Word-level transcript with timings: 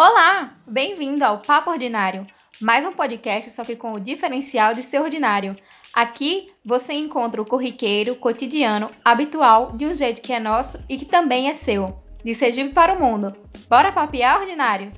Olá! 0.00 0.54
Bem-vindo 0.64 1.24
ao 1.24 1.40
Papo 1.40 1.72
Ordinário, 1.72 2.24
mais 2.60 2.86
um 2.86 2.92
podcast 2.92 3.50
só 3.50 3.64
que 3.64 3.74
com 3.74 3.94
o 3.94 3.98
diferencial 3.98 4.72
de 4.72 4.80
ser 4.80 5.00
ordinário. 5.00 5.56
Aqui 5.92 6.52
você 6.64 6.92
encontra 6.92 7.42
o 7.42 7.44
corriqueiro, 7.44 8.14
cotidiano, 8.14 8.92
habitual, 9.04 9.76
de 9.76 9.86
um 9.86 9.92
jeito 9.92 10.20
que 10.20 10.32
é 10.32 10.38
nosso 10.38 10.78
e 10.88 10.96
que 10.96 11.04
também 11.04 11.50
é 11.50 11.54
seu. 11.54 12.00
De 12.22 12.32
Sergipe 12.32 12.72
para 12.72 12.92
o 12.92 13.00
mundo. 13.00 13.36
Bora 13.68 13.90
papear, 13.90 14.40
ordinários? 14.40 14.94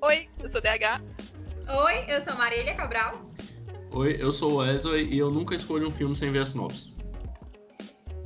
Oi, 0.00 0.28
eu 0.42 0.50
sou 0.50 0.60
DH. 0.60 1.00
Oi, 1.68 2.04
eu 2.08 2.20
sou 2.22 2.34
Marília 2.34 2.74
Cabral. 2.74 3.20
Oi, 3.92 4.16
eu 4.18 4.32
sou 4.32 4.54
o 4.54 4.56
Wesley 4.56 5.04
e 5.14 5.18
eu 5.18 5.30
nunca 5.30 5.54
escolho 5.54 5.86
um 5.86 5.92
filme 5.92 6.16
sem 6.16 6.32
ver 6.32 6.40
a 6.40 6.46
sinopse. 6.46 6.92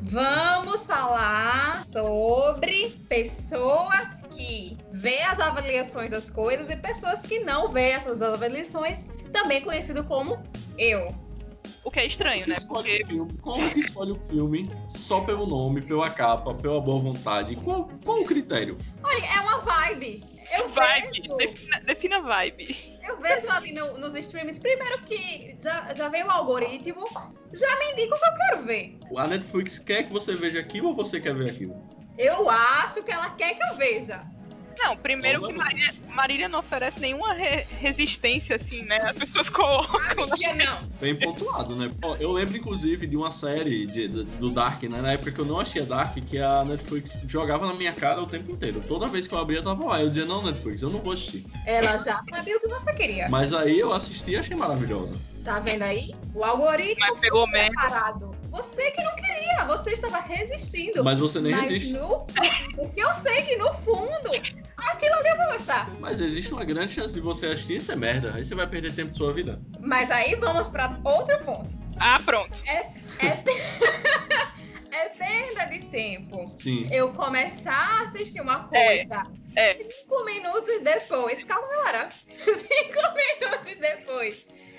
Vamos 0.00 0.86
falar 0.86 1.84
sobre 1.84 2.90
pessoas 3.10 4.15
que 4.37 4.77
vê 4.93 5.23
as 5.23 5.41
avaliações 5.41 6.11
das 6.11 6.30
coisas 6.30 6.68
e 6.68 6.77
pessoas 6.77 7.21
que 7.21 7.40
não 7.40 7.72
vê 7.72 7.90
essas 7.90 8.21
avaliações, 8.21 9.08
também 9.32 9.63
conhecido 9.63 10.04
como 10.04 10.43
eu. 10.79 11.08
O 11.82 11.90
que 11.90 12.00
é 12.00 12.07
estranho, 12.07 12.46
né? 12.46 12.57
Porque... 12.68 13.04
Filme, 13.04 13.39
como 13.39 13.71
que 13.71 13.80
escolhe 13.80 14.13
o 14.13 14.21
filme 14.29 14.68
só 14.89 15.21
pelo 15.21 15.46
nome, 15.46 15.80
pela 15.80 16.11
capa, 16.11 16.53
pela 16.54 16.80
boa 16.80 17.00
vontade? 17.00 17.57
Qual, 17.57 17.89
qual 18.04 18.21
o 18.21 18.25
critério? 18.25 18.77
Olha, 19.03 19.25
é 19.25 19.41
uma 19.41 19.58
vibe. 19.58 20.25
Eu 20.58 20.68
vibe. 20.68 21.08
vejo. 21.11 21.36
Defina, 21.36 21.80
defina 21.80 22.21
vibe. 22.21 22.99
Eu 23.07 23.21
vejo 23.21 23.49
ali 23.50 23.72
no, 23.72 23.99
nos 23.99 24.14
streams, 24.16 24.58
primeiro 24.58 25.00
que 25.03 25.57
já, 25.61 25.94
já 25.94 26.08
veio 26.08 26.27
o 26.27 26.30
algoritmo, 26.30 27.05
já 27.53 27.79
me 27.79 27.93
indica 27.93 28.14
o 28.14 28.18
que 28.18 28.29
eu 28.29 28.35
quero 28.35 28.66
ver. 28.66 28.99
A 29.16 29.27
Netflix 29.27 29.79
quer 29.79 30.05
que 30.05 30.13
você 30.13 30.35
veja 30.35 30.58
aquilo 30.58 30.89
ou 30.89 30.94
você 30.94 31.21
quer 31.21 31.35
ver 31.35 31.50
aquilo? 31.50 31.96
Eu 32.19 32.48
acho 32.48 33.02
que 33.02 33.12
ela 33.12 33.30
quer 33.30 33.55
que 33.55 33.64
eu 33.64 33.77
veja. 33.77 34.24
Não, 34.78 34.97
primeiro 34.97 35.47
que 35.47 35.52
Marília, 35.55 35.94
Marília 36.08 36.48
não 36.48 36.58
oferece 36.58 37.00
nenhuma 37.00 37.33
re 37.33 37.64
resistência, 37.80 38.56
assim, 38.56 38.82
né? 38.82 38.98
As 38.98 39.16
pessoas 39.16 39.48
colocam. 39.48 40.24
Amiga, 40.24 40.54
não. 40.54 40.88
Bem 41.00 41.14
pontuado, 41.14 41.74
né? 41.74 41.91
Eu 42.20 42.32
lembro, 42.32 42.56
inclusive, 42.56 43.06
de 43.06 43.16
uma 43.16 43.30
série 43.30 43.86
de, 43.86 44.08
de, 44.08 44.24
do 44.24 44.50
Dark, 44.50 44.82
né? 44.82 45.00
Na 45.00 45.12
época 45.12 45.32
que 45.32 45.38
eu 45.38 45.44
não 45.44 45.58
achei 45.58 45.82
Dark, 45.82 46.14
que 46.14 46.38
a 46.38 46.64
Netflix 46.64 47.18
jogava 47.26 47.66
na 47.66 47.74
minha 47.74 47.92
cara 47.92 48.20
o 48.20 48.26
tempo 48.26 48.50
inteiro. 48.50 48.82
Toda 48.86 49.08
vez 49.08 49.26
que 49.26 49.34
eu 49.34 49.38
abria, 49.38 49.62
tava 49.62 49.84
lá. 49.84 50.02
Eu 50.02 50.08
dizia, 50.08 50.26
não, 50.26 50.42
Netflix, 50.42 50.82
eu 50.82 50.91
não 50.91 51.00
vou 51.00 51.14
assistir. 51.14 51.46
Ela 51.64 51.96
já 51.98 52.20
sabia 52.30 52.56
o 52.56 52.60
que 52.60 52.69
você 52.69 52.92
queria. 52.92 53.28
Mas 53.28 53.54
aí 53.54 53.78
eu 53.78 53.92
assisti 53.92 54.32
e 54.32 54.36
achei 54.36 54.56
maravilhosa. 54.56 55.14
Tá 55.42 55.60
vendo 55.60 55.82
aí? 55.82 56.14
O 56.34 56.44
algoritmo 56.44 57.06
Mas 57.08 57.20
pelo 57.20 57.46
menos. 57.46 57.69
preparado. 57.69 58.36
Você 58.50 58.91
que 58.91 59.02
não 59.02 59.14
queria, 59.56 59.76
você 59.76 59.90
estava 59.90 60.18
resistindo. 60.20 61.02
Mas 61.04 61.18
você 61.18 61.40
nem 61.40 61.52
Mas 61.52 61.68
resiste. 61.70 61.92
no 61.94 62.26
Porque 62.74 63.00
eu 63.02 63.14
sei 63.14 63.42
que 63.42 63.56
no 63.56 63.72
fundo, 63.78 64.30
aquilo 64.76 65.14
ali 65.14 65.28
eu 65.28 65.36
vou 65.36 65.46
gostar. 65.54 65.90
Mas 66.00 66.20
existe 66.20 66.52
uma 66.52 66.64
grande 66.64 66.92
chance 66.92 67.14
de 67.14 67.20
você 67.20 67.46
assistir 67.46 67.76
isso 67.76 67.92
é 67.92 67.96
merda. 67.96 68.32
Aí 68.34 68.44
você 68.44 68.54
vai 68.54 68.66
perder 68.66 68.94
tempo 68.94 69.10
de 69.12 69.16
sua 69.16 69.32
vida. 69.32 69.60
Mas 69.80 70.10
aí 70.10 70.34
vamos 70.34 70.66
para 70.66 70.98
outro 71.04 71.38
ponto. 71.44 71.70
Ah, 71.98 72.20
pronto. 72.24 72.54
É, 72.66 72.92
é, 73.24 73.44
é 74.92 75.08
perda 75.10 75.64
de 75.66 75.78
tempo. 75.86 76.52
Sim. 76.56 76.88
Eu 76.92 77.10
começar 77.12 77.72
a 77.72 78.02
assistir 78.02 78.41
uma 78.41 78.68
É. 78.72 79.04
coisa 79.06 79.26
É. 79.54 79.78
cinco 79.78 80.24
minutos 80.24 80.80
depois. 80.82 81.42
Calma, 81.44 81.66
galera. 81.68 82.10
Cinco 82.28 83.00
minutos 83.16 83.76
depois. 83.80 84.36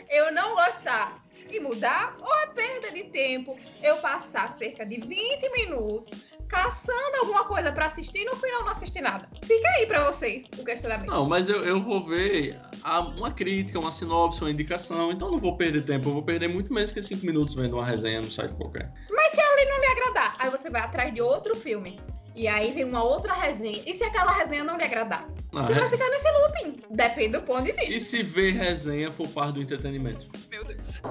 Eu 0.09 0.31
não 0.31 0.55
gostar 0.55 1.23
e 1.55 1.59
mudar, 1.59 2.15
ou 2.19 2.35
é 2.39 2.47
perda 2.47 2.91
de 2.91 3.03
tempo 3.05 3.57
eu 3.83 3.97
passar 3.97 4.57
cerca 4.57 4.85
de 4.85 4.97
20 4.99 5.49
minutos 5.51 6.25
caçando 6.47 7.17
alguma 7.19 7.43
coisa 7.45 7.71
pra 7.71 7.87
assistir 7.87 8.19
e 8.19 8.25
no 8.25 8.35
final 8.37 8.61
não 8.63 8.69
assistir 8.69 9.01
nada. 9.01 9.27
Fica 9.45 9.67
aí 9.77 9.85
pra 9.85 10.03
vocês 10.05 10.45
o 10.57 10.63
questionamento. 10.63 11.09
Não, 11.09 11.25
mas 11.27 11.49
eu, 11.49 11.61
eu 11.63 11.81
vou 11.81 12.01
ver 12.05 12.57
a- 12.83 13.01
uma 13.01 13.31
crítica, 13.31 13.77
uma 13.79 13.91
sinopse, 13.91 14.41
uma 14.41 14.49
indicação. 14.51 15.11
Então 15.11 15.29
não 15.29 15.39
vou 15.39 15.57
perder 15.57 15.83
tempo. 15.83 16.07
Eu 16.09 16.13
vou 16.13 16.23
perder 16.23 16.47
muito 16.47 16.73
menos 16.73 16.91
que 16.91 17.01
5 17.01 17.25
minutos 17.25 17.53
vendo 17.53 17.73
uma 17.75 17.85
resenha 17.85 18.21
no 18.21 18.31
site 18.31 18.53
qualquer. 18.55 18.89
Mas 19.11 19.31
se 19.33 19.41
ali 19.41 19.65
não 19.65 19.79
lhe 19.79 19.87
agradar, 19.87 20.35
aí 20.39 20.49
você 20.49 20.69
vai 20.69 20.81
atrás 20.81 21.13
de 21.13 21.21
outro 21.21 21.55
filme. 21.57 21.99
E 22.33 22.47
aí 22.47 22.71
vem 22.71 22.85
uma 22.85 23.03
outra 23.03 23.33
resenha. 23.33 23.81
E 23.85 23.93
se 23.93 24.03
aquela 24.03 24.31
resenha 24.31 24.63
não 24.63 24.77
lhe 24.77 24.83
agradar? 24.85 25.27
Ah, 25.59 25.65
Você 25.65 25.73
vai 25.73 25.85
é- 25.85 25.89
ficar 25.89 26.09
nesse 26.09 26.31
looping. 26.31 26.83
Depende 26.91 27.29
do 27.29 27.41
ponto 27.41 27.63
de 27.63 27.71
vista. 27.73 27.91
E 27.91 27.99
se 27.99 28.21
ver 28.21 28.51
resenha 28.53 29.11
for 29.11 29.27
parte 29.27 29.53
do 29.53 29.61
entretenimento? 29.63 30.27
Meu 30.51 30.63
Deus. 30.63 31.01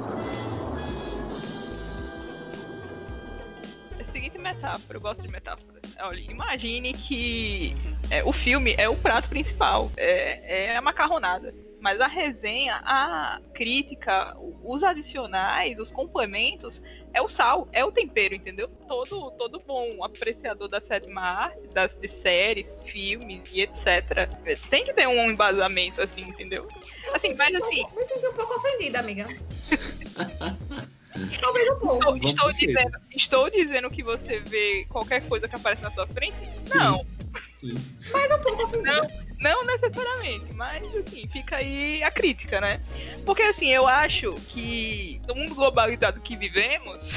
É 3.98 4.02
a 4.02 4.04
seguinte 4.04 4.38
metáfora, 4.38 4.96
eu 4.96 5.00
gosto 5.00 5.20
de 5.22 5.28
metáforas. 5.28 5.82
Olha, 5.98 6.20
imagine 6.20 6.92
que 6.92 7.76
é, 8.10 8.22
o 8.22 8.32
filme 8.32 8.74
é 8.78 8.88
o 8.88 8.94
prato 8.96 9.28
principal, 9.28 9.90
é, 9.96 10.66
é 10.66 10.76
a 10.76 10.80
macarronada. 10.82 11.52
Mas 11.86 12.00
a 12.00 12.08
resenha, 12.08 12.82
a 12.84 13.38
crítica, 13.54 14.36
os 14.64 14.82
adicionais, 14.82 15.78
os 15.78 15.88
complementos, 15.88 16.82
é 17.14 17.22
o 17.22 17.28
sal, 17.28 17.68
é 17.72 17.84
o 17.84 17.92
tempero, 17.92 18.34
entendeu? 18.34 18.68
Todo, 18.88 19.30
todo 19.38 19.62
bom 19.64 20.02
apreciador 20.02 20.66
da 20.66 20.80
sétima 20.80 21.20
arte, 21.20 21.64
das, 21.68 21.94
de 21.94 22.08
séries, 22.08 22.76
filmes 22.84 23.40
e 23.52 23.60
etc. 23.60 24.28
Tem 24.68 24.84
que 24.84 24.92
ter 24.94 25.06
um 25.06 25.30
embasamento, 25.30 26.02
assim, 26.02 26.22
entendeu? 26.22 26.66
Assim, 27.14 27.34
mas 27.34 27.54
assim, 27.54 27.86
Me 27.96 28.04
senti 28.04 28.26
um 28.26 28.34
pouco 28.34 28.54
ofendida, 28.54 28.98
amiga. 28.98 29.26
Talvez 31.40 31.70
um 31.70 31.78
pouco. 31.78 32.04
Vamos 32.04 32.24
Estou 32.24 32.48
pro 32.48 32.58
dizendo, 32.58 32.98
estou 33.14 33.50
dizendo 33.50 33.90
que 33.90 34.02
você 34.02 34.40
vê 34.40 34.84
qualquer 34.88 35.22
coisa 35.28 35.46
que 35.46 35.54
aparece 35.54 35.82
na 35.82 35.92
sua 35.92 36.06
frente? 36.08 36.36
Sim. 36.64 36.78
Não, 36.78 37.06
Sim. 37.56 37.74
Mas 38.12 38.30
um 38.32 38.42
pouco 38.42 38.64
ofendida. 38.64 39.08
não 39.40 39.64
necessariamente, 39.64 40.52
mas 40.54 40.94
assim, 40.96 41.26
fica 41.28 41.56
aí 41.56 42.02
a 42.02 42.10
crítica, 42.10 42.60
né? 42.60 42.80
Porque 43.24 43.42
assim, 43.42 43.72
eu 43.72 43.86
acho 43.86 44.34
que 44.48 45.20
no 45.26 45.34
mundo 45.34 45.54
globalizado 45.54 46.20
que 46.20 46.36
vivemos, 46.36 47.12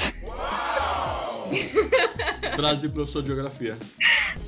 Frase 2.56 2.88
de 2.88 2.94
professor 2.94 3.22
de 3.22 3.28
geografia. 3.28 3.76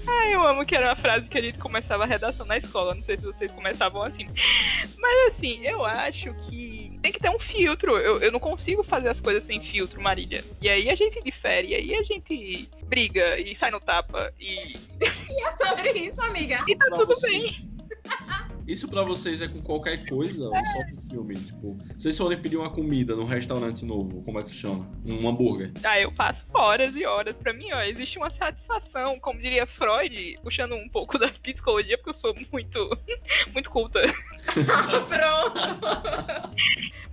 ai, 0.06 0.34
eu 0.34 0.46
amo 0.46 0.64
que 0.64 0.74
era 0.74 0.88
uma 0.88 0.96
frase 0.96 1.28
que 1.28 1.38
a 1.38 1.42
gente 1.42 1.58
começava 1.58 2.04
a 2.04 2.06
redação 2.06 2.46
na 2.46 2.56
escola, 2.56 2.94
não 2.94 3.02
sei 3.02 3.18
se 3.18 3.24
vocês 3.24 3.50
começavam 3.52 4.02
assim. 4.02 4.26
Mas 4.98 5.34
assim, 5.34 5.60
eu 5.66 5.84
acho 5.84 6.32
que 6.48 6.98
tem 7.02 7.12
que 7.12 7.20
ter 7.20 7.30
um 7.30 7.38
filtro. 7.38 7.98
Eu, 7.98 8.20
eu 8.20 8.30
não 8.30 8.38
consigo 8.38 8.82
fazer 8.82 9.08
as 9.08 9.20
coisas 9.20 9.42
sem 9.44 9.60
filtro, 9.60 10.00
Marília. 10.00 10.44
E 10.60 10.68
aí 10.68 10.88
a 10.88 10.94
gente 10.94 11.22
difere, 11.22 11.68
e 11.68 11.74
aí 11.74 11.94
a 11.96 12.02
gente 12.02 12.68
briga 12.96 13.38
e 13.40 13.54
sai 13.54 13.70
no 13.70 13.80
tapa 13.80 14.30
e, 14.38 14.76
E 15.00 15.46
é 15.46 15.52
sobre 15.66 15.90
isso, 15.92 16.20
amiga. 16.24 16.62
e 16.68 16.76
tá 16.76 16.84
Pra 16.88 16.98
tudo 16.98 17.06
vocês. 17.14 17.66
bem. 17.66 17.72
Isso 18.66 18.86
pra 18.88 19.02
vocês 19.02 19.40
é 19.40 19.48
com 19.48 19.60
qualquer 19.60 20.06
coisa 20.08 20.44
ou 20.44 20.52
só 20.54 20.84
com 20.90 21.00
filme? 21.08 21.34
Tipo, 21.36 21.76
vocês 21.98 22.16
forem 22.16 22.38
pedir 22.38 22.56
uma 22.58 22.70
comida 22.70 23.16
num 23.16 23.24
restaurante 23.24 23.84
novo, 23.84 24.22
como 24.22 24.38
é 24.38 24.42
que 24.42 24.50
funciona? 24.50 24.86
Um 25.06 25.26
hambúrguer. 25.28 25.72
Ah, 25.82 25.98
eu 25.98 26.12
passo 26.12 26.44
horas 26.54 26.94
e 26.94 27.04
horas. 27.04 27.38
Pra 27.38 27.52
mim, 27.52 27.72
ó, 27.72 27.80
existe 27.82 28.18
uma 28.18 28.30
satisfação, 28.30 29.18
como 29.18 29.40
diria 29.40 29.66
Freud, 29.66 30.38
puxando 30.44 30.74
um 30.74 30.88
pouco 30.88 31.18
da 31.18 31.28
psicologia, 31.42 31.96
porque 31.96 32.10
eu 32.10 32.14
sou 32.14 32.34
muito, 32.52 32.98
muito 33.52 33.68
culta. 33.70 34.00
Pronto. 35.08 35.60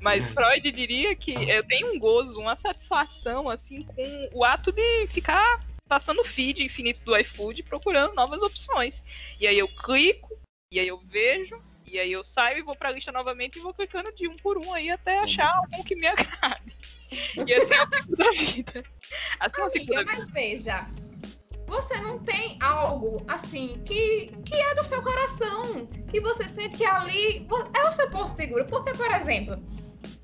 Mas 0.01 0.27
Freud 0.27 0.71
diria 0.71 1.15
que 1.15 1.31
eu 1.49 1.63
tenho 1.63 1.93
um 1.93 1.99
gozo, 1.99 2.39
uma 2.39 2.55
satisfação, 2.57 3.49
assim, 3.49 3.81
com 3.83 4.29
o 4.33 4.43
ato 4.45 4.71
de 4.71 5.07
ficar 5.07 5.59
passando 5.89 6.21
o 6.21 6.25
feed 6.25 6.63
infinito 6.63 7.01
do 7.01 7.17
iFood 7.17 7.63
procurando 7.63 8.13
novas 8.13 8.43
opções. 8.43 9.03
E 9.39 9.47
aí 9.47 9.57
eu 9.57 9.67
clico, 9.67 10.39
e 10.71 10.79
aí 10.79 10.87
eu 10.87 10.99
vejo, 10.99 11.59
e 11.83 11.99
aí 11.99 12.11
eu 12.11 12.23
saio 12.23 12.59
e 12.59 12.61
vou 12.61 12.75
pra 12.75 12.91
lista 12.91 13.11
novamente 13.11 13.57
e 13.57 13.61
vou 13.61 13.73
clicando 13.73 14.13
de 14.13 14.27
um 14.27 14.37
por 14.37 14.59
um 14.59 14.71
aí 14.71 14.91
até 14.91 15.17
achar 15.17 15.51
algum 15.51 15.83
que 15.83 15.95
me 15.95 16.05
agrade. 16.05 16.77
E 17.43 17.53
assim 17.55 17.73
é 17.73 17.81
o 17.81 17.89
ciclo 17.89 18.15
da 18.17 18.31
vida. 18.31 18.83
Assim 19.39 19.61
é 19.61 19.65
o 19.65 19.69
ciclo 19.71 19.95
da 19.95 20.01
Amiga, 20.01 20.11
vida. 20.11 20.25
mas 20.25 20.29
veja. 20.31 20.87
Você 21.65 21.97
não 22.01 22.19
tem 22.19 22.59
algo 22.61 23.25
assim 23.27 23.81
que, 23.83 24.31
que 24.45 24.53
é 24.53 24.75
do 24.75 24.85
seu 24.85 25.01
coração. 25.01 25.87
Que 26.11 26.21
você 26.21 26.43
sente 26.43 26.77
que 26.77 26.85
ali 26.85 27.47
é 27.75 27.83
o 27.83 27.91
seu 27.91 28.11
porto 28.11 28.35
seguro. 28.35 28.63
Porque, 28.67 28.91
por 28.93 29.09
exemplo, 29.11 29.59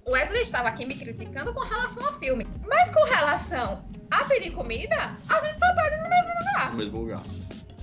o 0.06 0.12
Wesley 0.12 0.44
estava 0.44 0.70
aqui 0.70 0.86
me 0.86 0.96
criticando 0.96 1.56
com 1.56 1.62
relação 1.62 2.06
ao 2.06 2.20
filme. 2.20 2.46
Mas 2.68 2.94
com 2.94 3.04
relação 3.06 3.84
a 4.12 4.24
pedir 4.26 4.52
comida, 4.52 5.18
a 5.30 5.40
gente 5.42 5.60
só 5.60 5.76
pede 5.76 5.98
no 5.98 6.10
mesmo 6.10 6.40
lugar. 6.40 6.72
No 6.72 6.78
mesmo 6.78 7.00
lugar. 7.00 7.24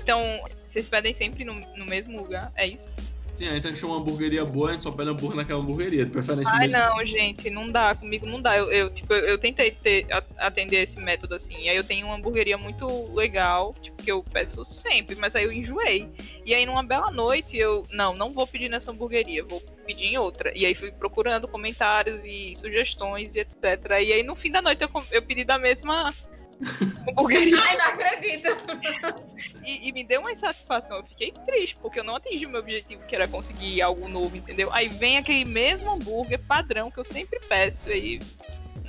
Então, 0.00 0.20
vocês 0.68 0.88
pedem 0.88 1.14
sempre 1.14 1.44
no, 1.44 1.54
no 1.54 1.84
mesmo 1.84 2.16
lugar, 2.16 2.52
é 2.56 2.66
isso? 2.66 2.92
Sim, 3.34 3.46
aí 3.46 3.52
a 3.52 3.54
gente 3.54 3.68
achou 3.68 3.90
uma 3.90 3.98
hamburgueria 3.98 4.44
boa, 4.44 4.68
a 4.68 4.72
gente 4.72 4.82
só 4.82 4.90
pede 4.90 5.08
hambúrguer 5.08 5.36
naquela 5.36 5.60
hamburgueria. 5.60 6.06
Preferência 6.06 6.52
Ai, 6.52 6.68
mesmo. 6.68 6.78
não, 6.78 7.06
gente, 7.06 7.50
não 7.50 7.70
dá. 7.70 7.94
Comigo 7.94 8.26
não 8.26 8.42
dá. 8.42 8.56
Eu, 8.58 8.70
eu, 8.70 8.90
tipo, 8.90 9.12
eu, 9.14 9.20
eu 9.20 9.38
tentei 9.38 9.70
ter, 9.70 10.06
atender 10.36 10.82
esse 10.82 11.00
método 11.00 11.34
assim. 11.34 11.56
E 11.62 11.68
aí 11.68 11.76
eu 11.76 11.84
tenho 11.84 12.06
uma 12.06 12.16
hamburgueria 12.16 12.58
muito 12.58 12.86
legal, 13.14 13.74
tipo, 13.80 14.02
que 14.02 14.12
eu 14.12 14.22
peço 14.22 14.64
sempre, 14.64 15.16
mas 15.16 15.34
aí 15.34 15.44
eu 15.44 15.52
enjoei. 15.52 16.08
E 16.44 16.54
aí 16.54 16.66
numa 16.66 16.82
bela 16.82 17.10
noite 17.10 17.56
eu, 17.56 17.86
não, 17.90 18.14
não 18.14 18.32
vou 18.32 18.46
pedir 18.46 18.68
nessa 18.68 18.90
hamburgueria, 18.90 19.42
vou 19.42 19.62
pedir 19.82 20.06
em 20.06 20.18
outra. 20.18 20.52
E 20.56 20.64
aí 20.64 20.74
fui 20.74 20.90
procurando 20.90 21.46
comentários 21.48 22.22
e 22.24 22.54
sugestões 22.56 23.34
e 23.34 23.40
etc. 23.40 23.56
E 24.00 24.12
aí 24.12 24.22
no 24.22 24.34
fim 24.34 24.50
da 24.50 24.62
noite 24.62 24.82
eu, 24.82 24.90
eu 25.10 25.22
pedi 25.22 25.44
da 25.44 25.58
mesma 25.58 26.14
hamburgueria. 27.08 27.56
Ai, 27.60 27.76
não 27.76 27.84
acredito. 27.86 28.48
E, 29.64 29.88
e 29.88 29.92
me 29.92 30.04
deu 30.04 30.20
uma 30.20 30.32
insatisfação. 30.32 30.98
Eu 30.98 31.04
fiquei 31.04 31.32
triste, 31.44 31.76
porque 31.80 32.00
eu 32.00 32.04
não 32.04 32.16
atingi 32.16 32.46
o 32.46 32.50
meu 32.50 32.60
objetivo, 32.60 33.02
que 33.06 33.14
era 33.14 33.28
conseguir 33.28 33.82
algo 33.82 34.08
novo, 34.08 34.36
entendeu? 34.36 34.70
Aí 34.72 34.88
vem 34.88 35.18
aquele 35.18 35.44
mesmo 35.44 35.90
hambúrguer 35.90 36.38
padrão 36.38 36.90
que 36.90 36.98
eu 36.98 37.04
sempre 37.04 37.40
peço. 37.40 37.88
Aí 37.90 38.20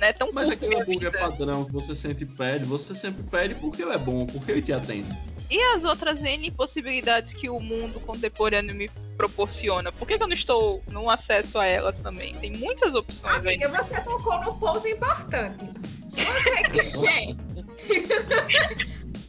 né? 0.04 0.12
Tão 0.12 0.30
Mas 0.32 0.50
aquele 0.50 0.68
minha 0.68 0.82
hambúrguer 0.82 1.10
vida. 1.10 1.18
padrão 1.18 1.64
que 1.64 1.72
você 1.72 1.94
sempre 1.94 2.26
pede, 2.26 2.64
você 2.66 2.94
sempre 2.94 3.22
pede 3.22 3.54
porque 3.54 3.82
ele 3.82 3.92
é 3.92 3.98
bom, 3.98 4.26
porque 4.26 4.52
ele 4.52 4.60
te 4.60 4.72
atende. 4.72 5.08
E 5.50 5.58
as 5.74 5.84
outras 5.84 6.22
N 6.22 6.50
possibilidades 6.50 7.32
que 7.32 7.48
o 7.48 7.58
mundo 7.58 7.98
contemporâneo 8.00 8.74
me 8.74 8.88
proporciona? 9.16 9.90
Por 9.92 10.06
que, 10.06 10.18
que 10.18 10.22
eu 10.22 10.28
não 10.28 10.34
estou 10.34 10.82
no 10.90 11.08
acesso 11.08 11.58
a 11.58 11.66
elas 11.66 11.98
também? 12.00 12.34
Tem 12.34 12.52
muitas 12.52 12.94
opções 12.94 13.44
aí. 13.46 13.62
Amiga, 13.62 13.82
você 13.82 14.00
tocou 14.02 14.38
no 14.44 14.54
ponto 14.56 14.86
importante. 14.86 15.64
Você 16.12 16.62
quer 16.70 17.34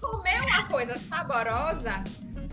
comer 0.01 0.41
uma 0.41 0.63
coisa 0.67 0.99
saborosa 0.99 2.03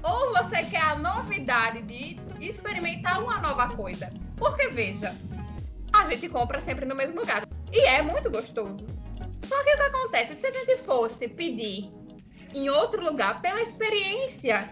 ou 0.02 0.32
você 0.32 0.62
quer 0.64 0.82
a 0.82 0.96
novidade 0.96 1.82
de 1.82 2.20
experimentar 2.40 3.22
uma 3.22 3.38
nova 3.38 3.68
coisa? 3.74 4.12
Porque 4.36 4.68
veja, 4.68 5.14
a 5.92 6.04
gente 6.06 6.28
compra 6.28 6.60
sempre 6.60 6.84
no 6.84 6.94
mesmo 6.94 7.20
lugar. 7.20 7.46
E 7.72 7.80
é 7.86 8.02
muito 8.02 8.30
gostoso. 8.30 8.84
Só 9.46 9.62
que 9.64 9.70
o 9.74 9.76
que 9.76 9.82
acontece? 9.82 10.36
Se 10.40 10.46
a 10.46 10.50
gente 10.50 10.76
fosse 10.78 11.28
pedir 11.28 11.90
em 12.54 12.68
outro 12.68 13.02
lugar 13.02 13.40
pela 13.42 13.60
experiência, 13.62 14.70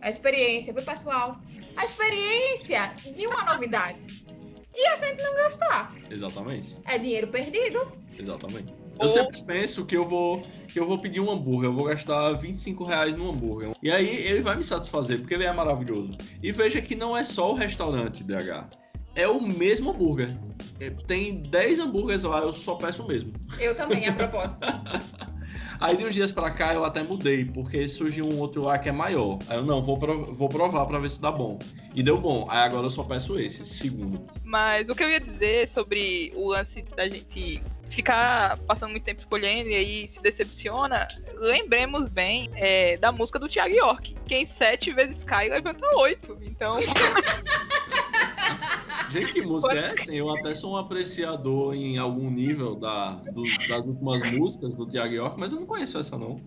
a 0.00 0.08
experiência, 0.08 0.72
viu 0.72 0.84
pessoal? 0.84 1.36
A 1.76 1.84
experiência 1.84 2.94
de 3.14 3.26
uma 3.26 3.42
novidade. 3.44 3.98
E 4.74 4.86
a 4.88 4.96
gente 4.96 5.22
não 5.22 5.34
gostar. 5.44 5.94
Exatamente. 6.10 6.78
É 6.86 6.98
dinheiro 6.98 7.26
perdido. 7.28 7.90
Exatamente. 8.18 8.72
Ou- 8.98 9.04
Eu 9.04 9.08
sempre 9.08 9.42
penso 9.44 9.84
que 9.84 9.96
eu 9.96 10.04
vou 10.06 10.42
que 10.68 10.80
eu 10.80 10.86
vou 10.86 10.98
pedir 10.98 11.20
um 11.20 11.30
hambúrguer, 11.30 11.70
eu 11.70 11.72
vou 11.72 11.84
gastar 11.86 12.32
25 12.34 12.84
reais 12.84 13.16
no 13.16 13.30
hambúrguer. 13.30 13.70
E 13.82 13.90
aí 13.90 14.06
ele 14.26 14.40
vai 14.42 14.56
me 14.56 14.62
satisfazer, 14.64 15.18
porque 15.18 15.32
ele 15.32 15.44
é 15.44 15.52
maravilhoso. 15.52 16.14
E 16.42 16.52
veja 16.52 16.82
que 16.82 16.94
não 16.94 17.16
é 17.16 17.24
só 17.24 17.50
o 17.50 17.54
restaurante 17.54 18.22
DH. 18.22 18.68
É 19.16 19.26
o 19.26 19.40
mesmo 19.40 19.90
hambúrguer. 19.90 20.36
É, 20.78 20.90
Tem 20.90 21.34
10 21.38 21.78
hambúrgueres 21.80 22.22
lá, 22.22 22.40
eu 22.40 22.52
só 22.52 22.74
peço 22.74 23.02
o 23.02 23.08
mesmo. 23.08 23.32
Eu 23.58 23.74
também, 23.74 24.06
a 24.06 24.12
propósito. 24.12 24.58
Aí 25.78 25.94
de 25.96 26.04
uns 26.06 26.14
dias 26.14 26.32
pra 26.32 26.50
cá 26.50 26.72
eu 26.72 26.84
até 26.84 27.02
mudei, 27.02 27.44
porque 27.44 27.86
surgiu 27.86 28.26
um 28.26 28.38
outro 28.38 28.62
lá 28.62 28.78
que 28.78 28.88
é 28.88 28.92
maior. 28.92 29.38
Aí 29.48 29.58
eu 29.58 29.64
não, 29.64 29.82
vou, 29.82 29.98
pro- 29.98 30.34
vou 30.34 30.48
provar 30.48 30.86
pra 30.86 30.98
ver 30.98 31.10
se 31.10 31.20
dá 31.20 31.30
bom. 31.30 31.58
E 31.94 32.02
deu 32.02 32.18
bom. 32.18 32.46
Aí 32.50 32.60
agora 32.60 32.86
eu 32.86 32.90
só 32.90 33.02
peço 33.04 33.38
esse, 33.38 33.60
esse 33.62 33.74
segundo. 33.74 34.26
Mas 34.42 34.88
o 34.88 34.94
que 34.94 35.02
eu 35.04 35.10
ia 35.10 35.20
dizer 35.20 35.68
sobre 35.68 36.32
o 36.34 36.48
lance 36.48 36.82
da 36.96 37.06
gente 37.08 37.62
ficar 37.90 38.56
passando 38.66 38.90
muito 38.90 39.04
tempo 39.04 39.20
escolhendo 39.20 39.68
e 39.68 39.74
aí 39.74 40.08
se 40.08 40.20
decepciona, 40.22 41.06
lembremos 41.38 42.08
bem 42.08 42.50
é, 42.54 42.96
da 42.96 43.12
música 43.12 43.38
do 43.38 43.46
Thiago 43.48 43.74
York. 43.74 44.16
Quem 44.26 44.44
sete 44.46 44.90
vezes 44.92 45.24
cai, 45.24 45.48
levanta 45.50 45.86
oito. 45.98 46.38
Então, 46.42 46.78
Gente, 49.10 49.32
que 49.32 49.42
música 49.42 49.74
é 49.74 49.92
essa? 49.92 50.14
Eu 50.14 50.30
até 50.34 50.54
sou 50.54 50.74
um 50.74 50.76
apreciador 50.76 51.74
em 51.74 51.96
algum 51.98 52.30
nível 52.30 52.74
da, 52.74 53.12
do- 53.32 53.44
das 53.68 53.86
últimas 53.86 54.22
músicas 54.32 54.74
do 54.76 54.86
Thiago 54.86 55.14
York, 55.14 55.38
mas 55.38 55.52
eu 55.52 55.60
não 55.60 55.66
conheço 55.66 55.98
essa 55.98 56.18
não. 56.18 56.40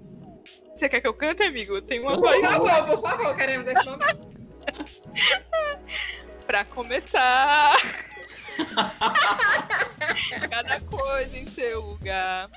você 0.76 0.88
quer 0.90 1.00
que 1.02 1.08
eu 1.08 1.14
cante, 1.14 1.42
amigo? 1.44 1.82
Tem 1.82 2.00
uma 2.00 2.12
Por 2.14 2.22
Por 2.22 2.30
coisa 2.30 2.48
favor, 2.48 2.86
por 2.98 3.02
favor, 3.10 3.36
queremos 3.36 3.68
esse 3.68 3.86
momento. 3.86 4.28
pra 6.46 6.66
começar. 6.66 7.76
Cada 10.50 10.80
coisa 10.82 11.38
em 11.38 11.46
seu 11.46 11.82
lugar. 11.82 12.50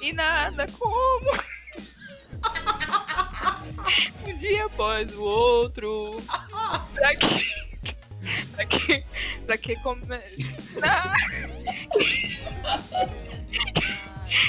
E 0.00 0.12
nada 0.12 0.66
como. 0.78 1.30
um 4.26 4.38
dia 4.38 4.64
após 4.66 5.12
o 5.14 5.22
outro. 5.22 6.16
Pra 6.94 7.14
que. 7.16 7.69
Pra 8.60 8.66
que. 8.66 9.04
Pra 9.46 9.56
que 9.56 9.76
começar. 9.76 11.14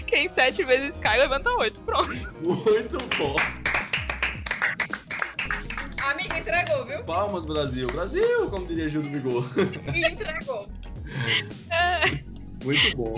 Quem 0.06 0.28
sete 0.28 0.66
vezes 0.66 0.98
cai, 0.98 1.18
levanta 1.18 1.50
oito. 1.60 1.80
Pronto. 1.82 2.12
Muito 2.42 2.98
bom. 3.18 3.36
Amiga, 6.04 6.38
entregou, 6.38 6.86
viu? 6.86 7.04
Palmas, 7.04 7.46
Brasil. 7.46 7.88
Brasil, 7.88 8.50
como 8.50 8.68
diria 8.68 8.90
Júlio 8.90 9.12
Vigor. 9.12 9.50
Me 9.94 10.02
entregou. 10.04 10.68
Muito 12.66 12.98
bom. 12.98 13.16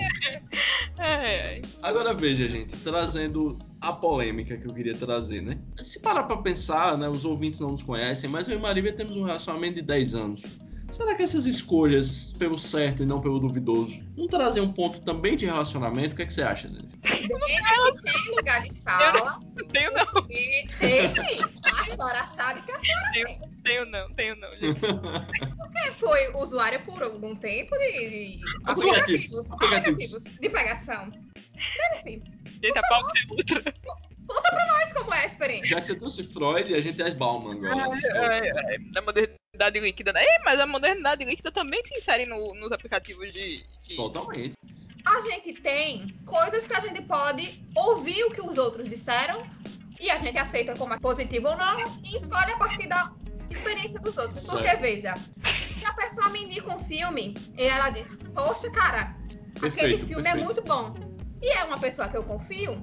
Agora 1.82 2.14
veja, 2.14 2.48
gente, 2.48 2.78
trazendo 2.78 3.58
a 3.82 3.92
polêmica 3.92 4.58
que 4.58 4.68
eu 4.68 4.74
queria 4.74 4.96
trazer, 4.96 5.42
né? 5.42 5.58
Se 5.78 6.00
parar 6.00 6.24
pra 6.24 6.38
pensar, 6.38 6.98
né, 6.98 7.10
os 7.10 7.26
ouvintes 7.26 7.60
não 7.60 7.72
nos 7.72 7.84
conhecem, 7.84 8.30
mas 8.30 8.48
eu 8.48 8.58
e 8.58 8.62
Marília 8.62 8.94
temos 8.94 9.18
um 9.18 9.24
relacionamento 9.24 9.76
de 9.76 9.82
10 9.82 10.14
anos. 10.14 10.63
Será 10.94 11.16
que 11.16 11.24
essas 11.24 11.48
escolhas 11.48 12.34
pelo 12.38 12.58
certo 12.58 13.02
e 13.02 13.06
não 13.06 13.20
pelo 13.20 13.40
duvidoso 13.40 14.04
não 14.16 14.28
trazem 14.28 14.62
um 14.62 14.72
ponto 14.72 15.02
também 15.02 15.36
de 15.36 15.46
relacionamento? 15.48 16.14
O 16.14 16.16
que, 16.16 16.22
é 16.22 16.26
que 16.28 16.34
você 16.34 16.44
acha, 16.44 16.68
Dani? 16.68 16.88
Tem 17.02 18.36
lugar 18.36 18.62
de 18.62 18.80
fala. 18.82 19.40
Não 19.56 19.68
tenho 19.70 19.92
não, 19.92 20.06
E 20.30 20.68
tem 20.80 21.10
sim. 21.10 21.44
A 21.64 21.86
senhora 21.86 22.28
sabe 22.36 22.62
que 22.62 22.72
a 22.72 22.80
senhora 22.80 23.50
tenho 23.64 23.86
não, 23.88 24.14
tenho 24.14 24.36
não, 24.36 24.52
gente. 24.52 24.80
foi 26.00 26.32
usuária 26.36 26.80
por 26.80 27.02
algum 27.02 27.34
tempo 27.36 27.76
de, 27.78 28.38
de 28.38 28.42
Aplicativos. 28.66 29.40
aplicativos, 29.40 29.52
Aplicativos. 29.52 30.24
de 30.24 30.50
pegação. 30.50 31.12
Enfim, 32.00 32.22
Gente, 32.64 32.78
a 32.78 32.82
pauta 32.88 33.12
é 33.20 33.34
outra. 33.34 33.74
mas 34.68 34.94
como 34.94 35.14
é 35.14 35.24
a 35.24 35.26
experiência? 35.26 35.68
Já 35.68 35.80
que 35.82 35.88
você 35.88 35.96
trouxe 35.96 36.24
Freud, 36.24 36.76
a 36.76 36.82
gente 36.82 37.02
é 37.02 37.12
Bauman 37.16 37.56
agora. 37.68 38.00
É, 38.46 38.76
é, 38.76 38.80
da 38.92 39.02
modernidade 39.02 39.43
líquida, 39.58 40.12
né? 40.12 40.24
É, 40.24 40.44
mas 40.44 40.60
a 40.60 40.66
modernidade 40.66 41.24
líquida 41.24 41.52
também 41.52 41.84
se 41.84 41.96
insere 41.96 42.26
no- 42.26 42.54
nos 42.56 42.72
aplicativos 42.72 43.32
de. 43.32 43.64
de- 43.88 43.96
Totalmente. 43.96 44.54
A 45.06 45.22
gente 45.22 45.54
tem 45.62 46.08
coisas 46.26 46.66
que 46.66 46.74
a 46.74 46.80
gente 46.80 47.02
pode 47.04 47.64
ouvir 47.76 48.24
o 48.24 48.32
que 48.32 48.42
os 48.42 48.58
outros 48.58 48.88
disseram 48.88 49.44
e 50.00 50.10
a 50.10 50.18
gente 50.18 50.38
aceita 50.40 50.76
como 50.76 50.94
é 50.94 51.00
positivo 51.00 51.50
ou 51.50 51.58
não 51.58 51.80
e 52.04 52.16
escolhe 52.16 52.52
a 52.54 52.58
partir 52.58 52.88
da 52.88 53.12
experiência 53.50 54.00
dos 54.00 54.18
outros. 54.18 54.46
Porque, 54.46 54.68
Certo. 54.68 54.82
veja, 54.82 55.14
se 55.78 55.86
a 55.86 55.94
pessoa 55.94 56.30
me 56.30 56.44
indica 56.46 56.74
um 56.74 56.80
filme 56.80 57.36
e 57.58 57.64
ela 57.64 57.90
diz, 57.90 58.08
poxa, 58.34 58.72
cara, 58.72 59.16
aquele 59.58 59.70
Perfeito, 59.70 60.08
filme 60.08 60.22
é 60.28 60.32
perfeito. 60.34 60.46
muito 60.46 60.64
bom. 60.64 60.94
E 61.42 61.50
é 61.52 61.64
uma 61.66 61.78
pessoa 61.78 62.08
que 62.08 62.16
eu 62.18 62.24
confio, 62.24 62.82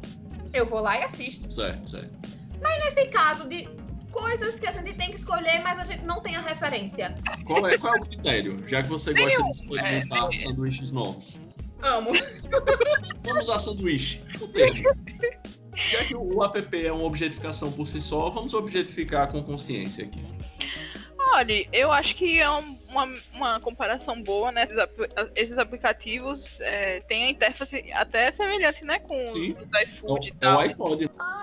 eu 0.53 0.67
vou 0.67 0.81
lá 0.81 0.99
e 1.01 1.05
assisto. 1.05 1.51
Certo, 1.51 1.91
certo. 1.91 2.13
Nesse 2.61 3.09
caso 3.09 3.49
de 3.49 3.67
coisas 4.11 4.59
que 4.61 4.67
a 4.67 4.73
gente 4.73 4.93
tem 4.95 5.09
que 5.11 5.17
escolher, 5.17 5.61
mas 5.62 5.79
a 5.79 5.85
gente 5.85 6.05
não 6.05 6.21
tem 6.21 6.37
a 6.37 6.41
referência. 6.41 7.17
Qual 7.47 7.67
é, 7.67 7.79
qual 7.79 7.95
é 7.95 7.99
o 7.99 8.01
critério? 8.03 8.62
Já 8.67 8.83
que 8.83 8.88
você 8.88 9.12
gosta 9.14 9.43
de 9.43 9.50
experimentar 9.50 10.29
é, 10.33 10.37
sanduíches 10.37 10.93
novos. 10.93 11.38
Amo. 11.83 12.11
Vamos 13.25 13.43
usar 13.49 13.59
sanduíche. 13.59 14.23
O 14.40 14.49
termo. 14.49 14.90
Já 15.75 16.05
que 16.05 16.14
o 16.14 16.43
app 16.45 16.87
é 16.87 16.93
uma 16.93 17.05
objetificação 17.05 17.73
por 17.73 17.87
si 17.87 18.00
só, 18.00 18.29
vamos 18.29 18.52
objetificar 18.55 19.31
com 19.31 19.43
consciência 19.43 20.05
aqui. 20.05 20.23
Olha, 21.33 21.67
eu 21.73 21.93
acho 21.93 22.17
que 22.17 22.40
é 22.40 22.50
um- 22.50 22.76
uma, 22.88 23.14
uma 23.33 23.61
comparação 23.61 24.21
boa, 24.21 24.50
né? 24.50 24.64
Esses, 24.64 24.76
esses 25.37 25.59
aplicativos 25.59 26.61
é, 26.61 27.00
têm 27.02 27.25
a 27.25 27.31
interface 27.31 27.85
até 27.93 28.33
semelhante, 28.33 28.85
né? 28.85 28.99
Com 28.99 29.23
os 29.25 29.31
Sim. 29.31 29.52
do 29.52 29.79
iFood 29.79 30.26
e 30.26 30.31
É 30.31 30.33
o, 30.33 30.37
é 30.37 30.38
tal. 30.40 30.59
o 30.59 30.64
iPhone, 30.64 31.11
Ai, 31.19 31.39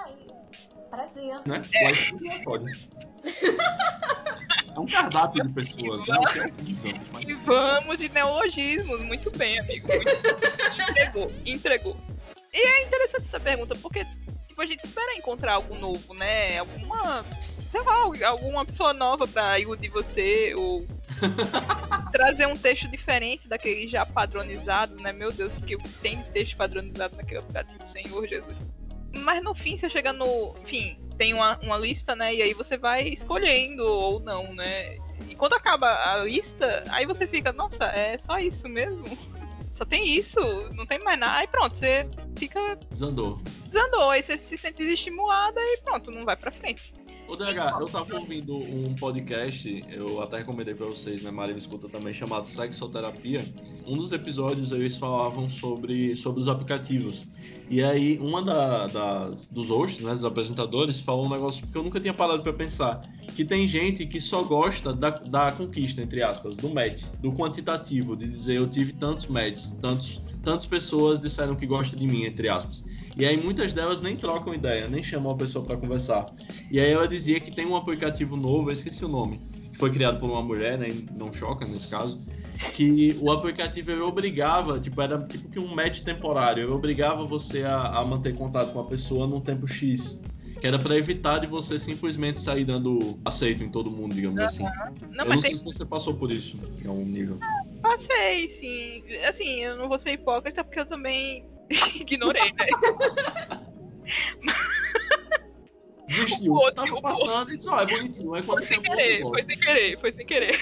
prazer. 0.98 1.34
né? 1.46 1.66
É 1.76 1.88
o 1.88 1.90
iPhone. 1.92 2.78
É 4.76 4.80
um 4.80 4.86
cardápio 4.86 5.44
de 5.48 5.54
pessoas, 5.54 6.06
né? 6.08 6.18
O 6.18 6.32
que 6.34 6.40
é 6.40 6.46
horrível. 6.46 7.00
Mas 7.12 7.28
E 7.28 7.34
vamos 7.34 7.98
de 7.98 8.10
neologismos, 8.10 9.02
muito 9.02 9.32
bem, 9.38 9.60
amigo. 9.60 9.88
Muito- 9.88 10.10
entregou, 10.90 11.32
entregou. 11.46 11.98
E 12.54 12.58
é 12.60 12.86
interessante 12.86 13.24
essa 13.26 13.40
pergunta, 13.40 13.76
porque 13.76 14.06
tipo, 14.48 14.62
a 14.62 14.66
gente 14.66 14.84
espera 14.84 15.16
encontrar 15.16 15.54
algo 15.54 15.76
novo, 15.78 16.14
né? 16.14 16.58
Alguma, 16.60 17.24
sei 17.72 17.82
lá, 17.82 18.28
alguma 18.30 18.66
pessoa 18.66 18.94
nova 18.94 19.28
pra 19.28 19.60
iludir 19.60 19.90
você, 19.90 20.54
ou 20.56 20.86
trazer 22.12 22.48
um 22.48 22.56
texto 22.56 22.88
diferente 22.88 23.48
daqueles 23.48 23.90
já 23.92 24.06
padronizados, 24.06 24.98
né? 24.98 25.12
Meu 25.12 25.32
Deus, 25.32 25.52
porque 25.54 25.78
tem 26.02 26.18
de 26.18 26.30
texto 26.30 26.56
padronizado 26.56 27.16
naquele 27.16 27.40
aplicativo, 27.40 27.86
Senhor 27.86 28.28
Jesus. 28.28 28.58
Mas 29.18 29.44
no 29.44 29.54
fim, 29.54 29.78
você 29.78 29.90
chega 29.90 30.14
no. 30.14 30.56
Enfim, 30.64 30.98
tem 31.18 31.34
uma, 31.34 31.58
uma 31.60 31.78
lista, 31.78 32.16
né? 32.16 32.34
E 32.34 32.42
aí 32.42 32.54
você 32.54 32.78
vai 32.78 33.08
escolhendo 33.08 33.84
ou 33.86 34.20
não, 34.20 34.54
né? 34.54 34.98
E 35.28 35.36
quando 35.36 35.54
acaba 35.54 35.88
a 35.88 36.24
lista, 36.24 36.84
aí 36.90 37.06
você 37.06 37.26
fica, 37.26 37.52
nossa, 37.52 37.86
é 37.86 38.18
só 38.18 38.40
isso 38.40 38.68
mesmo? 38.70 39.06
Só 39.70 39.86
tem 39.86 40.08
isso, 40.08 40.40
não 40.74 40.88
tem 40.88 40.98
mais 41.04 41.20
nada. 41.20 41.38
Aí 41.38 41.46
pronto, 41.46 41.78
você 41.78 42.10
fica 42.36 42.80
desandou. 42.90 43.40
desandou, 43.68 44.10
aí 44.10 44.24
você 44.24 44.36
se 44.36 44.58
sente 44.58 44.78
desestimulada 44.78 45.60
e 45.62 45.78
pronto, 45.84 46.10
não 46.10 46.26
vai 46.26 46.36
pra 46.36 46.52
frente. 46.52 46.92
Ô, 47.28 47.36
DH, 47.36 47.82
eu 47.82 47.90
tava 47.90 48.16
ouvindo 48.16 48.58
um 48.58 48.96
podcast, 48.96 49.86
eu 49.90 50.22
até 50.22 50.38
recomendei 50.38 50.74
pra 50.74 50.86
vocês, 50.86 51.22
né? 51.22 51.30
Maria 51.30 51.54
me 51.54 51.60
escuta 51.60 51.90
também, 51.90 52.14
chamado 52.14 52.48
Sexoterapia. 52.48 53.54
Um 53.86 53.98
dos 53.98 54.14
episódios 54.14 54.72
eles 54.72 54.96
falavam 54.96 55.50
sobre, 55.50 56.16
sobre 56.16 56.40
os 56.40 56.48
aplicativos. 56.48 57.26
E 57.70 57.84
aí, 57.84 58.18
uma 58.20 58.42
da, 58.42 58.88
das, 58.88 59.46
dos 59.48 59.70
hosts, 59.70 60.00
né, 60.00 60.14
dos 60.14 60.24
apresentadores, 60.24 61.02
falou 61.02 61.26
um 61.26 61.30
negócio 61.30 61.68
que 61.68 61.78
eu 61.78 61.84
nunca 61.84 62.00
tinha 62.00 62.14
parado 62.14 62.42
pra 62.42 62.54
pensar. 62.54 63.02
Que 63.38 63.46
tem 63.46 63.68
gente 63.68 64.08
que 64.08 64.20
só 64.20 64.42
gosta 64.42 64.92
da, 64.92 65.12
da 65.12 65.52
conquista, 65.52 66.02
entre 66.02 66.24
aspas, 66.24 66.58
do 66.58 66.74
match, 66.74 67.04
do 67.22 67.32
quantitativo, 67.32 68.18
de 68.18 68.28
dizer 68.28 68.56
eu 68.56 68.68
tive 68.68 68.94
tantos 68.94 69.28
matches, 69.28 69.78
tantos, 69.80 70.20
tantas 70.44 70.66
pessoas 70.66 71.22
disseram 71.22 71.56
que 71.56 71.68
gostam 71.68 72.00
de 72.00 72.08
mim, 72.08 72.24
entre 72.24 72.50
aspas. 72.50 72.84
E 73.16 73.28
aí 73.28 73.38
muitas 73.38 73.76
delas 73.76 74.02
nem 74.02 74.18
trocam 74.18 74.56
ideia, 74.56 74.88
nem 74.88 75.04
chamam 75.04 75.34
a 75.34 75.36
pessoa 75.36 75.64
para 75.64 75.78
conversar. 75.78 76.34
E 76.72 76.80
aí 76.80 76.92
ela 76.92 77.08
dizia 77.08 77.40
que 77.40 77.52
tem 77.52 77.68
um 77.68 77.76
aplicativo 77.76 78.36
novo, 78.36 78.70
eu 78.70 78.74
esqueci 78.74 79.06
o 79.06 79.08
nome, 79.08 79.40
que 79.72 79.78
foi 79.78 79.92
criado 79.92 80.18
por 80.18 80.32
uma 80.32 80.42
mulher, 80.42 80.76
né? 80.76 80.88
Não 81.16 81.32
choca 81.32 81.64
nesse 81.64 81.92
caso. 81.92 82.28
Que 82.74 83.16
o 83.22 83.32
aplicativo 83.32 84.04
obrigava, 84.04 84.80
tipo, 84.80 85.00
era 85.00 85.22
tipo 85.28 85.48
que 85.48 85.60
um 85.60 85.76
match 85.76 86.02
temporário, 86.02 86.74
obrigava 86.74 87.24
você 87.24 87.62
a, 87.62 88.00
a 88.00 88.04
manter 88.04 88.34
contato 88.34 88.74
com 88.74 88.80
a 88.80 88.86
pessoa 88.86 89.28
num 89.28 89.42
tempo 89.42 89.68
X. 89.68 90.20
Que 90.60 90.68
era 90.68 90.80
para 90.80 90.96
evitar 90.98 91.40
de 91.40 91.48
você 91.48 91.78
simplesmente 91.78 92.40
sair 92.40 92.66
dando 92.66 93.20
aceito 93.24 93.64
em 93.64 93.70
todo 93.70 93.92
mundo, 93.92 94.16
digamos 94.16 94.40
assim. 94.42 94.64
Não, 94.64 95.26
eu 95.26 95.26
não 95.26 95.26
tem 95.34 95.42
sei 95.42 95.56
se 95.56 95.64
você 95.64 95.86
passou 95.86 96.14
por 96.16 96.32
isso 96.32 96.60
em 96.84 96.88
algum 96.88 97.06
nível. 97.06 97.38
Passei, 97.82 98.48
sim. 98.48 99.04
Assim, 99.28 99.60
eu 99.64 99.78
não 99.78 99.88
vou 99.88 100.00
ser 100.00 100.12
hipócrita 100.14 100.64
porque 100.64 100.80
eu 100.80 100.86
também 100.86 101.46
ignorei, 101.96 102.52
né? 102.54 102.68
Desistiu. 106.08 106.54
O 106.54 106.56
outro- 106.60 106.86
Tava 106.86 107.02
passando 107.02 107.52
e 107.52 107.58
disse, 107.58 107.70
ó, 107.70 107.82
é 107.82 107.86
bonitinho. 107.86 108.36
É 108.36 108.42
quando 108.42 108.60
Foi 108.60 108.68
sem 108.68 108.82
querer, 108.82 109.22
foi 109.22 109.44
sem 109.44 109.58
querer, 109.58 110.00
foi 110.00 110.12
sem 110.14 110.26
querer. 110.26 110.60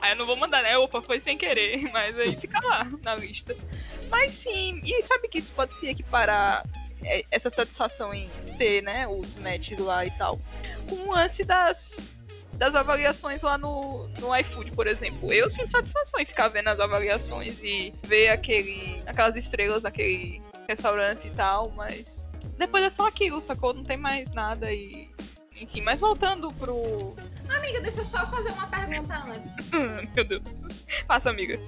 Aí 0.00 0.12
eu 0.12 0.16
não 0.16 0.26
vou 0.26 0.36
mandar, 0.36 0.62
né? 0.62 0.76
Opa, 0.78 1.00
foi 1.02 1.20
sem 1.20 1.36
querer, 1.36 1.90
mas 1.92 2.18
aí 2.18 2.34
fica 2.36 2.58
lá 2.66 2.90
na 3.02 3.14
lista. 3.14 3.54
Mas 4.10 4.32
sim, 4.32 4.80
e 4.82 5.02
sabe 5.02 5.28
que 5.28 5.38
isso 5.38 5.52
pode 5.52 5.74
se 5.74 5.86
equiparar 5.86 6.64
essa 7.30 7.50
satisfação 7.50 8.12
em 8.12 8.28
ter, 8.58 8.82
né, 8.82 9.06
os 9.06 9.36
matches 9.36 9.78
lá 9.78 10.06
e 10.06 10.10
tal, 10.12 10.38
com 10.88 10.94
o 10.94 11.12
lance 11.12 11.44
das, 11.44 12.08
das 12.54 12.74
avaliações 12.74 13.42
lá 13.42 13.58
no, 13.58 14.08
no 14.20 14.36
iFood, 14.36 14.70
por 14.72 14.86
exemplo. 14.86 15.32
Eu 15.32 15.50
sinto 15.50 15.70
satisfação 15.70 16.20
em 16.20 16.24
ficar 16.26 16.48
vendo 16.48 16.68
as 16.68 16.80
avaliações 16.80 17.62
e 17.62 17.94
ver 18.04 18.28
aquele, 18.28 19.02
aquelas 19.06 19.36
estrelas 19.36 19.82
naquele 19.82 20.42
restaurante 20.68 21.28
e 21.28 21.30
tal, 21.30 21.70
mas 21.70 22.26
depois 22.58 22.84
é 22.84 22.90
só 22.90 23.06
aquilo, 23.06 23.40
sacou? 23.40 23.74
Não 23.74 23.84
tem 23.84 23.96
mais 23.96 24.30
nada 24.32 24.72
e. 24.72 25.10
Enfim, 25.60 25.80
mas 25.82 26.00
voltando 26.00 26.52
pro. 26.52 27.14
Amiga, 27.48 27.80
deixa 27.80 28.00
eu 28.00 28.04
só 28.04 28.26
fazer 28.26 28.50
uma 28.50 28.66
pergunta 28.66 29.14
antes. 29.24 29.54
Meu 30.14 30.24
Deus. 30.24 30.56
Passa, 31.06 31.30
amiga. 31.30 31.58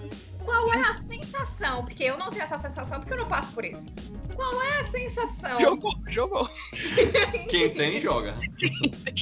Qual 0.45 0.75
é 0.75 0.81
a 0.83 0.95
sensação? 0.95 1.85
Porque 1.85 2.05
eu 2.05 2.19
não 2.19 2.31
tenho 2.31 2.43
essa 2.43 2.59
sensação 2.59 3.01
porque 3.01 3.13
eu 3.15 3.19
não 3.19 3.29
passo 3.29 3.53
por 3.53 3.65
isso. 3.65 3.87
Qual 4.35 4.63
é 4.63 4.81
a 4.81 4.85
sensação 4.91 5.61
Jogou, 5.61 5.93
jogou. 6.09 6.51
Quem 7.49 7.71
tem, 7.71 8.01
joga. 8.01 8.35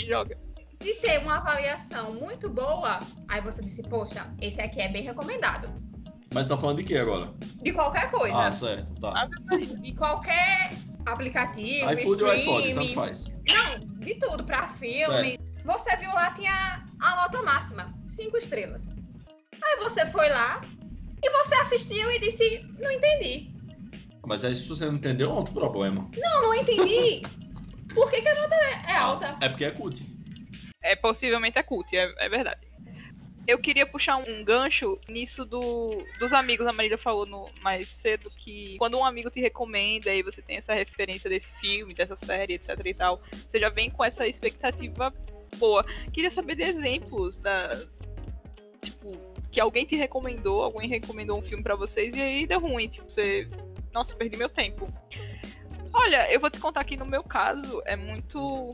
Joga. 0.06 0.38
de 0.80 0.94
ter 0.94 1.20
uma 1.20 1.36
avaliação 1.36 2.14
muito 2.14 2.50
boa? 2.50 3.00
Aí 3.28 3.40
você 3.40 3.62
disse, 3.62 3.82
poxa, 3.82 4.26
esse 4.40 4.60
aqui 4.60 4.80
é 4.80 4.88
bem 4.88 5.02
recomendado. 5.02 5.68
Mas 6.34 6.48
tá 6.48 6.56
falando 6.56 6.78
de 6.78 6.84
que 6.84 6.96
agora? 6.96 7.32
De 7.62 7.72
qualquer 7.72 8.10
coisa. 8.10 8.36
Ah, 8.36 8.50
certo, 8.50 8.94
tá. 8.98 9.12
Ave 9.14 9.34
Maria. 9.44 9.76
De 9.76 9.92
qualquer 9.92 10.72
aplicativo, 11.06 11.92
iFood 11.92 12.24
ou 12.24 12.34
iPhone, 12.34 12.74
tanto 12.74 12.86
streaming. 12.86 12.94
faz. 12.94 13.24
Não, 13.46 13.98
de 13.98 14.14
tudo, 14.14 14.44
pra 14.44 14.68
filme. 14.68 15.36
Você 15.64 15.96
viu 15.96 16.10
lá, 16.14 16.30
tinha 16.30 16.84
a 17.00 17.16
nota 17.16 17.42
máxima, 17.42 17.94
cinco 18.16 18.38
estrelas. 18.38 18.82
Aí 19.62 19.76
você 19.78 20.06
foi 20.06 20.28
lá 20.30 20.60
e 21.22 21.30
você 21.30 21.54
assistiu 21.54 22.10
e 22.10 22.18
disse, 22.18 22.66
não 22.78 22.90
entendi. 22.90 23.52
Mas 24.26 24.44
aí 24.44 24.54
se 24.54 24.68
você 24.68 24.86
não 24.86 24.94
entendeu, 24.94 25.30
é 25.30 25.32
outro 25.32 25.52
problema. 25.52 26.10
Não, 26.16 26.42
não 26.42 26.54
entendi. 26.54 27.22
Por 27.94 28.10
que, 28.10 28.22
que 28.22 28.28
a 28.28 28.34
nota 28.34 28.54
é 28.88 28.96
alta? 28.96 29.38
É 29.40 29.48
porque 29.48 29.64
é 29.64 29.70
cult. 29.70 30.02
É 30.82 30.96
possivelmente 30.96 31.58
é 31.58 31.62
cult, 31.62 31.94
é, 31.96 32.12
é 32.18 32.28
verdade. 32.28 32.60
Eu 33.46 33.58
queria 33.58 33.84
puxar 33.84 34.16
um 34.16 34.44
gancho 34.44 34.98
nisso 35.08 35.44
do, 35.44 36.04
dos 36.18 36.32
amigos. 36.32 36.66
A 36.66 36.72
Marília 36.72 36.96
falou 36.96 37.26
no, 37.26 37.50
mais 37.60 37.88
cedo 37.88 38.30
que 38.36 38.76
quando 38.78 38.96
um 38.96 39.04
amigo 39.04 39.30
te 39.30 39.40
recomenda 39.40 40.14
e 40.14 40.22
você 40.22 40.40
tem 40.40 40.56
essa 40.56 40.72
referência 40.72 41.28
desse 41.28 41.50
filme, 41.60 41.92
dessa 41.92 42.14
série, 42.14 42.54
etc 42.54 42.78
e 42.84 42.94
tal, 42.94 43.20
você 43.32 43.58
já 43.58 43.68
vem 43.68 43.90
com 43.90 44.04
essa 44.04 44.26
expectativa 44.26 45.12
boa. 45.58 45.84
Queria 46.12 46.30
saber 46.30 46.54
de 46.54 46.62
exemplos 46.62 47.36
da. 47.36 47.70
Tipo, 48.80 49.31
que 49.52 49.60
alguém 49.60 49.84
te 49.84 49.94
recomendou, 49.94 50.62
alguém 50.62 50.88
recomendou 50.88 51.38
um 51.38 51.42
filme 51.42 51.62
pra 51.62 51.76
vocês 51.76 52.14
e 52.14 52.20
aí 52.20 52.46
deu 52.46 52.58
ruim. 52.58 52.88
Tipo, 52.88 53.08
você. 53.08 53.46
Nossa, 53.92 54.16
perdi 54.16 54.36
meu 54.36 54.48
tempo. 54.48 54.88
Olha, 55.92 56.32
eu 56.32 56.40
vou 56.40 56.50
te 56.50 56.58
contar 56.58 56.80
aqui 56.80 56.96
no 56.96 57.04
meu 57.04 57.22
caso, 57.22 57.82
é 57.84 57.94
muito. 57.94 58.72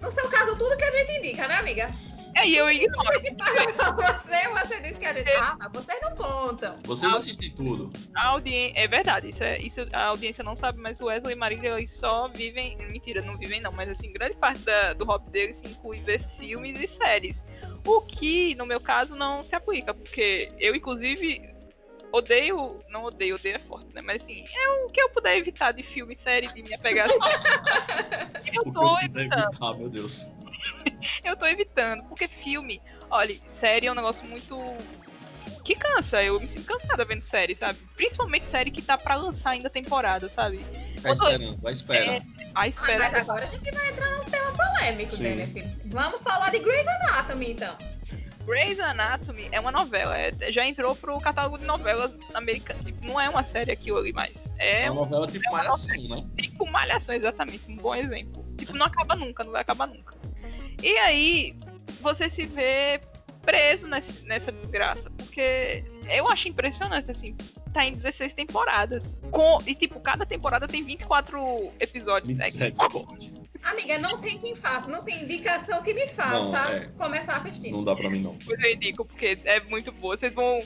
No 0.00 0.10
seu 0.10 0.28
caso, 0.30 0.56
tudo 0.56 0.76
que 0.76 0.84
a 0.84 0.90
gente 0.90 1.18
indica, 1.18 1.46
né, 1.46 1.54
amiga? 1.56 1.90
É, 2.34 2.48
e 2.48 2.56
eu 2.56 2.70
ignoro. 2.70 2.96
Você 3.20 3.30
que 3.30 3.34
você, 3.36 4.48
você 4.48 4.80
disse 4.80 4.94
que 4.94 5.04
a 5.04 5.12
gente. 5.12 5.28
Ah, 5.36 5.56
mas 5.60 5.70
vocês 5.72 6.00
não 6.02 6.16
contam. 6.16 6.78
Vocês 6.84 7.12
assistem 7.12 7.50
tudo. 7.50 7.92
A 8.16 8.28
audiência. 8.28 8.72
É 8.80 8.88
verdade, 8.88 9.28
isso, 9.28 9.44
é, 9.44 9.58
isso 9.58 9.86
a 9.92 10.06
audiência 10.06 10.42
não 10.42 10.56
sabe, 10.56 10.80
mas 10.80 10.98
o 11.02 11.04
Wesley 11.04 11.34
e 11.34 11.38
Marília 11.38 11.76
eles 11.76 11.90
só 11.90 12.28
vivem. 12.28 12.78
Mentira, 12.78 13.20
não 13.20 13.36
vivem 13.36 13.60
não, 13.60 13.70
mas 13.70 13.90
assim, 13.90 14.10
grande 14.10 14.34
parte 14.38 14.60
da- 14.60 14.94
do 14.94 15.04
hobby 15.04 15.30
deles 15.30 15.58
se 15.58 15.66
inclui 15.68 16.00
ver 16.00 16.20
filmes 16.20 16.80
e 16.80 16.88
séries. 16.88 17.44
O 17.84 18.00
que, 18.02 18.54
no 18.54 18.64
meu 18.64 18.80
caso, 18.80 19.16
não 19.16 19.44
se 19.44 19.54
aplica, 19.54 19.92
porque 19.92 20.52
eu, 20.58 20.74
inclusive, 20.74 21.52
odeio. 22.12 22.80
Não 22.88 23.04
odeio, 23.04 23.36
odeio 23.36 23.56
é 23.56 23.58
forte, 23.60 23.92
né? 23.94 24.02
Mas 24.02 24.22
assim, 24.22 24.44
é 24.54 24.68
o 24.84 24.90
que 24.90 25.00
eu 25.00 25.08
puder 25.08 25.36
evitar 25.36 25.72
de 25.72 25.82
filme, 25.82 26.14
série, 26.14 26.46
de 26.48 26.62
me 26.62 26.74
apegar. 26.74 27.08
eu 28.52 28.62
O 28.62 28.72
que 28.72 28.78
eu 28.78 28.98
evitando. 28.98 29.48
evitar, 29.48 29.74
meu 29.76 29.88
Deus. 29.88 30.26
Eu 31.24 31.36
tô 31.36 31.46
evitando, 31.46 32.04
porque 32.04 32.28
filme, 32.28 32.80
olha, 33.10 33.36
série 33.46 33.86
é 33.86 33.92
um 33.92 33.94
negócio 33.94 34.24
muito. 34.24 34.56
Que 35.62 35.74
cansa. 35.74 36.22
Eu 36.22 36.40
me 36.40 36.48
sinto 36.48 36.64
cansada 36.66 37.04
vendo 37.04 37.22
série, 37.22 37.54
sabe? 37.54 37.78
Principalmente 37.96 38.46
série 38.46 38.70
que 38.70 38.82
tá 38.82 38.96
pra 38.98 39.14
lançar 39.14 39.50
ainda 39.50 39.70
temporada, 39.70 40.28
sabe? 40.28 40.58
Tá 41.00 41.14
Quando- 41.14 41.22
esperando, 41.30 41.60
vai 41.60 41.72
espera. 41.72 42.22
A 42.54 42.60
Ah, 42.62 42.68
espera. 42.68 42.98
mas 43.10 43.14
agora 43.14 43.44
a 43.44 43.48
gente 43.48 43.70
vai 43.70 43.88
entrar 43.90 44.10
num 44.10 44.24
tema 44.24 44.52
polêmico, 44.52 45.16
Sim. 45.16 45.22
Jennifer. 45.22 45.64
Vamos 45.86 46.20
falar 46.22 46.50
de 46.50 46.58
Grey's 46.58 46.86
Anatomy, 46.86 47.52
então. 47.52 47.76
Grey's 48.44 48.80
Anatomy 48.80 49.48
é 49.52 49.60
uma 49.60 49.70
novela, 49.70 50.18
é- 50.18 50.32
já 50.50 50.66
entrou 50.66 50.96
pro 50.96 51.16
catálogo 51.20 51.58
de 51.58 51.64
novelas 51.64 52.14
americanas. 52.34 52.84
Tipo, 52.84 53.06
não 53.06 53.20
é 53.20 53.28
uma 53.28 53.44
série 53.44 53.70
aquilo 53.70 53.98
ali, 53.98 54.12
mas 54.12 54.52
É 54.58 54.82
é 54.86 54.90
uma 54.90 55.00
um 55.00 55.04
novela 55.04 55.26
tipo 55.28 55.48
uma 55.48 55.58
malhação, 55.58 55.96
né? 56.08 56.26
tipo 56.36 56.66
malhação, 56.70 57.14
exatamente, 57.14 57.70
um 57.70 57.76
bom 57.76 57.94
exemplo. 57.94 58.44
Tipo, 58.58 58.74
não 58.76 58.86
acaba 58.86 59.14
nunca, 59.14 59.44
não 59.44 59.52
vai 59.52 59.62
acabar 59.62 59.86
nunca. 59.86 60.14
E 60.82 60.98
aí, 60.98 61.56
você 62.00 62.28
se 62.28 62.44
vê 62.44 63.00
preso 63.42 63.86
nesse- 63.86 64.24
nessa 64.26 64.50
desgraça, 64.50 65.10
porque 65.32 65.82
eu 66.10 66.28
acho 66.28 66.48
impressionante, 66.48 67.10
assim, 67.10 67.34
tá 67.72 67.86
em 67.86 67.94
16 67.94 68.34
temporadas. 68.34 69.16
Com, 69.30 69.58
e, 69.66 69.74
tipo, 69.74 69.98
cada 69.98 70.26
temporada 70.26 70.68
tem 70.68 70.84
24 70.84 71.72
episódios. 71.80 72.36
né? 72.38 72.44
Miséria, 72.44 72.74
corte. 72.76 73.32
Amiga, 73.62 73.98
não 73.98 74.18
tem 74.18 74.38
quem 74.38 74.54
faça, 74.54 74.88
não 74.88 75.02
tem 75.04 75.22
indicação 75.22 75.82
que 75.82 75.94
me 75.94 76.08
faça 76.08 76.38
Não, 76.38 76.56
é. 76.56 76.80
começar 76.98 77.34
a 77.34 77.36
assistir. 77.38 77.70
Não 77.70 77.84
dá 77.84 77.94
pra 77.94 78.10
mim, 78.10 78.20
não. 78.20 78.34
Depois 78.34 78.60
eu 78.60 78.72
indico, 78.74 79.04
porque 79.04 79.38
é 79.44 79.60
muito 79.60 79.90
boa. 79.92 80.18
Vocês 80.18 80.34
vão. 80.34 80.62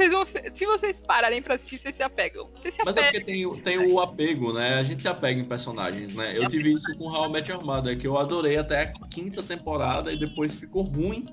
Vocês 0.00 0.12
vão. 0.12 0.24
Se 0.54 0.66
vocês 0.66 0.98
pararem 0.98 1.42
pra 1.42 1.56
assistir, 1.56 1.78
vocês 1.78 1.94
se 1.94 2.02
apegam. 2.02 2.48
Vocês 2.54 2.74
se 2.74 2.80
Mas 2.84 2.96
é 2.96 3.00
apegam. 3.00 3.20
porque 3.20 3.32
tem, 3.32 3.46
o- 3.46 3.56
tem 3.58 3.92
o 3.92 4.00
apego, 4.00 4.52
né? 4.52 4.74
A 4.78 4.82
gente 4.82 5.02
se 5.02 5.08
apega 5.08 5.38
em 5.40 5.44
personagens, 5.44 6.14
né? 6.14 6.32
Eu 6.36 6.48
tive 6.48 6.72
isso 6.72 6.96
com 6.96 7.08
How 7.08 7.26
I 7.28 7.32
Met 7.32 7.50
Your 7.50 7.64
Mother, 7.64 7.98
que 7.98 8.06
eu 8.06 8.16
adorei 8.16 8.56
até 8.56 8.82
a 8.82 8.92
quinta 9.08 9.42
temporada 9.42 10.12
e 10.12 10.18
depois 10.18 10.54
ficou 10.56 10.82
ruim. 10.82 11.26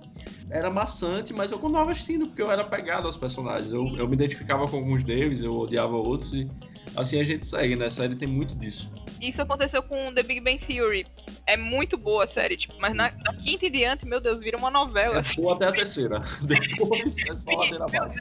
Era 0.49 0.69
maçante, 0.69 1.33
mas 1.33 1.51
eu 1.51 1.59
continuava 1.59 1.91
assistindo 1.91 2.27
porque 2.27 2.41
eu 2.41 2.51
era 2.51 2.61
apegado 2.61 3.05
aos 3.05 3.17
personagens. 3.17 3.71
Eu, 3.71 3.85
eu 3.97 4.07
me 4.07 4.15
identificava 4.15 4.67
com 4.67 4.77
alguns 4.77 5.03
deles, 5.03 5.43
eu 5.43 5.53
odiava 5.57 5.95
outros 5.95 6.33
e 6.33 6.49
assim 6.97 7.19
a 7.19 7.23
gente 7.23 7.45
segue, 7.45 7.75
né? 7.75 7.85
A 7.85 7.89
série 7.89 8.15
tem 8.15 8.27
muito 8.27 8.55
disso. 8.55 8.91
Isso 9.21 9.41
aconteceu 9.41 9.81
com 9.81 10.13
The 10.13 10.23
Big 10.23 10.41
Bang 10.41 10.59
Theory. 10.59 11.05
É 11.45 11.55
muito 11.57 11.97
boa 11.97 12.23
a 12.25 12.27
série, 12.27 12.57
tipo, 12.57 12.75
mas 12.79 12.93
na, 12.93 13.09
da 13.09 13.33
quinta 13.33 13.65
em 13.65 13.71
diante, 13.71 14.05
meu 14.05 14.19
Deus, 14.19 14.39
vira 14.39 14.57
uma 14.57 14.69
novela. 14.69 15.19
É 15.19 15.35
boa 15.35 15.55
até 15.55 15.65
a 15.65 15.71
terceira. 15.71 16.19
Depois 16.43 17.17
é 17.27 17.35
só 17.35 17.51
ladeira 17.51 17.85
abaixo. 17.85 18.19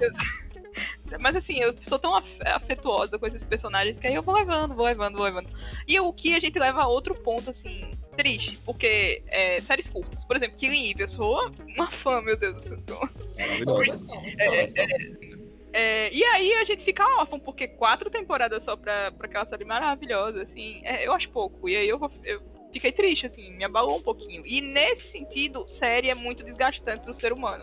Mas 1.21 1.37
assim, 1.37 1.59
eu 1.61 1.75
sou 1.83 1.99
tão 1.99 2.15
af- 2.15 2.27
afetuosa 2.47 3.19
com 3.19 3.27
esses 3.27 3.45
personagens 3.45 3.99
que 3.99 4.07
aí 4.07 4.15
eu 4.15 4.23
vou 4.23 4.35
levando, 4.35 4.75
vou 4.75 4.85
levando, 4.85 5.17
vou 5.17 5.25
levando. 5.25 5.49
E 5.87 5.99
o 5.99 6.13
que 6.13 6.35
a 6.35 6.41
gente 6.41 6.59
leva 6.59 6.83
a 6.83 6.87
outro 6.87 7.15
ponto, 7.15 7.49
assim, 7.51 7.91
triste, 8.17 8.59
porque 8.65 9.23
é, 9.29 9.61
séries 9.61 9.89
curtas. 9.89 10.25
Por 10.25 10.37
exemplo, 10.37 10.57
Killing 10.59 10.91
Eve, 10.91 11.05
eu 11.05 11.09
sou 11.09 11.51
uma 11.77 11.87
fã, 11.91 12.21
meu 12.21 12.37
Deus 12.37 12.57
do 12.57 12.61
céu. 12.63 13.09
Maravilhosa. 13.39 13.97
Somos, 13.97 14.39
É, 14.39 14.45
todos 14.47 14.75
somos. 14.75 15.36
É, 15.79 16.09
e 16.11 16.25
aí 16.25 16.55
a 16.55 16.65
gente 16.65 16.83
fica 16.83 17.05
órfão, 17.21 17.39
porque 17.39 17.69
quatro 17.69 18.09
temporadas 18.09 18.63
só 18.63 18.79
pra, 18.79 19.13
pra 19.13 19.27
aquela 19.27 19.45
série 19.45 19.67
maravilhosa, 19.67 20.41
assim, 20.41 20.81
é, 20.83 21.07
eu 21.07 21.13
acho 21.13 21.29
pouco. 21.29 21.69
E 21.69 21.77
aí 21.77 21.87
eu, 21.87 22.01
eu 22.25 22.41
fiquei 22.73 22.91
triste, 22.91 23.27
assim, 23.27 23.51
me 23.51 23.63
abalou 23.63 23.99
um 23.99 24.03
pouquinho. 24.03 24.43
E 24.47 24.63
nesse 24.63 25.07
sentido, 25.07 25.67
série 25.69 26.09
é 26.09 26.15
muito 26.15 26.43
desgastante 26.43 27.03
pro 27.03 27.13
ser 27.13 27.31
humano. 27.31 27.63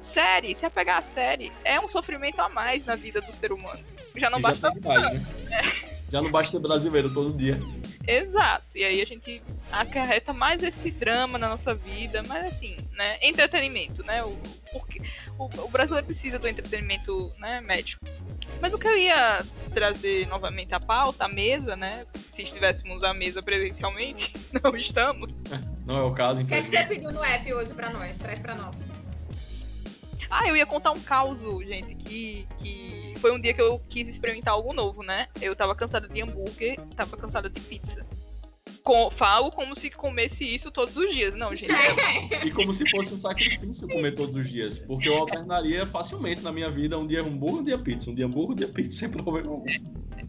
Série, 0.00 0.54
se 0.54 0.64
apegar 0.64 1.00
a 1.00 1.02
série, 1.02 1.52
é 1.62 1.78
um 1.78 1.86
sofrimento 1.86 2.40
a 2.40 2.48
mais 2.48 2.86
na 2.86 2.94
vida 2.94 3.20
do 3.20 3.30
ser 3.34 3.52
humano. 3.52 3.84
Já 4.16 4.30
não 4.30 4.38
Que 4.38 4.42
basta. 4.42 4.68
já, 4.68 4.94
demais, 4.94 5.12
né? 5.12 5.20
já 6.08 6.22
não 6.22 6.30
basta 6.30 6.52
ser 6.52 6.60
brasileiro 6.60 7.12
todo 7.12 7.36
dia. 7.36 7.60
Exato. 8.06 8.66
E 8.74 8.84
aí 8.84 9.00
a 9.00 9.06
gente 9.06 9.42
acarreta 9.70 10.32
mais 10.32 10.62
esse 10.62 10.90
drama 10.90 11.38
na 11.38 11.48
nossa 11.48 11.74
vida, 11.74 12.22
mas 12.26 12.46
assim, 12.46 12.76
né? 12.92 13.18
Entretenimento, 13.22 14.02
né? 14.04 14.22
O, 14.24 14.36
porque 14.72 15.00
o, 15.38 15.44
o 15.44 15.68
brasileiro 15.68 16.06
precisa 16.06 16.38
do 16.38 16.48
entretenimento 16.48 17.32
né, 17.38 17.60
médico. 17.60 18.04
Mas 18.60 18.74
o 18.74 18.78
que 18.78 18.88
eu 18.88 18.96
ia 18.96 19.44
trazer 19.72 20.26
novamente 20.28 20.74
à 20.74 20.80
pauta, 20.80 21.24
à 21.24 21.28
mesa, 21.28 21.76
né? 21.76 22.06
Se 22.32 22.42
estivéssemos 22.42 23.02
à 23.02 23.14
mesa 23.14 23.42
presencialmente, 23.42 24.32
não 24.62 24.76
estamos. 24.76 25.32
Não 25.86 25.98
é 25.98 26.02
o 26.02 26.12
caso, 26.12 26.42
O 26.42 26.46
que 26.46 26.54
é 26.54 26.62
que 26.62 26.68
você 26.68 26.84
pediu 26.84 27.10
no 27.10 27.24
app 27.24 27.52
hoje 27.52 27.74
pra 27.74 27.90
nós? 27.90 28.16
Traz 28.16 28.40
pra 28.40 28.54
nós. 28.54 28.76
Ah, 30.30 30.46
eu 30.48 30.56
ia 30.56 30.64
contar 30.66 30.92
um 30.92 31.00
caos, 31.00 31.40
gente, 31.66 31.94
que, 31.96 32.46
que 32.58 33.14
foi 33.18 33.32
um 33.32 33.40
dia 33.40 33.52
que 33.52 33.60
eu 33.60 33.80
quis 33.88 34.06
experimentar 34.08 34.54
algo 34.54 34.72
novo, 34.72 35.02
né? 35.02 35.26
Eu 35.40 35.56
tava 35.56 35.74
cansada 35.74 36.08
de 36.08 36.22
hambúrguer, 36.22 36.80
tava 36.96 37.16
cansada 37.16 37.50
de 37.50 37.60
pizza. 37.60 38.06
Com- 38.84 39.10
falo 39.10 39.50
como 39.50 39.74
se 39.76 39.90
comesse 39.90 40.44
isso 40.44 40.70
todos 40.70 40.96
os 40.96 41.12
dias. 41.12 41.34
Não, 41.34 41.54
gente. 41.54 41.72
E 42.46 42.50
como 42.50 42.72
se 42.72 42.88
fosse 42.88 43.12
um 43.12 43.18
sacrifício 43.18 43.86
comer 43.88 44.12
todos 44.12 44.34
os 44.36 44.48
dias. 44.48 44.78
Porque 44.78 45.08
eu 45.08 45.18
alternaria 45.18 45.84
facilmente 45.84 46.40
na 46.42 46.50
minha 46.52 46.70
vida 46.70 46.96
um 46.98 47.06
dia 47.06 47.20
hambúrguer, 47.20 47.60
um 47.60 47.64
dia 47.64 47.78
pizza. 47.78 48.10
Um 48.10 48.14
dia 48.14 48.24
hambúrguer, 48.24 48.52
um 48.52 48.56
dia 48.56 48.68
pizza, 48.68 49.00
sem 49.00 49.10
problema 49.10 49.50
algum. 49.50 49.66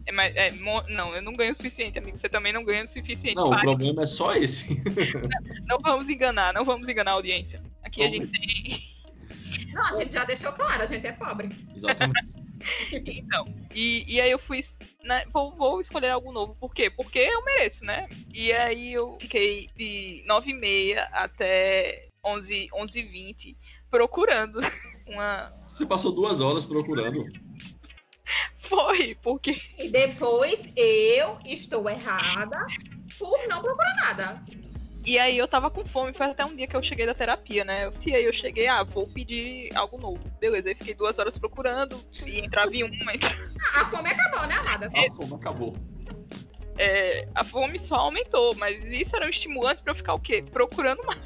É, 0.04 0.12
mas, 0.12 0.36
é, 0.36 0.50
não, 0.90 1.14
eu 1.14 1.22
não 1.22 1.32
ganho 1.32 1.52
o 1.52 1.54
suficiente, 1.54 1.98
amigo. 1.98 2.18
Você 2.18 2.28
também 2.28 2.52
não 2.52 2.64
ganha 2.64 2.84
o 2.84 2.88
suficiente. 2.88 3.36
Não, 3.36 3.46
o 3.46 3.50
Pare. 3.50 3.62
problema 3.62 4.02
é 4.02 4.06
só 4.06 4.34
esse. 4.34 4.82
Não 5.64 5.78
vamos 5.78 6.08
enganar, 6.08 6.52
não 6.52 6.64
vamos 6.64 6.88
enganar 6.88 7.12
a 7.12 7.14
audiência. 7.14 7.62
Aqui 7.82 8.02
a 8.02 8.10
Vamos. 8.10 8.28
gente 8.28 8.32
tem. 8.38 8.91
Não, 9.72 9.82
a 9.84 9.94
gente 9.94 10.12
já 10.12 10.24
deixou 10.24 10.52
claro, 10.52 10.82
a 10.82 10.86
gente 10.86 11.06
é 11.06 11.12
pobre. 11.12 11.48
Exatamente. 11.74 12.42
Então, 12.92 13.44
e, 13.74 14.04
e 14.06 14.20
aí 14.20 14.30
eu 14.30 14.38
fui. 14.38 14.60
né, 15.02 15.24
vou, 15.32 15.50
vou 15.56 15.80
escolher 15.80 16.10
algo 16.10 16.30
novo. 16.30 16.54
Por 16.60 16.72
quê? 16.72 16.88
Porque 16.88 17.18
eu 17.18 17.44
mereço, 17.44 17.84
né? 17.84 18.08
E 18.32 18.52
aí 18.52 18.92
eu 18.92 19.16
fiquei 19.20 19.68
de 19.76 20.24
9h30 20.28 21.08
até 21.10 22.06
11, 22.24 22.68
11h20 22.72 23.56
procurando 23.90 24.60
uma. 25.08 25.52
Você 25.66 25.84
passou 25.84 26.12
duas 26.12 26.40
horas 26.40 26.64
procurando. 26.64 27.24
Foi, 28.60 29.16
porque. 29.22 29.60
E 29.78 29.88
depois 29.88 30.66
eu 30.76 31.40
estou 31.44 31.90
errada 31.90 32.64
por 33.18 33.48
não 33.48 33.60
procurar 33.60 33.94
nada. 33.96 34.42
E 35.04 35.18
aí 35.18 35.36
eu 35.36 35.48
tava 35.48 35.68
com 35.70 35.84
fome, 35.84 36.12
foi 36.12 36.26
até 36.26 36.44
um 36.44 36.54
dia 36.54 36.66
que 36.66 36.76
eu 36.76 36.82
cheguei 36.82 37.04
da 37.04 37.14
terapia, 37.14 37.64
né? 37.64 37.90
E 38.06 38.14
aí 38.14 38.24
eu 38.24 38.32
cheguei, 38.32 38.68
ah, 38.68 38.84
vou 38.84 39.06
pedir 39.08 39.68
algo 39.74 39.98
novo. 39.98 40.20
Beleza, 40.38 40.68
aí 40.68 40.74
fiquei 40.76 40.94
duas 40.94 41.18
horas 41.18 41.36
procurando, 41.36 41.98
e 42.24 42.38
entrava 42.38 42.74
em 42.74 42.84
uma, 42.84 43.14
entrava 43.14 43.34
Ah, 43.74 43.80
a 43.80 43.84
fome 43.86 44.08
acabou, 44.08 44.46
né, 44.46 44.54
amada? 44.54 44.86
A 44.86 45.12
fome 45.12 45.34
acabou. 45.34 45.76
é, 46.78 47.26
a 47.34 47.44
fome 47.44 47.78
só 47.80 47.96
aumentou, 47.96 48.54
mas 48.56 48.84
isso 48.84 49.16
era 49.16 49.26
um 49.26 49.30
estimulante 49.30 49.82
pra 49.82 49.92
eu 49.92 49.96
ficar 49.96 50.14
o 50.14 50.20
quê? 50.20 50.44
Procurando 50.52 51.04
mais. 51.04 51.20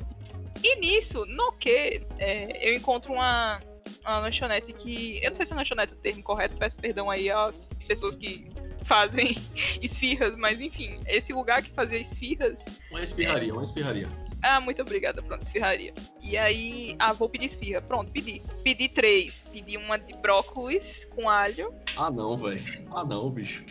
E 0.63 0.81
nisso, 0.81 1.27
no 1.27 1.53
que, 1.53 2.03
é, 2.19 2.71
eu 2.71 2.75
encontro 2.75 3.13
uma, 3.13 3.61
uma 4.01 4.21
lanchonete 4.21 4.73
que. 4.73 5.21
Eu 5.23 5.31
não 5.31 5.37
sei 5.37 5.45
se 5.45 5.53
é 5.53 5.57
lanchonete 5.57 5.93
o 5.93 5.97
termo 5.97 6.23
correto, 6.23 6.57
peço 6.57 6.77
perdão 6.79 7.11
aí 7.11 7.31
às 7.31 7.69
pessoas 7.87 8.17
que 8.17 8.49
fazem 8.87 9.37
esfirras, 9.83 10.35
mas 10.37 10.61
enfim, 10.61 10.99
esse 11.07 11.33
lugar 11.33 11.63
que 11.63 11.71
fazia 11.71 11.99
esfirras. 11.99 12.65
Uma 12.91 13.03
esfirraria, 13.03 13.53
uma 13.53 13.63
esfirraria. 13.63 14.09
Ah, 14.43 14.61
muito 14.61 14.81
obrigada, 14.83 15.23
pronto, 15.23 15.43
esfirraria. 15.43 15.93
E 16.23 16.37
aí, 16.37 16.95
ah, 16.99 17.13
vou 17.13 17.29
pedir 17.29 17.47
esfirra. 17.47 17.81
Pronto, 17.81 18.13
pedi. 18.13 18.43
Pedi 18.63 18.89
três. 18.89 19.45
Pedi 19.51 19.77
uma 19.77 19.99
de 19.99 20.13
brócolis 20.19 21.05
com 21.07 21.29
alho. 21.29 21.75
Ah 21.97 22.11
não, 22.11 22.37
velho. 22.37 22.63
Ah 22.93 23.05
não, 23.05 23.31
bicho. 23.31 23.65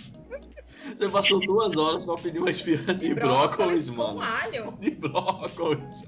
Você 0.93 1.09
passou 1.09 1.39
duas 1.39 1.77
horas 1.77 2.05
pra 2.05 2.15
pedir 2.15 2.39
uma 2.39 2.51
esfirra 2.51 2.93
de 2.93 3.15
brócolis, 3.15 3.89
com 3.89 3.95
mano. 3.95 4.21
alho. 4.21 4.71
De 4.79 4.91
brócolis. 4.91 6.05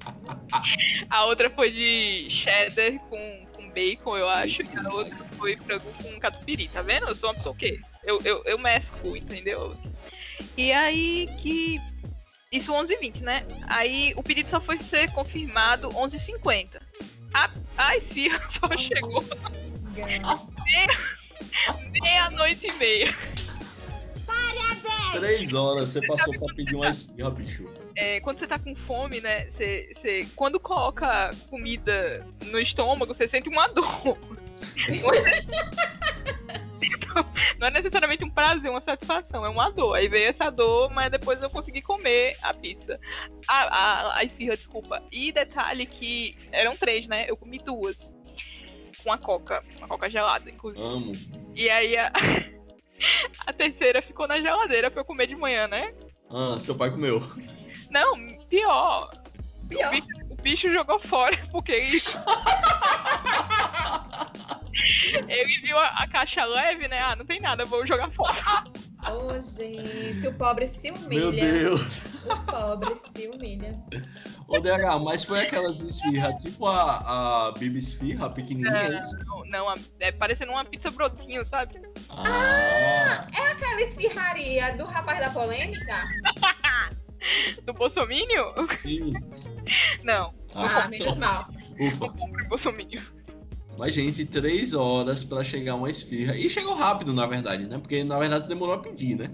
A 1.09 1.25
outra 1.25 1.49
foi 1.49 1.71
de 1.71 2.29
cheddar 2.29 2.99
com, 3.09 3.45
com 3.45 3.46
bacon, 3.77 4.17
eu 4.17 4.27
acho. 4.27 4.61
Isso, 4.61 4.73
e 4.73 4.79
a 4.79 4.89
outra 4.89 5.13
nice. 5.13 5.35
foi 5.35 5.55
frango 5.57 5.85
com 6.01 6.19
catupiry, 6.19 6.67
tá 6.67 6.81
vendo? 6.81 7.07
Eu 7.07 7.15
sou 7.15 7.29
uma 7.29 7.35
pessoa 7.35 7.53
o 7.53 7.57
quê? 7.57 7.79
Eu, 8.03 8.19
eu, 8.23 8.41
eu 8.45 8.57
mesclo, 8.57 9.15
entendeu? 9.15 9.75
E 10.57 10.71
aí 10.71 11.29
que. 11.39 11.79
Isso 12.51 12.73
11h20, 12.73 13.21
né? 13.21 13.45
Aí 13.67 14.13
o 14.15 14.23
pedido 14.23 14.49
só 14.49 14.59
foi 14.59 14.77
ser 14.77 15.11
confirmado 15.11 15.89
11h50. 15.89 16.81
A, 17.33 17.51
a 17.77 17.97
esfirra 17.97 18.41
só 18.49 18.75
chegou 18.77 19.23
meia-noite 21.91 22.67
e 22.67 22.73
meia. 22.73 23.15
Três 25.11 25.53
horas 25.53 25.89
você 25.89 26.05
passou 26.05 26.33
pra 26.37 26.53
pedir 26.55 26.75
uma 26.75 26.89
esfirra, 26.89 27.29
bicho. 27.31 27.69
É, 27.95 28.19
quando 28.19 28.39
você 28.39 28.47
tá 28.47 28.59
com 28.59 28.75
fome, 28.75 29.19
né? 29.21 29.49
Você, 29.49 29.89
você- 29.93 30.27
quando 30.35 30.59
coloca 30.59 31.29
comida 31.49 32.25
no 32.45 32.59
estômago, 32.59 33.13
você 33.13 33.27
sente 33.27 33.49
uma 33.49 33.67
dor. 33.67 34.17
Não 37.59 37.67
é 37.67 37.71
necessariamente 37.71 38.23
um 38.23 38.29
prazer, 38.29 38.69
uma 38.69 38.81
satisfação, 38.81 39.43
é 39.43 39.49
uma 39.49 39.71
dor. 39.71 39.95
Aí 39.95 40.07
veio 40.07 40.29
essa 40.29 40.51
dor, 40.51 40.91
mas 40.91 41.09
depois 41.09 41.41
eu 41.41 41.49
consegui 41.49 41.81
comer 41.81 42.37
a 42.43 42.53
pizza. 42.53 42.99
A, 43.47 43.63
a, 43.63 44.17
a 44.19 44.23
esfirra, 44.23 44.55
desculpa. 44.55 45.01
E 45.11 45.31
detalhe 45.31 45.87
que 45.87 46.37
eram 46.51 46.77
três, 46.77 47.07
né? 47.07 47.25
Eu 47.27 47.35
comi 47.35 47.57
duas. 47.57 48.13
Com 49.03 49.11
a 49.11 49.17
coca. 49.17 49.63
Uma 49.77 49.87
coca 49.87 50.07
gelada, 50.09 50.47
inclusive. 50.49 50.83
Amo. 50.85 51.13
E 51.55 51.67
aí 51.69 51.97
a, 51.97 52.11
a 53.45 53.53
terceira 53.53 54.01
ficou 54.01 54.27
na 54.27 54.41
geladeira 54.41 54.89
pra 54.89 55.01
eu 55.01 55.05
comer 55.05 55.27
de 55.27 55.35
manhã, 55.35 55.67
né? 55.67 55.93
Ah, 56.29 56.57
seu 56.59 56.75
pai 56.75 56.91
comeu. 56.91 57.21
Não, 57.89 58.15
pior. 58.49 59.09
Pior. 59.67 59.87
O 59.87 59.91
bicho, 59.91 60.07
o 60.29 60.35
bicho 60.41 60.73
jogou 60.73 60.99
fora, 60.99 61.37
porque 61.51 61.71
ele. 61.71 61.97
ele 65.27 65.57
viu 65.61 65.77
a, 65.77 65.87
a 65.87 66.07
caixa 66.07 66.45
leve, 66.45 66.87
né? 66.87 66.99
Ah, 66.99 67.15
não 67.15 67.25
tem 67.25 67.39
nada, 67.39 67.65
vou 67.65 67.85
jogar 67.85 68.09
fora. 68.11 68.35
Ô, 69.11 69.39
gente, 69.39 70.27
o 70.27 70.33
pobre 70.33 70.67
se 70.67 70.91
humilha. 70.91 71.21
Meu 71.21 71.31
Deus. 71.31 72.05
O 72.25 72.37
pobre 72.45 72.95
se 72.95 73.27
humilha. 73.27 73.71
Ô, 74.47 74.59
DH, 74.59 74.99
mas 75.03 75.23
foi 75.25 75.41
aquelas 75.41 75.81
esfirras, 75.81 76.41
tipo 76.41 76.65
a, 76.67 77.47
a 77.47 77.51
Bibi 77.51 77.79
Esfirra, 77.79 78.29
pequenininha, 78.29 78.71
é? 78.77 79.01
Não, 79.25 79.45
não, 79.45 79.69
a- 79.69 79.75
é 79.99 80.11
parecendo 80.11 80.51
uma 80.53 80.63
pizza 80.63 80.89
brotinho, 80.89 81.45
sabe? 81.45 81.81
Ah, 82.09 83.27
É 83.37 83.51
aquela 83.51 83.81
esfirraria 83.81 84.77
do 84.77 84.85
rapaz 84.85 85.19
da 85.19 85.29
polêmica? 85.31 85.95
Do 87.65 87.73
Bolsomínio? 87.73 88.53
sim. 88.77 89.11
Não, 90.03 90.33
Ah, 90.53 90.87
menos 90.87 91.17
mal. 91.17 91.49
Ufa. 91.79 92.05
não 92.07 92.13
compre 92.15 92.45
Bolsomínio. 92.47 93.01
Mas, 93.77 93.93
gente, 93.95 94.23
três 94.25 94.73
horas 94.73 95.23
pra 95.23 95.43
chegar 95.43 95.75
uma 95.75 95.89
esfirra. 95.89 96.35
E 96.35 96.49
chegou 96.49 96.75
rápido, 96.75 97.13
na 97.13 97.25
verdade, 97.25 97.65
né? 97.67 97.77
Porque, 97.77 98.03
na 98.03 98.17
verdade, 98.17 98.43
você 98.43 98.49
demorou 98.49 98.75
a 98.75 98.79
pedir, 98.79 99.15
né? 99.15 99.29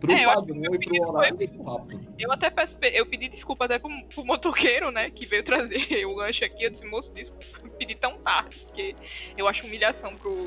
Pro 0.00 0.12
É, 0.12 0.24
eu 0.24 0.30
acho 0.30 0.40
padrão 0.40 0.60
que 0.62 0.68
o 0.68 0.74
e 0.74 0.78
pro 0.78 0.88
pedido 0.90 1.08
horário, 1.08 1.36
foi- 1.36 1.46
rápido. 1.64 2.14
Eu 2.18 2.32
até 2.32 2.50
peço, 2.50 2.76
pe- 2.76 2.92
eu 2.94 3.06
pedi 3.06 3.28
desculpa 3.28 3.66
até 3.66 3.78
pro, 3.78 3.90
pro 4.14 4.24
motoqueiro, 4.24 4.90
né, 4.90 5.10
que 5.10 5.26
veio 5.26 5.42
trazer 5.44 5.76
o 6.06 6.14
lanche 6.16 6.44
aqui. 6.44 6.64
Eu 6.64 6.70
disse, 6.70 6.86
moço, 6.86 7.12
desculpa, 7.14 7.44
eu 7.62 7.70
pedi 7.72 7.94
tão 7.94 8.18
tarde, 8.18 8.56
porque 8.64 8.94
eu 9.36 9.46
acho 9.46 9.66
humilhação 9.66 10.16
pro, 10.16 10.46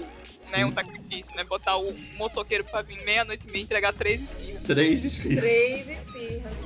né, 0.51 0.65
um 0.65 0.71
sacrifício, 0.71 1.35
né, 1.35 1.43
botar 1.43 1.77
o 1.77 1.93
motoqueiro 2.17 2.63
pra 2.65 2.81
vir 2.81 3.03
meia-noite 3.05 3.47
e 3.47 3.51
meia 3.51 3.61
e 3.61 3.63
entregar 3.63 3.93
três 3.93 4.21
esfirras. 4.21 4.63
Três 4.63 5.05
esfirras. 5.05 5.39
Três 5.39 5.87
esfirras. 5.89 6.12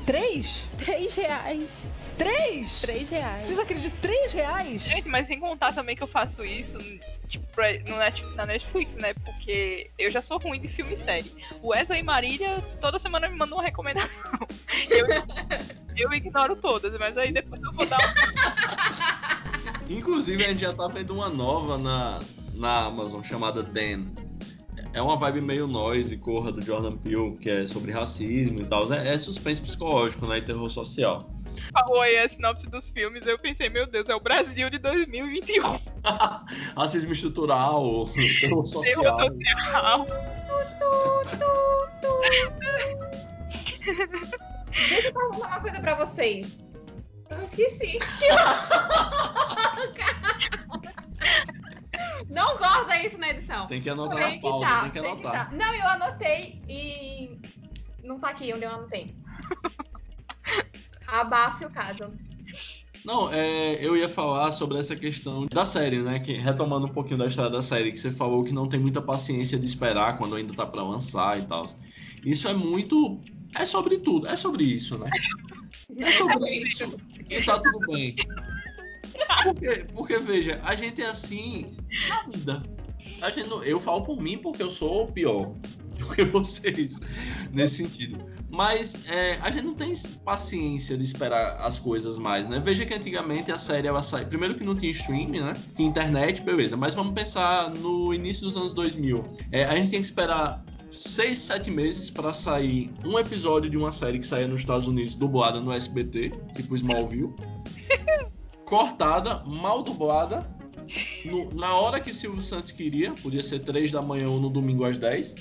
Três? 0.05 0.63
Três 0.77 1.15
reais. 1.15 1.89
Três? 2.17 2.81
Três 2.81 3.09
reais. 3.09 3.43
Vocês 3.43 3.59
acreditam? 3.59 3.97
Três 4.01 4.33
reais? 4.33 4.81
Gente, 4.83 5.07
mas 5.07 5.27
sem 5.27 5.39
contar 5.39 5.71
também 5.73 5.95
que 5.95 6.01
eu 6.01 6.07
faço 6.07 6.43
isso, 6.43 6.77
tipo, 7.29 7.45
no 7.87 7.97
Net- 7.97 8.25
na 8.35 8.45
Netflix, 8.45 8.95
né, 8.95 9.13
porque 9.23 9.91
eu 9.99 10.09
já 10.09 10.21
sou 10.21 10.39
ruim 10.39 10.59
de 10.59 10.67
filme 10.67 10.93
e 10.93 10.97
série. 10.97 11.31
O 11.61 11.67
Wesley 11.69 11.99
e 11.99 12.03
Marília 12.03 12.57
toda 12.81 12.97
semana 12.97 13.29
me 13.29 13.37
mandam 13.37 13.57
uma 13.57 13.63
recomendação. 13.63 14.31
Eu, 14.89 15.07
eu 15.95 16.13
ignoro 16.13 16.55
todas, 16.55 16.93
mas 16.99 17.17
aí 17.17 17.31
depois 17.31 17.61
eu 17.61 17.71
vou 17.73 17.85
dar 17.85 17.97
um 17.97 19.93
Inclusive, 19.93 20.45
a 20.45 20.49
gente 20.49 20.61
já 20.61 20.73
tá 20.73 20.87
vendo 20.87 21.13
uma 21.15 21.29
nova 21.29 21.77
na, 21.77 22.19
na 22.53 22.85
Amazon 22.85 23.23
chamada 23.23 23.63
Dan. 23.63 24.03
É 24.97 25.01
uma 25.01 25.15
vibe 25.15 25.41
meio 25.41 25.67
noise, 25.67 26.17
corra 26.17 26.51
do 26.51 26.59
Jordan 26.59 26.97
Peele, 26.97 27.37
que 27.37 27.47
é 27.47 27.67
sobre 27.67 27.91
racismo 27.91 28.61
e 28.61 28.65
tal. 28.65 28.91
É, 28.91 29.13
é 29.13 29.19
suspense 29.19 29.61
psicológico, 29.61 30.25
né? 30.25 30.39
E 30.39 30.41
terror 30.41 30.67
social. 30.71 31.29
falou 31.71 32.01
aí 32.01 32.17
a 32.17 32.27
sinopse 32.27 32.67
dos 32.67 32.89
filmes, 32.89 33.27
eu 33.27 33.37
pensei, 33.37 33.69
meu 33.69 33.85
Deus, 33.85 34.09
é 34.09 34.15
o 34.15 34.19
Brasil 34.19 34.71
de 34.71 34.79
2021. 34.79 35.79
Racismo 36.75 37.11
estrutural, 37.11 38.09
terror 38.39 38.65
social. 38.73 39.03
Terror 39.03 39.31
social. 39.31 40.07
Deixa 44.89 45.09
eu 45.09 45.13
perguntar 45.13 45.47
uma 45.47 45.59
coisa 45.59 45.79
pra 45.79 45.93
vocês. 45.93 46.65
Eu 47.29 47.43
esqueci. 47.43 47.99
Não 52.29 52.57
guarda 52.57 53.01
isso 53.01 53.17
na 53.17 53.29
edição. 53.29 53.67
Tem 53.67 53.81
que 53.81 53.89
anotar 53.89 54.17
Tem 54.17 54.25
na 54.25 54.31
que 54.33 54.41
pauta, 54.41 54.67
tá, 54.67 54.81
tem 54.81 54.91
que 54.91 54.99
tem 54.99 55.03
que 55.03 55.25
anotar. 55.25 55.49
tá. 55.49 55.55
Não, 55.55 55.73
eu 55.73 55.87
anotei 55.87 56.61
e. 56.67 57.39
Não 58.03 58.19
tá 58.19 58.29
aqui 58.29 58.53
onde 58.53 58.65
eu 58.65 58.71
anotei. 58.71 59.15
Abafe 61.07 61.65
o 61.65 61.69
caso. 61.69 62.11
Não, 63.05 63.31
é, 63.31 63.75
eu 63.75 63.95
ia 63.95 64.09
falar 64.09 64.51
sobre 64.51 64.77
essa 64.77 64.93
questão 64.95 65.45
da 65.45 65.65
série, 65.65 66.01
né? 66.01 66.19
Que, 66.19 66.33
retomando 66.33 66.87
um 66.87 66.93
pouquinho 66.93 67.17
da 67.17 67.27
história 67.27 67.49
da 67.49 67.61
série, 67.61 67.91
que 67.91 67.99
você 67.99 68.11
falou 68.11 68.43
que 68.43 68.53
não 68.53 68.67
tem 68.67 68.79
muita 68.79 69.01
paciência 69.01 69.57
de 69.57 69.65
esperar 69.65 70.17
quando 70.17 70.35
ainda 70.35 70.53
tá 70.53 70.65
pra 70.65 70.83
lançar 70.83 71.39
e 71.39 71.45
tal. 71.45 71.69
Isso 72.25 72.47
é 72.49 72.53
muito. 72.53 73.21
É 73.55 73.65
sobre 73.65 73.99
tudo, 73.99 74.27
é 74.27 74.35
sobre 74.35 74.63
isso, 74.65 74.97
né? 74.97 75.09
É 75.99 76.11
sobre 76.11 76.49
isso. 76.49 76.99
E 77.29 77.41
tá 77.43 77.59
tudo 77.59 77.79
bem. 77.87 78.13
Porque, 79.43 79.85
porque 79.93 80.17
veja, 80.17 80.59
a 80.63 80.75
gente 80.75 81.01
é 81.01 81.05
assim 81.05 81.77
na 82.09 82.23
vida. 82.23 82.63
A 83.21 83.29
gente 83.29 83.49
não- 83.49 83.63
eu 83.63 83.79
falo 83.79 84.01
por 84.03 84.21
mim 84.21 84.37
porque 84.37 84.61
eu 84.61 84.69
sou 84.69 85.07
pior 85.07 85.53
do 85.97 86.05
que 86.07 86.23
vocês 86.23 86.99
nesse 87.51 87.77
sentido. 87.77 88.23
Mas 88.49 89.05
é, 89.07 89.37
a 89.41 89.51
gente 89.51 89.65
não 89.65 89.73
tem 89.73 89.93
paciência 90.23 90.97
de 90.97 91.03
esperar 91.03 91.57
as 91.61 91.79
coisas 91.79 92.17
mais, 92.17 92.47
né? 92.47 92.59
Veja 92.63 92.85
que 92.85 92.93
antigamente 92.93 93.51
a 93.51 93.57
série 93.57 93.87
ela 93.87 94.01
sai. 94.01 94.25
Primeiro 94.25 94.55
que 94.55 94.63
não 94.63 94.75
tinha 94.75 94.91
streaming, 94.91 95.39
né? 95.41 95.53
Tinha 95.75 95.87
internet, 95.87 96.41
beleza. 96.41 96.77
Mas 96.77 96.93
vamos 96.95 97.13
pensar 97.13 97.69
no 97.71 98.13
início 98.13 98.43
dos 98.45 98.55
anos 98.55 98.73
2000. 98.73 99.23
É, 99.51 99.65
a 99.65 99.75
gente 99.75 99.91
tem 99.91 99.99
que 99.99 100.05
esperar 100.07 100.63
seis, 100.91 101.39
sete 101.39 101.69
meses 101.69 102.09
para 102.09 102.31
sair 102.33 102.89
um 103.05 103.19
episódio 103.19 103.69
de 103.69 103.77
uma 103.77 103.91
série 103.91 104.17
que 104.19 104.25
saía 104.25 104.47
nos 104.47 104.61
Estados 104.61 104.87
Unidos 104.87 105.15
dublada 105.15 105.59
no 105.59 105.71
SBT, 105.71 106.31
tipo 106.55 106.75
Smallville. 106.75 107.33
cortada, 108.67 109.41
mal 109.45 109.81
dublada. 109.81 110.55
no- 111.25 111.49
na 111.53 111.73
hora 111.75 111.99
que 111.99 112.13
Silvio 112.13 112.41
Santos 112.41 112.71
queria, 112.71 113.11
podia 113.21 113.43
ser 113.43 113.59
3 113.59 113.91
da 113.91 114.01
manhã 114.01 114.29
ou 114.29 114.39
no 114.39 114.49
domingo 114.49 114.85
às 114.85 114.97
10. 114.97 115.35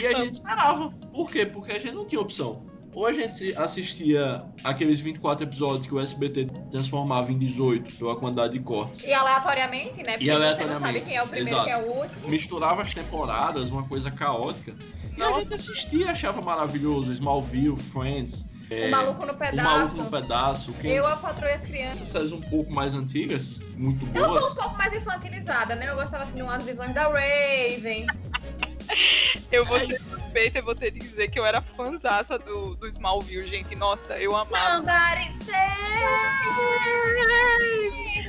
e 0.00 0.06
a 0.06 0.14
gente 0.14 0.32
esperava. 0.34 0.90
Por 1.12 1.30
quê? 1.30 1.46
Porque 1.46 1.72
a 1.72 1.78
gente 1.78 1.94
não 1.94 2.04
tinha 2.06 2.20
opção. 2.20 2.66
Ou 2.92 3.06
a 3.06 3.12
gente 3.12 3.54
assistia 3.56 4.44
aqueles 4.64 5.00
24 5.00 5.44
episódios 5.44 5.86
que 5.86 5.94
o 5.94 6.00
SBT 6.00 6.46
transformava 6.70 7.30
em 7.32 7.38
18 7.38 7.92
pela 7.96 8.16
quantidade 8.16 8.52
de 8.54 8.60
cortes. 8.60 9.02
E 9.04 9.12
aleatoriamente, 9.14 10.02
né? 10.02 10.12
Porque 10.12 10.24
você 10.24 10.30
não 10.30 10.36
aleatoriamente, 10.36 10.82
sabe 10.98 11.00
quem 11.02 11.16
é 11.16 11.22
o 11.22 11.26
primeiro 11.28 11.48
e 11.48 11.52
exato. 11.52 11.64
quem 11.64 11.72
é 11.74 11.78
o 11.78 11.96
último. 12.02 12.28
Misturava 12.28 12.82
as 12.82 12.92
temporadas, 12.92 13.70
uma 13.70 13.84
coisa 13.84 14.10
caótica. 14.10 14.74
E 15.16 15.22
a 15.22 15.32
gente 15.38 15.54
assistia, 15.54 16.10
achava 16.10 16.40
maravilhoso. 16.42 17.12
Smallville, 17.12 17.76
Friends, 17.76 18.46
O 18.70 18.90
Maluco 18.90 19.24
no 19.26 19.32
O 19.32 19.36
Pedaço. 19.36 19.68
Maluco 19.68 19.96
no 19.96 20.10
Pedaço. 20.10 20.72
Quem... 20.74 20.90
Eu, 20.92 21.06
a 21.06 21.16
Patroa 21.16 21.50
e 21.50 21.54
as 21.54 21.62
Crianças. 21.62 21.96
Essas 22.02 22.08
séries 22.08 22.32
um 22.32 22.40
pouco 22.40 22.70
mais 22.72 22.94
antigas, 22.94 23.60
muito 23.76 24.06
Eu 24.14 24.24
sou 24.24 24.36
um 24.36 24.40
boas. 24.40 24.54
pouco 24.54 24.76
mais 24.76 24.92
infantilizada, 24.92 25.74
né? 25.74 25.88
Eu 25.88 25.94
gostava 25.96 26.24
assim 26.24 26.34
de 26.36 26.42
umas 26.42 26.62
visões 26.62 26.92
da 26.94 27.04
Raven. 27.08 28.06
Eu 29.52 29.64
vou 29.66 29.78
ser 29.80 29.98
suspeita 30.00 30.58
e 30.58 30.62
vou 30.62 30.74
ter 30.74 30.90
que 30.92 30.98
dizer 31.00 31.28
que 31.28 31.38
eu 31.38 31.44
era 31.44 31.60
fãzaça 31.60 32.38
do, 32.38 32.74
do 32.76 32.88
Smallville, 32.88 33.46
gente. 33.46 33.74
Nossa, 33.76 34.18
eu 34.18 34.34
amava. 34.34 34.76
Somebody 34.76 35.30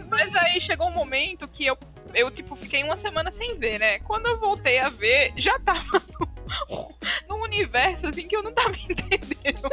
Mas 0.09 0.35
aí 0.35 0.59
chegou 0.59 0.87
um 0.87 0.91
momento 0.93 1.47
que 1.47 1.65
eu, 1.65 1.77
eu 2.13 2.29
tipo, 2.31 2.55
fiquei 2.55 2.83
uma 2.83 2.97
semana 2.97 3.31
sem 3.31 3.57
ver, 3.57 3.79
né? 3.79 3.99
Quando 3.99 4.27
eu 4.27 4.37
voltei 4.39 4.79
a 4.79 4.89
ver, 4.89 5.31
já 5.37 5.57
tava 5.59 6.01
no- 6.69 6.95
num 7.29 7.38
universo 7.49 8.07
assim 8.07 8.27
que 8.27 8.35
eu 8.35 8.43
não 8.43 8.51
tava 8.51 8.75
entendendo. 8.89 9.69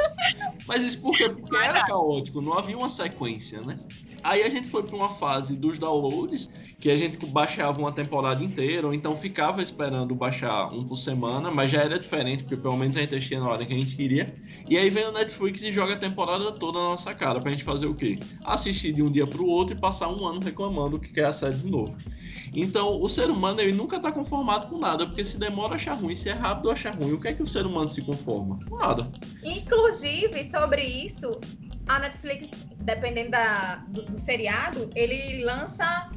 Mas 0.66 0.82
isso 0.82 1.00
por 1.00 1.16
quê? 1.16 1.28
Porque 1.28 1.56
era 1.56 1.84
caótico, 1.84 2.40
não 2.40 2.54
havia 2.54 2.76
uma 2.76 2.90
sequência, 2.90 3.60
né? 3.60 3.78
Aí 4.26 4.42
a 4.42 4.48
gente 4.48 4.66
foi 4.66 4.82
para 4.82 4.96
uma 4.96 5.08
fase 5.08 5.54
dos 5.54 5.78
downloads, 5.78 6.50
que 6.80 6.90
a 6.90 6.96
gente 6.96 7.24
baixava 7.26 7.78
uma 7.78 7.92
temporada 7.92 8.42
inteira, 8.42 8.88
ou 8.88 8.92
então 8.92 9.14
ficava 9.14 9.62
esperando 9.62 10.16
baixar 10.16 10.72
um 10.74 10.82
por 10.82 10.96
semana, 10.96 11.48
mas 11.48 11.70
já 11.70 11.82
era 11.82 11.96
diferente, 11.96 12.42
porque 12.42 12.56
pelo 12.56 12.76
menos 12.76 12.96
a 12.96 13.02
gente 13.02 13.14
assistia 13.14 13.38
na 13.38 13.48
hora 13.48 13.64
que 13.64 13.72
a 13.72 13.78
gente 13.78 13.94
queria. 13.94 14.34
E 14.68 14.76
aí 14.76 14.90
vem 14.90 15.06
o 15.06 15.12
Netflix 15.12 15.62
e 15.62 15.70
joga 15.70 15.92
a 15.92 15.96
temporada 15.96 16.50
toda 16.50 16.78
na 16.78 16.86
nossa 16.86 17.14
cara, 17.14 17.40
pra 17.40 17.52
gente 17.52 17.62
fazer 17.62 17.86
o 17.86 17.94
quê? 17.94 18.18
Assistir 18.44 18.92
de 18.92 19.00
um 19.00 19.10
dia 19.10 19.28
pro 19.28 19.46
outro 19.46 19.76
e 19.76 19.80
passar 19.80 20.08
um 20.08 20.26
ano 20.26 20.40
reclamando 20.40 20.98
que 20.98 21.12
quer 21.12 21.26
a 21.26 21.32
série 21.32 21.56
de 21.56 21.70
novo. 21.70 21.96
Então, 22.54 23.00
o 23.00 23.08
ser 23.08 23.30
humano 23.30 23.60
ele 23.60 23.72
nunca 23.72 24.00
tá 24.00 24.10
conformado 24.10 24.68
com 24.68 24.78
nada, 24.78 25.06
porque 25.06 25.24
se 25.24 25.38
demora 25.38 25.74
achar 25.74 25.94
ruim, 25.94 26.14
se 26.14 26.28
é 26.28 26.32
rápido 26.32 26.70
achar 26.70 26.94
ruim, 26.94 27.12
o 27.12 27.20
que 27.20 27.28
é 27.28 27.32
que 27.32 27.42
o 27.42 27.46
ser 27.46 27.65
humano 27.66 27.88
se 27.88 28.02
conforma? 28.02 28.58
Com 28.68 28.76
nada. 28.78 29.10
Inclusive, 29.44 30.44
sobre 30.44 30.82
isso, 30.82 31.40
a 31.88 31.98
Netflix, 31.98 32.48
dependendo 32.78 33.30
da, 33.32 33.76
do, 33.88 34.02
do 34.02 34.18
seriado, 34.18 34.90
ele 34.94 35.44
lança 35.44 36.10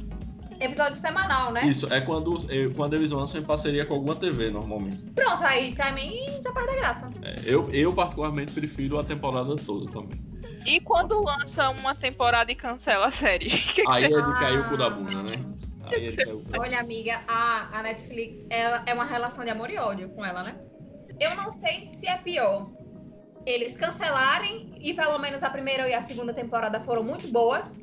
episódio 0.60 0.98
semanal, 0.98 1.52
né? 1.52 1.64
Isso, 1.66 1.90
é 1.92 2.00
quando, 2.00 2.36
é 2.50 2.68
quando 2.74 2.94
eles 2.94 3.10
lançam 3.10 3.40
em 3.40 3.44
parceria 3.44 3.86
com 3.86 3.94
alguma 3.94 4.14
TV, 4.14 4.50
normalmente. 4.50 5.02
Pronto, 5.14 5.42
aí 5.42 5.74
pra 5.74 5.90
mim 5.92 6.12
já 6.44 6.52
perde 6.52 6.70
a 6.70 6.76
graça. 6.76 7.10
É, 7.22 7.36
eu, 7.44 7.70
eu, 7.72 7.92
particularmente, 7.94 8.52
prefiro 8.52 8.98
a 8.98 9.04
temporada 9.04 9.56
toda 9.56 9.90
também. 9.90 10.20
E 10.66 10.78
quando 10.80 11.18
lança 11.24 11.70
uma 11.70 11.94
temporada 11.94 12.52
e 12.52 12.54
cancela 12.54 13.06
a 13.06 13.10
série? 13.10 13.48
Que 13.72 13.82
que 13.82 13.84
Aí 13.88 14.02
você- 14.08 14.12
ele 14.12 14.22
Ah. 14.22 14.38
caiu 14.38 14.60
o 14.60 14.68
cu 14.68 14.76
da 14.76 14.90
bunda, 14.90 15.22
né? 15.22 15.32
Aí 15.84 16.04
ele 16.04 16.16
caiu 16.16 16.36
o 16.36 16.42
cu 16.42 16.50
da 16.50 16.58
Olha, 16.60 16.78
amiga, 16.78 17.18
a, 17.26 17.78
a 17.78 17.82
Netflix 17.82 18.44
ela 18.50 18.82
é 18.84 18.92
uma 18.92 19.04
relação 19.06 19.42
de 19.42 19.50
amor 19.50 19.70
e 19.70 19.78
ódio 19.78 20.10
com 20.10 20.22
ela, 20.22 20.42
né? 20.42 20.60
Eu 21.20 21.36
não 21.36 21.50
sei 21.50 21.82
se 21.94 22.08
é 22.08 22.16
pior 22.16 22.70
eles 23.46 23.76
cancelarem 23.76 24.74
e 24.80 24.92
pelo 24.94 25.18
menos 25.18 25.42
a 25.42 25.50
primeira 25.50 25.88
e 25.88 25.94
a 25.94 26.02
segunda 26.02 26.32
temporada 26.32 26.80
foram 26.80 27.02
muito 27.02 27.28
boas, 27.28 27.78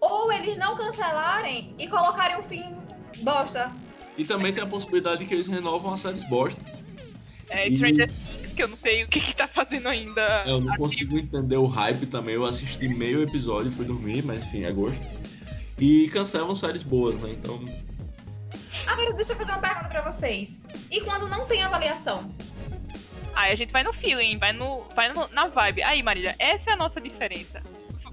ou 0.00 0.32
eles 0.32 0.56
não 0.56 0.76
cancelarem 0.76 1.74
e 1.78 1.88
colocarem 1.88 2.38
um 2.38 2.42
fim 2.42 2.86
bosta. 3.22 3.72
E 4.16 4.24
também 4.24 4.52
tem 4.52 4.62
a 4.62 4.66
possibilidade 4.66 5.20
de 5.20 5.26
que 5.26 5.34
eles 5.34 5.48
renovam 5.48 5.92
as 5.92 6.00
séries 6.00 6.24
bosta. 6.24 6.60
É 7.50 7.68
E- 7.68 7.74
Stranger 7.74 8.10
Things, 8.10 8.52
que 8.52 8.62
eu 8.62 8.68
não 8.68 8.76
sei 8.76 9.04
o 9.04 9.08
que, 9.08 9.20
que 9.20 9.34
tá 9.34 9.46
fazendo 9.46 9.88
ainda. 9.88 10.44
Eu 10.46 10.60
não 10.60 10.76
consigo 10.76 11.18
entender 11.18 11.56
o 11.56 11.66
hype 11.66 12.06
também. 12.06 12.34
Eu 12.34 12.44
assisti 12.44 12.88
meio 12.88 13.22
episódio 13.22 13.70
e 13.70 13.74
fui 13.74 13.84
dormir, 13.84 14.24
mas 14.24 14.44
enfim, 14.44 14.64
é 14.64 14.72
gosto. 14.72 15.04
E 15.78 16.08
cancelam 16.08 16.54
séries 16.54 16.82
boas, 16.82 17.18
né? 17.18 17.30
Então. 17.32 17.60
Agora, 18.86 19.12
deixa 19.14 19.32
eu 19.32 19.36
fazer 19.36 19.50
uma 19.52 19.60
pergunta 19.60 19.88
pra 19.88 20.10
vocês. 20.10 20.60
E 20.90 21.00
quando 21.00 21.28
não 21.28 21.46
tem 21.46 21.62
avaliação? 21.62 22.32
Aí 23.36 23.52
a 23.52 23.56
gente 23.56 23.72
vai 23.72 23.82
no 23.82 23.92
feeling, 23.92 24.38
vai, 24.38 24.52
no, 24.52 24.82
vai 24.94 25.12
no- 25.12 25.28
na 25.28 25.48
vibe. 25.48 25.82
Aí, 25.82 26.02
Marília, 26.02 26.34
essa 26.38 26.70
é 26.70 26.72
a 26.72 26.76
nossa 26.76 27.00
diferença. 27.00 27.62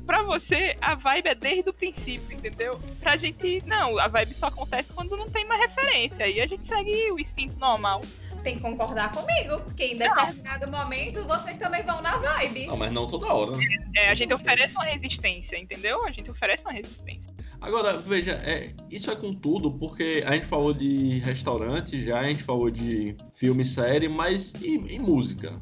Pra 0.05 0.23
você, 0.23 0.75
a 0.81 0.95
vibe 0.95 1.27
é 1.29 1.35
desde 1.35 1.69
o 1.69 1.73
princípio, 1.73 2.35
entendeu? 2.35 2.79
Pra 2.99 3.15
gente, 3.17 3.61
não, 3.67 3.99
a 3.99 4.07
vibe 4.07 4.33
só 4.33 4.47
acontece 4.47 4.91
quando 4.91 5.15
não 5.15 5.29
tem 5.29 5.45
mais 5.45 5.61
referência. 5.61 6.25
Aí 6.25 6.41
a 6.41 6.47
gente 6.47 6.65
segue 6.65 7.11
o 7.11 7.19
instinto 7.19 7.57
normal. 7.59 8.01
Tem 8.43 8.55
que 8.55 8.61
concordar 8.61 9.11
comigo, 9.11 9.59
porque 9.61 9.85
em 9.85 9.97
determinado 9.97 10.69
momento 10.71 11.23
vocês 11.27 11.59
também 11.59 11.83
vão 11.83 12.01
na 12.01 12.17
vibe. 12.17 12.65
Não, 12.65 12.75
mas 12.75 12.91
não 12.91 13.05
toda 13.05 13.31
hora, 13.31 13.55
né? 13.55 13.63
É, 13.95 14.09
a 14.09 14.15
gente 14.15 14.33
oferece 14.33 14.75
uma 14.75 14.85
resistência, 14.85 15.55
entendeu? 15.57 16.03
A 16.07 16.11
gente 16.11 16.31
oferece 16.31 16.65
uma 16.65 16.73
resistência. 16.73 17.31
Agora, 17.61 17.95
veja, 17.95 18.31
é, 18.43 18.73
isso 18.89 19.11
é 19.11 19.15
com 19.15 19.33
tudo, 19.35 19.71
porque 19.77 20.23
a 20.25 20.33
gente 20.33 20.47
falou 20.47 20.73
de 20.73 21.19
restaurante 21.19 22.03
já, 22.03 22.19
a 22.19 22.27
gente 22.27 22.43
falou 22.43 22.71
de 22.71 23.15
filme, 23.35 23.63
série, 23.63 24.09
mas 24.09 24.53
e, 24.55 24.77
e 24.95 24.99
música? 24.99 25.61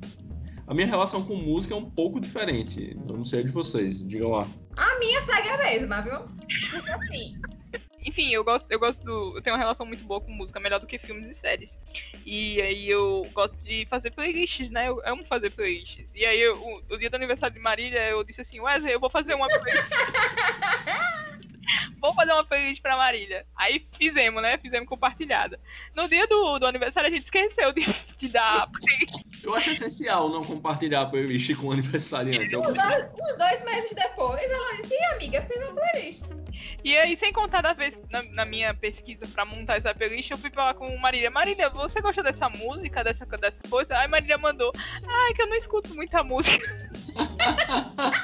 A 0.66 0.74
minha 0.74 0.88
relação 0.88 1.26
com 1.26 1.36
música 1.36 1.74
é 1.74 1.78
um 1.78 1.90
pouco 1.90 2.20
diferente. 2.20 2.96
Eu 3.10 3.18
não 3.18 3.26
sei 3.26 3.42
a 3.42 3.44
de 3.44 3.50
vocês, 3.52 4.08
digam 4.08 4.30
lá. 4.30 4.48
A 4.78 5.00
minha 5.00 5.22
segue 5.22 5.50
a 5.50 5.58
mesma, 5.58 6.02
viu? 6.02 6.20
Porque 6.72 6.90
assim, 6.92 7.36
Enfim, 8.06 8.30
eu 8.34 8.44
gosto, 8.46 8.72
eu 8.72 8.80
gosto 8.80 9.04
do. 9.04 9.36
Eu 9.36 9.42
tenho 9.42 9.56
uma 9.56 9.62
relação 9.62 9.86
muito 9.86 10.04
boa 10.06 10.22
com 10.22 10.32
música, 10.32 10.60
melhor 10.60 10.80
do 10.80 10.88
que 10.88 10.98
filmes 11.00 11.30
e 11.30 11.34
séries. 11.34 11.78
E 12.26 12.62
aí 12.62 12.88
eu 12.90 13.28
gosto 13.34 13.58
de 13.64 13.86
fazer 13.90 14.12
playlists, 14.12 14.70
né? 14.70 14.88
Eu 14.88 15.02
amo 15.06 15.26
fazer 15.26 15.50
playlists. 15.50 16.14
E 16.16 16.26
aí, 16.26 16.40
eu- 16.40 16.56
o, 16.62 16.94
o 16.94 16.98
dia 16.98 17.10
do 17.10 17.16
aniversário 17.16 17.54
de 17.56 17.60
Marília, 17.62 18.08
eu 18.08 18.24
disse 18.24 18.40
assim, 18.42 18.60
Wesley, 18.62 18.94
eu 18.94 19.00
vou 19.00 19.10
fazer 19.10 19.34
uma 19.34 19.48
playlist. 19.48 19.84
vou 22.00 22.14
fazer 22.14 22.32
uma 22.34 22.44
playlist 22.44 22.82
pra 22.82 22.98
Marília. 22.98 23.46
Aí 23.56 23.86
fizemos, 23.98 24.42
né? 24.42 24.58
Fizemos 24.58 24.88
compartilhada. 24.88 25.60
No 25.96 26.08
dia 26.08 26.28
do, 26.28 26.60
do 26.60 26.66
aniversário, 26.66 27.10
a 27.10 27.14
gente 27.14 27.26
esqueceu 27.26 27.72
de, 27.72 27.86
de 28.18 28.28
dar 28.30 28.64
a 28.64 28.68
playlist. 28.68 29.26
Eu 29.44 29.56
acho 29.56 29.72
essencial 29.72 30.30
não 30.30 30.44
compartilhar 30.44 31.02
a 31.02 31.06
playlist 31.06 31.56
com 31.56 31.68
o 31.68 31.72
aniversariante. 31.72 32.54
Eu 32.54 32.62
uns 32.62 32.74
dois, 32.74 33.12
uns 33.14 33.38
dois 33.38 33.66
meses 33.66 33.92
depois, 33.96 34.42
ela 34.42 34.82
disse, 34.82 35.04
amiga, 35.14 35.42
fiz 35.42 35.58
uma 35.58 35.74
playlist. 35.74 36.26
E 36.84 36.98
aí, 36.98 37.18
sem 37.18 37.34
contar 37.34 37.62
da 37.62 37.74
vez 37.74 37.98
na, 38.10 38.24
na 38.24 38.46
minha 38.46 38.74
pesquisa 38.74 39.28
pra 39.28 39.46
montar 39.46 39.78
essa 39.78 39.94
playlist, 39.94 40.32
eu 40.32 40.38
fui 40.38 40.50
falar 40.50 40.74
com 40.74 40.96
Marília. 40.98 41.30
Marília, 41.30 41.70
você 41.70 42.02
gosta 42.02 42.24
dessa 42.24 42.50
música, 42.50 43.04
dessa, 43.04 43.26
dessa 43.26 43.62
coisa? 43.70 43.98
Aí 43.98 44.08
Marília 44.08 44.38
mandou. 44.38 44.72
Ai, 45.06 45.34
que 45.34 45.42
eu 45.42 45.48
não 45.48 45.56
escuto 45.56 45.94
muita 45.94 46.24
música. 46.24 46.66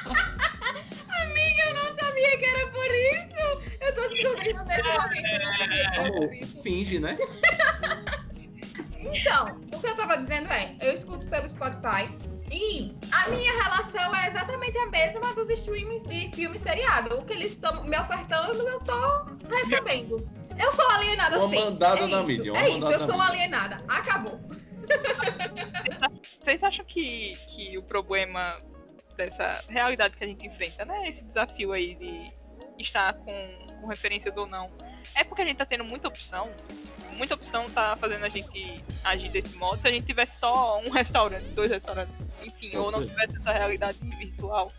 né? 7.00 7.18
Então, 8.98 9.60
o 9.72 9.80
que 9.80 9.86
eu 9.86 9.96
tava 9.96 10.16
dizendo 10.18 10.50
é, 10.52 10.76
eu 10.80 10.92
escuto 10.92 11.26
pelo 11.28 11.48
Spotify. 11.48 12.08
E 12.50 12.94
a 13.12 13.28
minha 13.30 13.52
relação 13.52 14.14
é 14.14 14.28
exatamente 14.28 14.78
a 14.78 14.86
mesma 14.86 15.34
dos 15.34 15.50
streamings 15.50 16.04
de 16.04 16.30
filme 16.34 16.58
seriado. 16.58 17.18
O 17.18 17.24
que 17.24 17.32
eles 17.32 17.52
estão 17.52 17.82
me 17.84 17.98
ofertando, 17.98 18.62
eu 18.66 18.80
tô 18.80 19.24
recebendo. 19.48 20.28
Eu 20.58 20.72
sou 20.72 20.88
alienada 20.92 21.38
Uma 21.38 21.48
sim. 21.48 21.64
mandada 21.64 22.00
é 22.00 22.06
na 22.06 22.18
isso, 22.18 22.26
mídia, 22.26 22.52
uma 22.52 22.62
É 22.62 22.68
isso, 22.70 22.90
eu 22.90 23.00
sou 23.00 23.18
mídia. 23.18 23.28
alienada. 23.28 23.84
Acabou. 23.88 24.40
Vocês 26.42 26.62
acham 26.62 26.84
que, 26.84 27.36
que 27.48 27.76
o 27.76 27.82
problema 27.82 28.60
dessa 29.16 29.62
realidade 29.68 30.16
que 30.16 30.24
a 30.24 30.26
gente 30.26 30.46
enfrenta, 30.46 30.84
né? 30.84 31.08
Esse 31.08 31.24
desafio 31.24 31.72
aí 31.72 31.94
de 31.96 32.32
estar 32.78 33.14
com, 33.14 33.66
com 33.80 33.86
referências 33.88 34.36
ou 34.36 34.46
não, 34.46 34.70
é 35.16 35.24
porque 35.24 35.42
a 35.42 35.44
gente 35.44 35.56
tá 35.56 35.66
tendo 35.66 35.84
muita 35.84 36.06
opção. 36.08 36.48
Muita 37.16 37.34
opção 37.34 37.70
tá 37.70 37.96
fazendo 37.96 38.24
a 38.24 38.28
gente 38.28 38.84
agir 39.02 39.30
desse 39.30 39.54
modo. 39.56 39.80
Se 39.80 39.88
a 39.88 39.90
gente 39.90 40.04
tivesse 40.04 40.38
só 40.38 40.78
um 40.80 40.90
restaurante, 40.90 41.44
dois 41.54 41.70
restaurantes, 41.70 42.18
enfim, 42.42 42.70
Pode 42.72 42.76
ou 42.76 42.90
não 42.92 43.00
ser. 43.00 43.06
tivesse 43.08 43.36
essa 43.38 43.52
realidade 43.52 43.98
virtual. 44.18 44.70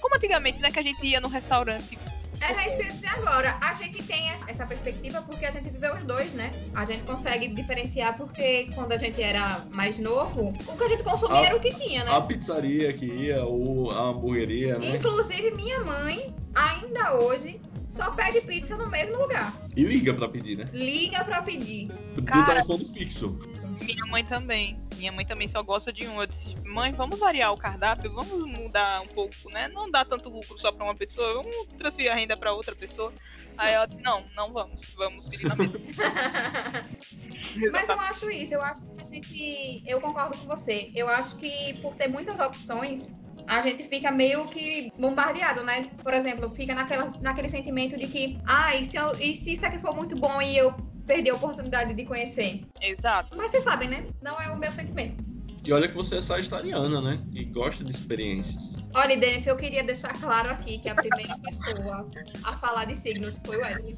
Como 0.00 0.14
antigamente, 0.14 0.60
né? 0.60 0.70
Que 0.70 0.78
a 0.78 0.82
gente 0.82 1.04
ia 1.06 1.20
no 1.20 1.28
restaurante. 1.28 1.98
Era 2.40 2.66
isso 2.66 2.76
que 2.76 2.82
eu 2.82 2.86
ia 2.86 2.92
dizer 2.92 3.08
agora. 3.08 3.58
A 3.62 3.74
gente 3.74 4.02
tem 4.02 4.30
essa- 4.30 4.44
essa 4.50 4.66
perspectiva 4.66 5.20
porque 5.22 5.44
a 5.44 5.50
gente 5.50 5.68
viveu 5.70 5.94
os 5.94 6.04
dois, 6.04 6.32
né? 6.34 6.50
A 6.74 6.84
gente 6.86 7.04
consegue 7.04 7.48
diferenciar 7.48 8.16
porque 8.16 8.70
quando 8.74 8.92
a 8.92 8.96
gente 8.96 9.22
era 9.22 9.66
mais 9.70 9.98
novo, 9.98 10.48
o 10.66 10.76
que 10.76 10.84
a 10.84 10.88
gente 10.88 11.02
consumia 11.02 11.40
A- 11.40 11.44
era 11.46 11.56
o 11.56 11.60
que 11.60 11.72
tinha, 11.74 12.04
né? 12.04 12.10
A 12.14 12.20
pizzaria 12.22 12.92
que 12.94 13.04
ia, 13.06 13.44
ou 13.44 13.90
a 13.90 14.08
hamburgueria, 14.08 14.78
né? 14.78 14.96
Inclusive, 14.96 15.50
minha 15.52 15.84
mãe, 15.84 16.34
ainda 16.54 17.14
hoje, 17.16 17.60
só 18.00 18.10
pede 18.12 18.40
pizza 18.40 18.76
no 18.76 18.88
mesmo 18.88 19.18
lugar. 19.18 19.54
E 19.76 19.84
liga 19.84 20.14
pra 20.14 20.26
pedir, 20.26 20.56
né? 20.56 20.68
Liga 20.72 21.22
pra 21.22 21.42
pedir. 21.42 21.88
Do 22.14 22.22
Cara. 22.22 22.46
telefone 22.46 22.84
fixo. 22.86 23.38
Minha 23.82 24.06
mãe 24.06 24.24
também. 24.24 24.80
Minha 24.96 25.12
mãe 25.12 25.26
também 25.26 25.46
só 25.46 25.62
gosta 25.62 25.92
de 25.92 26.06
um. 26.06 26.20
Eu 26.20 26.26
disse, 26.26 26.54
mãe, 26.64 26.92
vamos 26.92 27.18
variar 27.18 27.52
o 27.52 27.58
cardápio, 27.58 28.12
vamos 28.12 28.46
mudar 28.46 29.02
um 29.02 29.08
pouco, 29.08 29.34
né? 29.50 29.68
Não 29.68 29.90
dá 29.90 30.04
tanto 30.04 30.30
lucro 30.30 30.58
só 30.58 30.72
pra 30.72 30.84
uma 30.84 30.94
pessoa, 30.94 31.42
vamos 31.42 31.68
transferir 31.78 32.10
a 32.10 32.14
renda 32.14 32.36
pra 32.36 32.52
outra 32.52 32.74
pessoa. 32.74 33.12
Aí 33.56 33.74
ela 33.74 33.86
disse, 33.86 34.00
não, 34.00 34.24
não 34.34 34.52
vamos, 34.52 34.90
vamos 34.96 35.28
pedir 35.28 35.48
na 35.48 35.56
mesma. 35.56 35.78
Mas 37.72 37.88
eu 37.88 38.00
acho 38.00 38.30
isso, 38.30 38.54
eu 38.54 38.62
acho 38.62 38.86
que 38.86 39.00
a 39.00 39.04
gente. 39.04 39.82
Eu 39.86 40.00
concordo 40.00 40.36
com 40.38 40.46
você. 40.46 40.90
Eu 40.94 41.08
acho 41.08 41.36
que 41.36 41.74
por 41.80 41.94
ter 41.94 42.08
muitas 42.08 42.38
opções, 42.40 43.12
a 43.50 43.62
gente 43.62 43.82
fica 43.82 44.12
meio 44.12 44.46
que 44.46 44.92
bombardeado, 44.96 45.64
né? 45.64 45.90
Por 46.04 46.14
exemplo, 46.14 46.54
fica 46.54 46.72
naquela, 46.72 47.08
naquele 47.20 47.48
sentimento 47.48 47.98
de 47.98 48.06
que, 48.06 48.38
ah, 48.46 48.76
e 48.76 48.84
se, 48.84 48.96
eu- 48.96 49.18
e 49.18 49.36
se 49.36 49.54
isso 49.54 49.66
aqui 49.66 49.78
for 49.80 49.92
muito 49.94 50.14
bom 50.16 50.40
e 50.40 50.56
eu 50.56 50.72
perder 51.04 51.30
a 51.30 51.34
oportunidade 51.34 51.92
de 51.92 52.04
conhecer? 52.04 52.64
Exato. 52.80 53.36
Mas 53.36 53.50
vocês 53.50 53.64
sabem, 53.64 53.88
né? 53.88 54.04
Não 54.22 54.40
é 54.40 54.50
o 54.50 54.56
meu 54.58 54.72
sentimento. 54.72 55.16
E 55.64 55.72
olha 55.72 55.88
que 55.88 55.94
você 55.96 56.18
é 56.18 56.22
sagitariana, 56.22 57.00
né? 57.00 57.18
E 57.32 57.44
gosta 57.46 57.82
de 57.82 57.90
experiências. 57.90 58.70
Olha, 58.94 59.16
Denif, 59.16 59.44
eu 59.48 59.56
queria 59.56 59.82
deixar 59.82 60.12
claro 60.20 60.48
aqui 60.48 60.78
que 60.78 60.88
a 60.88 60.94
primeira 60.94 61.36
pessoa 61.38 62.08
a 62.44 62.56
falar 62.56 62.84
de 62.84 62.94
signos 62.96 63.40
foi 63.44 63.56
o 63.56 63.60
Wesley. 63.62 63.96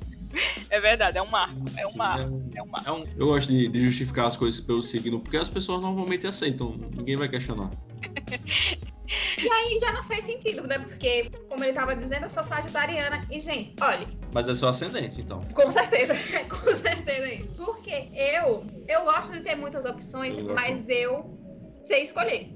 É 0.70 0.80
verdade, 0.80 1.18
é 1.18 1.22
um 1.22 1.28
marco. 1.30 1.54
É 1.76 1.86
um 1.86 1.94
marco. 1.94 2.22
é 2.22 2.26
um- 2.26 2.52
É 2.56 2.62
um 2.62 2.66
marco. 2.66 2.88
É 2.88 2.92
um- 2.92 3.06
Eu 3.18 3.26
gosto 3.26 3.52
de, 3.52 3.68
de 3.68 3.84
justificar 3.84 4.26
as 4.26 4.36
coisas 4.36 4.58
pelo 4.60 4.82
signo, 4.82 5.20
porque 5.20 5.36
as 5.36 5.48
pessoas 5.50 5.82
normalmente 5.82 6.26
aceitam, 6.26 6.74
ninguém 6.96 7.16
vai 7.16 7.28
questionar. 7.28 7.70
E 9.38 9.48
aí 9.48 9.78
já 9.78 9.92
não 9.92 10.04
fez 10.04 10.24
sentido, 10.24 10.66
né? 10.66 10.78
Porque, 10.78 11.30
como 11.48 11.64
ele 11.64 11.72
tava 11.72 11.94
dizendo, 11.94 12.24
eu 12.24 12.30
sou 12.30 12.44
sagitariana. 12.44 13.26
E, 13.30 13.40
gente, 13.40 13.74
olha, 13.80 14.06
Mas 14.32 14.48
é 14.48 14.54
seu 14.54 14.68
ascendente, 14.68 15.20
então. 15.20 15.40
Com 15.54 15.70
certeza, 15.70 16.14
com 16.48 16.72
certeza 16.72 17.28
é 17.28 17.34
isso. 17.34 17.54
Porque 17.54 18.08
eu, 18.14 18.66
eu 18.88 19.04
gosto 19.04 19.32
de 19.32 19.40
ter 19.40 19.54
muitas 19.54 19.84
opções, 19.84 20.36
Eu 20.38 20.54
mas 20.54 20.88
eu 20.88 21.38
sei 21.84 22.02
escolher. 22.02 22.54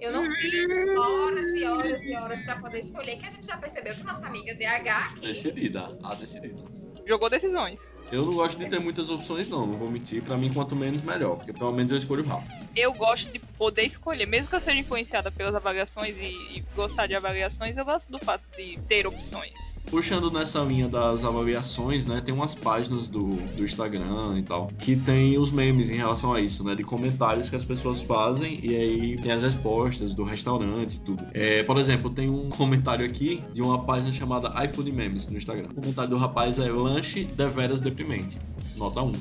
Eu 0.00 0.12
não 0.12 0.30
fico 0.30 1.00
horas 1.00 1.46
e 1.54 1.64
horas 1.64 2.04
e 2.04 2.14
horas 2.14 2.42
pra 2.42 2.56
poder 2.56 2.80
escolher, 2.80 3.16
que 3.16 3.26
a 3.26 3.30
gente 3.30 3.46
já 3.46 3.56
percebeu 3.56 3.94
que 3.94 4.02
nossa 4.02 4.26
amiga 4.26 4.54
DH 4.54 4.88
aqui. 4.88 5.20
Decidida, 5.20 5.96
a 6.02 6.14
decidida. 6.14 6.62
Jogou 7.06 7.28
decisões. 7.28 7.92
Eu 8.10 8.24
não 8.26 8.34
gosto 8.34 8.58
de 8.58 8.66
ter 8.66 8.78
muitas 8.78 9.10
opções, 9.10 9.48
não, 9.48 9.66
não 9.66 9.76
vou 9.76 9.90
mentir. 9.90 10.22
Pra 10.22 10.36
mim, 10.36 10.52
quanto 10.52 10.74
menos, 10.74 11.02
melhor, 11.02 11.36
porque 11.36 11.52
pelo 11.52 11.72
menos 11.72 11.92
eu 11.92 11.98
escolho 11.98 12.24
rápido. 12.24 12.52
Eu 12.74 12.92
gosto 12.92 13.30
de 13.30 13.38
poder 13.38 13.82
escolher, 13.82 14.26
mesmo 14.26 14.48
que 14.48 14.56
eu 14.56 14.60
seja 14.60 14.78
influenciada 14.78 15.30
pelas 15.30 15.54
avaliações 15.54 16.16
e, 16.18 16.56
e 16.56 16.64
gostar 16.74 17.06
de 17.06 17.14
avaliações, 17.14 17.76
eu 17.76 17.84
gosto 17.84 18.10
do 18.10 18.18
fato 18.18 18.42
de 18.56 18.78
ter 18.88 19.06
opções. 19.06 19.74
Puxando 19.90 20.30
nessa 20.30 20.60
linha 20.60 20.88
das 20.88 21.24
avaliações, 21.24 22.06
né? 22.06 22.20
Tem 22.24 22.34
umas 22.34 22.54
páginas 22.54 23.08
do, 23.08 23.34
do 23.34 23.64
Instagram 23.64 24.38
e 24.38 24.42
tal 24.42 24.68
que 24.78 24.96
tem 24.96 25.38
os 25.38 25.52
memes 25.52 25.90
em 25.90 25.96
relação 25.96 26.32
a 26.32 26.40
isso, 26.40 26.64
né? 26.64 26.74
De 26.74 26.82
comentários 26.82 27.50
que 27.50 27.56
as 27.56 27.64
pessoas 27.64 28.00
fazem 28.00 28.58
e 28.62 28.74
aí 28.74 29.16
tem 29.18 29.30
as 29.30 29.42
respostas 29.42 30.14
do 30.14 30.24
restaurante 30.24 30.94
e 30.94 31.00
tudo. 31.00 31.24
É, 31.32 31.62
por 31.62 31.76
exemplo, 31.76 32.10
tem 32.10 32.30
um 32.30 32.48
comentário 32.50 33.04
aqui 33.04 33.42
de 33.52 33.62
uma 33.62 33.84
página 33.84 34.12
chamada 34.12 34.52
iFood 34.64 34.90
Memes 34.90 35.28
no 35.28 35.36
Instagram. 35.36 35.68
O 35.70 35.74
comentário 35.74 36.10
do 36.10 36.16
rapaz 36.16 36.58
é 36.58 36.70
lanche 36.94 37.24
deveras 37.24 37.80
deprimente. 37.80 38.38
Nota 38.76 39.02
1. 39.02 39.12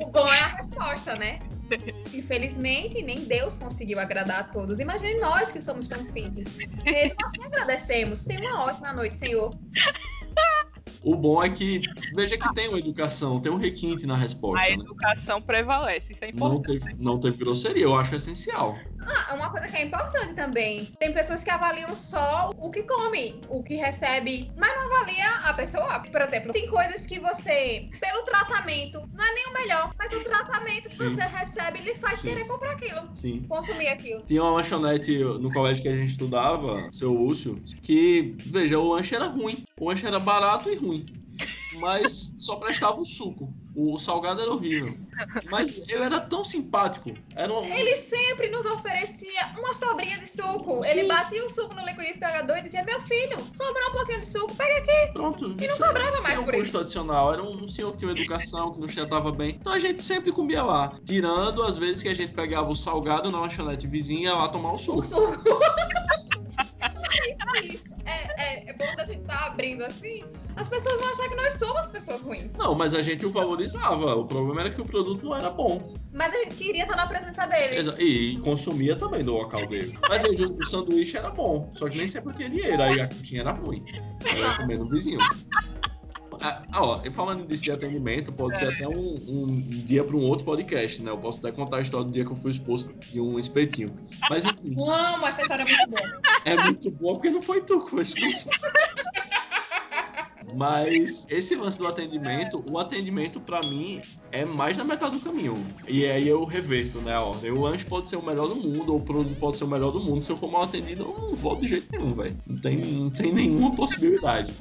O 0.00 0.06
bom 0.12 0.26
é 0.32 0.40
a 0.40 0.46
resposta, 0.56 1.16
né? 1.16 1.38
Infelizmente, 2.12 3.02
nem 3.02 3.24
Deus 3.24 3.56
conseguiu 3.56 3.98
agradar 3.98 4.40
a 4.40 4.44
todos. 4.44 4.78
Imagine 4.78 5.20
nós 5.20 5.52
que 5.52 5.60
somos 5.60 5.88
tão 5.88 6.02
simples. 6.04 6.46
Mesmo 6.84 7.16
assim, 7.24 7.44
agradecemos. 7.44 8.22
Tenha 8.22 8.40
uma 8.40 8.64
ótima 8.64 8.92
noite, 8.92 9.18
Senhor. 9.18 9.54
O 11.02 11.14
bom 11.14 11.42
é 11.42 11.48
que, 11.48 11.80
veja 12.14 12.36
que 12.36 12.52
tem 12.52 12.68
uma 12.68 12.78
educação, 12.78 13.40
tem 13.40 13.52
um 13.52 13.56
requinte 13.56 14.06
na 14.06 14.14
A 14.14 14.16
resposta, 14.16 14.66
né? 14.68 14.74
educação 14.74 15.40
prevalece, 15.40 16.12
isso 16.12 16.24
é 16.24 16.32
Não 16.32 16.54
importante. 16.56 16.80
teve, 16.80 16.96
não 16.98 17.20
teve 17.20 17.36
grosseria, 17.36 17.84
eu 17.84 17.96
acho 17.96 18.16
essencial. 18.16 18.76
Ah, 19.00 19.34
uma 19.34 19.48
coisa 19.50 19.68
que 19.68 19.76
é 19.76 19.84
importante 19.84 20.34
também. 20.34 20.86
Tem 20.98 21.12
pessoas 21.12 21.44
que 21.44 21.50
avaliam 21.50 21.94
só 21.96 22.50
o 22.58 22.70
que 22.70 22.82
come, 22.82 23.40
o 23.48 23.62
que 23.62 23.76
recebe, 23.76 24.50
mas 24.56 24.68
não 24.74 24.96
avalia 24.96 25.36
a 25.44 25.54
pessoa. 25.54 26.00
Por 26.00 26.20
exemplo, 26.20 26.52
tem 26.52 26.68
coisas 26.68 27.06
que 27.06 27.20
você, 27.20 27.88
pelo 28.00 28.22
tratamento, 28.24 28.98
não 29.14 29.24
é 29.24 29.34
nem 29.34 29.46
o 29.46 29.54
melhor, 29.54 29.90
mas 29.96 30.12
o 30.12 30.24
tratamento 30.24 30.88
que 30.88 30.96
Sim. 30.96 31.10
você 31.10 31.22
recebe 31.22 31.80
lhe 31.82 31.94
faz 31.94 32.20
Sim. 32.20 32.30
querer 32.30 32.44
comprar 32.46 32.72
aquilo, 32.72 33.08
Sim. 33.14 33.46
consumir 33.48 33.88
aquilo. 33.88 34.22
Tinha 34.22 34.42
uma 34.42 34.52
lanchonete 34.56 35.18
no 35.18 35.52
colégio 35.52 35.82
que 35.84 35.88
a 35.88 35.96
gente 35.96 36.10
estudava, 36.10 36.88
seu 36.90 37.12
Lúcio, 37.12 37.62
que, 37.80 38.34
veja, 38.46 38.78
o 38.78 38.88
lanche 38.90 39.14
era 39.14 39.26
ruim. 39.26 39.64
O 39.78 39.90
lanche 39.90 40.06
era 40.06 40.18
barato 40.18 40.70
e 40.70 40.74
ruim. 40.74 41.04
Mas 41.74 42.34
só 42.38 42.56
prestava 42.56 42.98
o 42.98 43.04
suco. 43.04 43.52
O 43.74 43.98
salgado 43.98 44.40
era 44.40 44.50
horrível. 44.50 44.96
Mas 45.50 45.86
ele 45.90 46.02
era 46.02 46.18
tão 46.18 46.42
simpático. 46.42 47.12
Era 47.34 47.52
um... 47.52 47.62
Ele 47.62 47.94
sempre 47.96 48.48
nos 48.48 48.64
oferecia 48.64 49.52
uma 49.58 49.74
sobrinha 49.74 50.16
de 50.16 50.30
suco. 50.30 50.82
Sim. 50.82 50.90
Ele 50.90 51.06
batia 51.06 51.44
o 51.44 51.50
suco 51.50 51.74
no 51.74 51.84
liquidificador 51.84 52.56
e 52.56 52.62
dizia: 52.62 52.82
Meu 52.84 53.02
filho, 53.02 53.36
sobrou 53.52 53.90
um 53.90 53.92
pouquinho 53.92 54.20
de 54.20 54.32
suco, 54.32 54.54
pega 54.54 54.78
aqui. 54.78 55.12
Pronto, 55.12 55.44
E 55.60 55.66
não 55.66 55.76
cobrava 55.76 56.22
mais 56.22 56.38
um 56.38 56.44
por 56.44 56.54
custo 56.54 56.78
adicional. 56.78 57.34
Era 57.34 57.42
um 57.42 57.68
senhor 57.68 57.92
que 57.92 57.98
tinha 57.98 58.12
educação, 58.12 58.72
que 58.72 58.80
nos 58.80 58.94
tratava 58.94 59.30
bem. 59.30 59.58
Então 59.60 59.74
a 59.74 59.78
gente 59.78 60.02
sempre 60.02 60.32
comia 60.32 60.62
lá. 60.62 60.98
Tirando 61.04 61.62
as 61.62 61.76
vezes 61.76 62.02
que 62.02 62.08
a 62.08 62.14
gente 62.14 62.32
pegava 62.32 62.70
o 62.70 62.74
salgado 62.74 63.30
na 63.30 63.40
lanchonete 63.40 63.86
vizinha 63.86 64.32
lá 64.32 64.48
tomar 64.48 64.70
o 64.70 64.76
O 64.76 64.78
suco. 64.78 65.02
Isso. 67.62 67.94
É, 68.04 68.42
é, 68.42 68.70
é 68.70 68.72
bom 68.74 68.86
da 68.96 69.04
gente 69.04 69.20
estar 69.22 69.46
abrindo 69.46 69.84
assim. 69.84 70.22
As 70.56 70.68
pessoas 70.68 71.00
vão 71.00 71.10
achar 71.12 71.28
que 71.28 71.34
nós 71.36 71.54
somos 71.54 71.86
pessoas 71.88 72.22
ruins. 72.22 72.54
Não, 72.56 72.74
mas 72.74 72.94
a 72.94 73.02
gente 73.02 73.24
o 73.26 73.30
valorizava. 73.30 74.14
O 74.14 74.24
problema 74.26 74.60
era 74.62 74.70
que 74.70 74.80
o 74.80 74.84
produto 74.84 75.24
não 75.24 75.34
era 75.36 75.50
bom. 75.50 75.94
Mas 76.12 76.32
a 76.34 76.36
gente 76.44 76.54
queria 76.56 76.82
estar 76.82 76.96
na 76.96 77.06
presença 77.06 77.46
dele. 77.46 77.76
Exa- 77.76 77.96
E 77.98 78.38
consumia 78.40 78.96
também 78.96 79.22
do 79.24 79.32
local 79.32 79.66
dele. 79.66 79.98
Mas 80.08 80.22
veja, 80.22 80.46
o 80.46 80.64
sanduíche 80.64 81.16
era 81.16 81.30
bom, 81.30 81.70
só 81.74 81.88
que 81.88 81.98
nem 81.98 82.08
sempre 82.08 82.30
eu 82.30 82.34
tinha 82.36 82.50
dinheiro, 82.50 82.82
aí 82.82 83.00
a 83.00 83.08
coxinha 83.08 83.40
era 83.42 83.52
ruim. 83.52 83.84
Aí 84.24 84.38
eu 84.40 84.46
ia 84.46 84.54
comer 84.56 84.78
no 84.78 84.88
vizinho. 84.88 85.18
Ah, 86.40 86.62
ah, 86.72 86.84
ó, 86.84 87.00
e 87.04 87.10
falando 87.10 87.46
disso 87.46 87.62
de 87.62 87.70
atendimento, 87.70 88.32
pode 88.32 88.58
ser 88.58 88.68
até 88.68 88.88
um, 88.88 89.22
um 89.28 89.60
dia 89.84 90.04
para 90.04 90.16
um 90.16 90.22
outro 90.22 90.44
podcast, 90.44 91.02
né? 91.02 91.10
Eu 91.10 91.18
posso 91.18 91.38
até 91.46 91.54
contar 91.54 91.78
a 91.78 91.80
história 91.80 92.06
do 92.06 92.12
dia 92.12 92.24
que 92.24 92.32
eu 92.32 92.36
fui 92.36 92.50
exposto 92.50 92.94
de 92.94 93.20
um 93.20 93.38
espetinho. 93.38 93.92
Mas 94.28 94.44
enfim, 94.44 94.74
Amo, 94.80 95.26
essa 95.26 95.42
história 95.42 95.62
é 95.62 95.66
muito 95.66 95.90
boa. 95.90 96.20
é 96.44 96.56
muito 96.56 96.90
bom 96.92 97.14
porque 97.14 97.30
não 97.30 97.42
foi 97.42 97.60
tu 97.60 97.80
que 97.84 97.90
foi 97.90 98.02
expulso. 98.02 98.48
Mas 100.54 101.26
esse 101.28 101.54
lance 101.54 101.78
do 101.78 101.86
atendimento, 101.86 102.64
o 102.70 102.78
atendimento 102.78 103.40
pra 103.40 103.60
mim 103.68 104.00
é 104.32 104.44
mais 104.44 104.78
da 104.78 104.84
metade 104.84 105.18
do 105.18 105.20
caminho. 105.20 105.62
E 105.88 106.06
aí 106.06 106.26
eu 106.26 106.44
reverto, 106.44 106.98
né, 107.00 107.18
ordem. 107.18 107.50
O 107.50 107.60
lanche 107.60 107.84
pode 107.84 108.08
ser 108.08 108.16
o 108.16 108.22
melhor 108.22 108.48
do 108.48 108.56
mundo, 108.56 108.92
ou 108.92 108.98
o 108.98 109.02
produto 109.02 109.36
pode 109.38 109.56
ser 109.56 109.64
o 109.64 109.68
melhor 109.68 109.90
do 109.90 110.00
mundo. 110.00 110.22
Se 110.22 110.30
eu 110.30 110.36
for 110.36 110.50
mal 110.50 110.62
atendido, 110.62 111.02
eu 111.02 111.28
não 111.28 111.34
volto 111.34 111.60
de 111.60 111.68
jeito 111.68 111.88
nenhum, 111.92 112.14
velho. 112.14 112.36
Não 112.46 112.56
tem, 112.56 112.76
não 112.76 113.10
tem 113.10 113.32
nenhuma 113.32 113.74
possibilidade. 113.74 114.54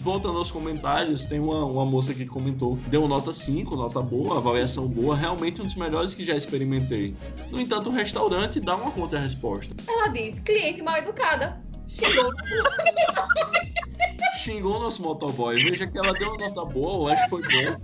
Voltando 0.00 0.38
aos 0.38 0.50
comentários, 0.50 1.24
tem 1.24 1.38
uma, 1.38 1.64
uma 1.64 1.84
moça 1.84 2.14
que 2.14 2.24
comentou, 2.24 2.76
deu 2.86 3.06
nota 3.06 3.32
5, 3.32 3.76
nota 3.76 4.00
boa, 4.00 4.38
avaliação 4.38 4.88
boa, 4.88 5.14
realmente 5.14 5.60
um 5.60 5.64
dos 5.64 5.74
melhores 5.74 6.14
que 6.14 6.24
já 6.24 6.34
experimentei. 6.34 7.14
No 7.50 7.60
entanto, 7.60 7.90
o 7.90 7.92
restaurante 7.92 8.60
dá 8.60 8.76
uma 8.76 8.90
contra-resposta. 8.90 9.74
Ela 9.86 10.08
diz: 10.08 10.38
cliente 10.40 10.82
mal 10.82 10.96
educada. 10.96 11.62
Xingou. 11.86 12.32
xingou 14.40 14.76
o 14.76 14.78
nosso 14.80 15.02
motoboy. 15.02 15.62
Veja 15.62 15.86
que 15.86 15.98
ela 15.98 16.12
deu 16.12 16.28
uma 16.28 16.48
nota 16.48 16.64
boa, 16.64 16.92
o 16.92 17.04
lanche 17.04 17.28
foi 17.28 17.42
bom, 17.42 17.80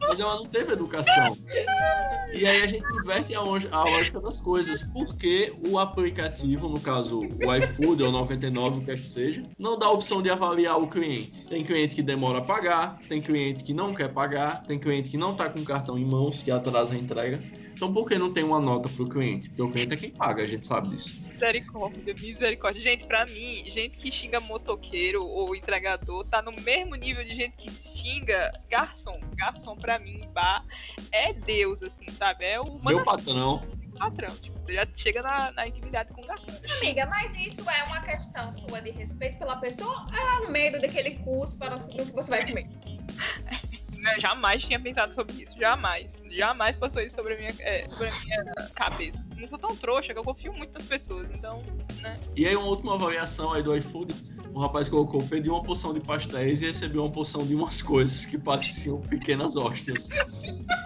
mas 0.00 0.20
ela 0.20 0.36
não 0.36 0.46
teve 0.46 0.72
educação. 0.72 1.36
E 2.32 2.46
aí 2.46 2.62
a 2.62 2.66
gente 2.66 2.84
inverte 3.02 3.34
a, 3.34 3.40
a 3.40 3.84
lógica 3.84 4.20
das 4.20 4.40
coisas. 4.40 4.82
Porque 4.82 5.54
o 5.68 5.78
aplicativo, 5.78 6.68
no 6.68 6.80
caso 6.80 7.20
o 7.20 7.54
iFood 7.54 8.02
ou 8.02 8.12
99, 8.12 8.80
o 8.80 8.84
que 8.84 8.90
é 8.90 8.96
que 8.96 9.06
seja, 9.06 9.42
não 9.58 9.78
dá 9.78 9.86
a 9.86 9.90
opção 9.90 10.22
de 10.22 10.30
avaliar 10.30 10.78
o 10.80 10.86
cliente. 10.86 11.46
Tem 11.46 11.64
cliente 11.64 11.96
que 11.96 12.02
demora 12.02 12.38
a 12.38 12.42
pagar, 12.42 13.00
tem 13.08 13.20
cliente 13.20 13.64
que 13.64 13.72
não 13.72 13.94
quer 13.94 14.08
pagar, 14.08 14.62
tem 14.64 14.78
cliente 14.78 15.10
que 15.10 15.16
não 15.16 15.34
tá 15.34 15.48
com 15.48 15.64
cartão 15.64 15.98
em 15.98 16.04
mãos, 16.04 16.42
que 16.42 16.50
atrasa 16.50 16.94
a 16.94 16.98
entrega. 16.98 17.42
Então 17.76 17.92
por 17.92 18.06
que 18.06 18.18
não 18.18 18.32
tem 18.32 18.42
uma 18.42 18.58
nota 18.58 18.88
pro 18.88 19.06
cliente? 19.06 19.50
Porque 19.50 19.62
o 19.62 19.70
cliente 19.70 19.92
é 19.92 19.96
quem 19.98 20.10
paga, 20.10 20.42
a 20.42 20.46
gente 20.46 20.64
sabe 20.64 20.88
disso. 20.88 21.14
Misericórdia, 21.34 22.14
misericórdia. 22.14 22.80
Gente, 22.80 23.04
pra 23.04 23.26
mim, 23.26 23.70
gente 23.70 23.98
que 23.98 24.10
xinga 24.10 24.40
motoqueiro 24.40 25.22
ou 25.22 25.54
entregador 25.54 26.24
tá 26.24 26.40
no 26.40 26.52
mesmo 26.62 26.94
nível 26.94 27.22
de 27.22 27.36
gente 27.36 27.54
que 27.58 27.70
xinga 27.70 28.50
garçom. 28.70 29.20
Garçom, 29.36 29.76
pra 29.76 29.98
mim, 29.98 30.22
bar 30.32 30.64
é 31.12 31.34
Deus, 31.34 31.82
assim, 31.82 32.10
sabe? 32.12 32.46
É 32.46 32.58
o 32.58 32.82
Meu 32.82 33.04
patrão, 33.04 33.62
patrão. 33.98 34.34
Tipo, 34.36 34.72
já 34.72 34.88
chega 34.96 35.20
na, 35.20 35.52
na 35.52 35.68
intimidade 35.68 36.14
com 36.14 36.22
o 36.22 36.26
garçom. 36.26 36.46
Amiga, 36.78 37.06
mas 37.06 37.46
isso 37.46 37.62
é 37.68 37.84
uma 37.84 38.00
questão 38.00 38.50
sua 38.52 38.80
de 38.80 38.90
respeito 38.92 39.38
pela 39.38 39.56
pessoa 39.56 40.06
ou 40.10 40.42
é 40.42 40.46
no 40.46 40.50
meio 40.50 40.80
daquele 40.80 41.16
curso 41.16 41.58
para 41.58 41.76
o 41.76 41.88
que 41.88 42.12
você 42.12 42.30
vai 42.30 42.46
comer? 42.46 42.66
Jamais 44.18 44.62
tinha 44.62 44.78
pensado 44.78 45.14
sobre 45.14 45.42
isso. 45.42 45.58
Jamais. 45.58 46.20
Jamais 46.30 46.76
passou 46.76 47.02
isso 47.02 47.16
sobre 47.16 47.34
a 47.34 47.38
minha, 47.38 47.54
é, 47.60 47.86
sobre 47.86 48.08
a 48.08 48.12
minha 48.12 48.44
cabeça. 48.74 49.25
Não 49.38 49.48
sou 49.48 49.58
tão 49.58 49.76
trouxa 49.76 50.12
que 50.12 50.18
eu 50.18 50.24
confio 50.24 50.52
muito 50.54 50.72
nas 50.72 50.84
pessoas. 50.84 51.28
Então, 51.30 51.62
né? 52.02 52.18
E 52.36 52.46
aí, 52.46 52.56
uma 52.56 52.66
última 52.66 52.94
avaliação 52.94 53.52
aí 53.52 53.62
do 53.62 53.76
iFood. 53.76 54.14
O 54.54 54.58
rapaz 54.60 54.88
colocou, 54.88 55.22
pediu 55.22 55.52
uma 55.52 55.62
porção 55.62 55.92
de 55.92 56.00
pastéis 56.00 56.62
e 56.62 56.66
recebeu 56.68 57.02
uma 57.04 57.12
porção 57.12 57.46
de 57.46 57.54
umas 57.54 57.82
coisas 57.82 58.24
que 58.24 58.38
pareciam 58.38 59.00
pequenas 59.02 59.54
hóstias. 59.54 60.08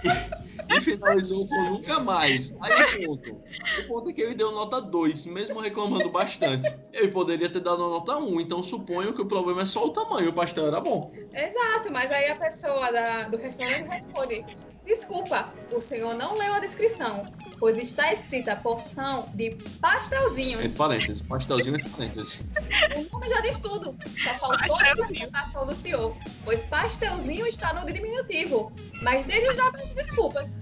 E, 0.02 0.76
e 0.76 0.80
finalizou 0.80 1.46
com 1.46 1.62
nunca 1.64 2.00
mais. 2.00 2.52
Aí 2.60 3.04
o 3.04 3.06
ponto. 3.06 3.40
O 3.78 3.86
ponto 3.86 4.10
é 4.10 4.12
que 4.12 4.22
ele 4.22 4.34
deu 4.34 4.50
nota 4.50 4.80
2, 4.80 5.26
mesmo 5.26 5.60
reclamando 5.60 6.10
bastante. 6.10 6.66
Ele 6.92 7.08
poderia 7.08 7.48
ter 7.48 7.60
dado 7.60 7.78
nota 7.78 8.16
1, 8.16 8.40
então 8.40 8.60
suponho 8.60 9.12
que 9.12 9.22
o 9.22 9.26
problema 9.26 9.62
é 9.62 9.66
só 9.66 9.84
o 9.86 9.90
tamanho. 9.90 10.30
O 10.30 10.32
pastel 10.32 10.66
era 10.66 10.80
bom. 10.80 11.12
Exato, 11.32 11.92
mas 11.92 12.10
aí 12.10 12.28
a 12.30 12.36
pessoa 12.36 12.90
da- 12.90 13.28
do 13.28 13.36
restaurante 13.36 13.86
responde: 13.86 14.44
Desculpa, 14.84 15.52
o 15.70 15.80
senhor 15.80 16.14
não 16.14 16.36
leu 16.36 16.54
a 16.54 16.58
descrição, 16.58 17.30
pois 17.58 17.78
está 17.78 18.12
escrita 18.12 18.56
porção 18.56 19.28
de 19.34 19.50
pastelzinho. 19.80 20.60
Entre 20.60 20.76
parênteses, 20.76 21.22
pastelzinho 21.22 21.76
entre 21.76 21.88
parênteses. 21.90 22.40
O 22.96 23.12
nome 23.12 23.28
já 23.28 23.40
diz 23.40 23.58
tudo. 23.58 23.96
Só 24.22 24.34
faltou 24.34 24.76
a 24.76 24.92
interpretação 24.92 25.66
do 25.66 25.74
senhor, 25.74 26.16
pois 26.44 26.64
pastelzinho 26.64 27.46
está 27.46 27.72
no 27.74 27.86
diminutivo. 27.86 28.72
Mas 29.02 29.24
desde 29.24 29.54
já 29.54 29.70
peço 29.70 29.94
desculpas. 29.94 30.60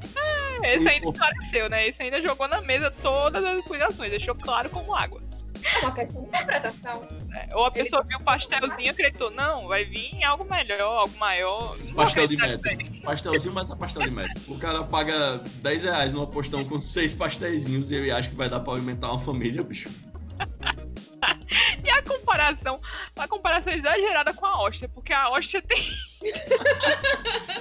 Esse 0.62 0.88
ainda 0.88 1.08
esclareceu, 1.08 1.68
né? 1.68 1.88
Esse 1.88 2.02
ainda 2.02 2.20
jogou 2.20 2.48
na 2.48 2.60
mesa 2.60 2.90
todas 3.02 3.44
as 3.44 3.58
explicações, 3.58 4.10
deixou 4.10 4.34
claro 4.34 4.68
como 4.70 4.94
água. 4.94 5.27
É 5.76 5.80
uma 5.80 5.92
questão 5.92 6.22
de 6.22 6.28
interpretação. 6.28 7.08
É, 7.34 7.56
Ou 7.56 7.64
a 7.64 7.68
Ele 7.68 7.82
pessoa 7.82 8.02
viu 8.02 8.18
o 8.18 8.22
pastelzinho 8.22 8.80
e 8.80 8.88
acreditou, 8.88 9.30
não, 9.30 9.68
vai 9.68 9.84
vir 9.84 10.22
algo 10.24 10.44
melhor, 10.44 10.80
algo 10.80 11.16
maior. 11.18 11.76
Pastel 11.94 12.26
de 12.26 12.36
metro. 12.36 13.02
Pastelzinho, 13.02 13.54
mas 13.54 13.70
é 13.70 13.76
pastel 13.76 14.02
de 14.02 14.10
metro. 14.10 14.42
O 14.48 14.58
cara 14.58 14.82
paga 14.84 15.38
10 15.38 15.84
reais 15.84 16.12
numa 16.12 16.26
postão 16.26 16.64
com 16.64 16.80
seis 16.80 17.12
pastéisinhos 17.12 17.90
e 17.90 17.96
ele 17.96 18.10
acha 18.10 18.28
que 18.28 18.36
vai 18.36 18.48
dar 18.48 18.60
pra 18.60 18.74
alimentar 18.74 19.10
uma 19.10 19.18
família, 19.18 19.62
bicho. 19.62 19.88
E 21.82 21.90
a 21.90 22.02
comparação, 22.02 22.80
a 23.16 23.26
comparação 23.26 23.72
exagerada 23.72 24.32
com 24.34 24.46
a 24.46 24.60
hóstia, 24.60 24.88
porque 24.88 25.12
a 25.12 25.30
hóstia 25.30 25.62
tem 25.62 25.82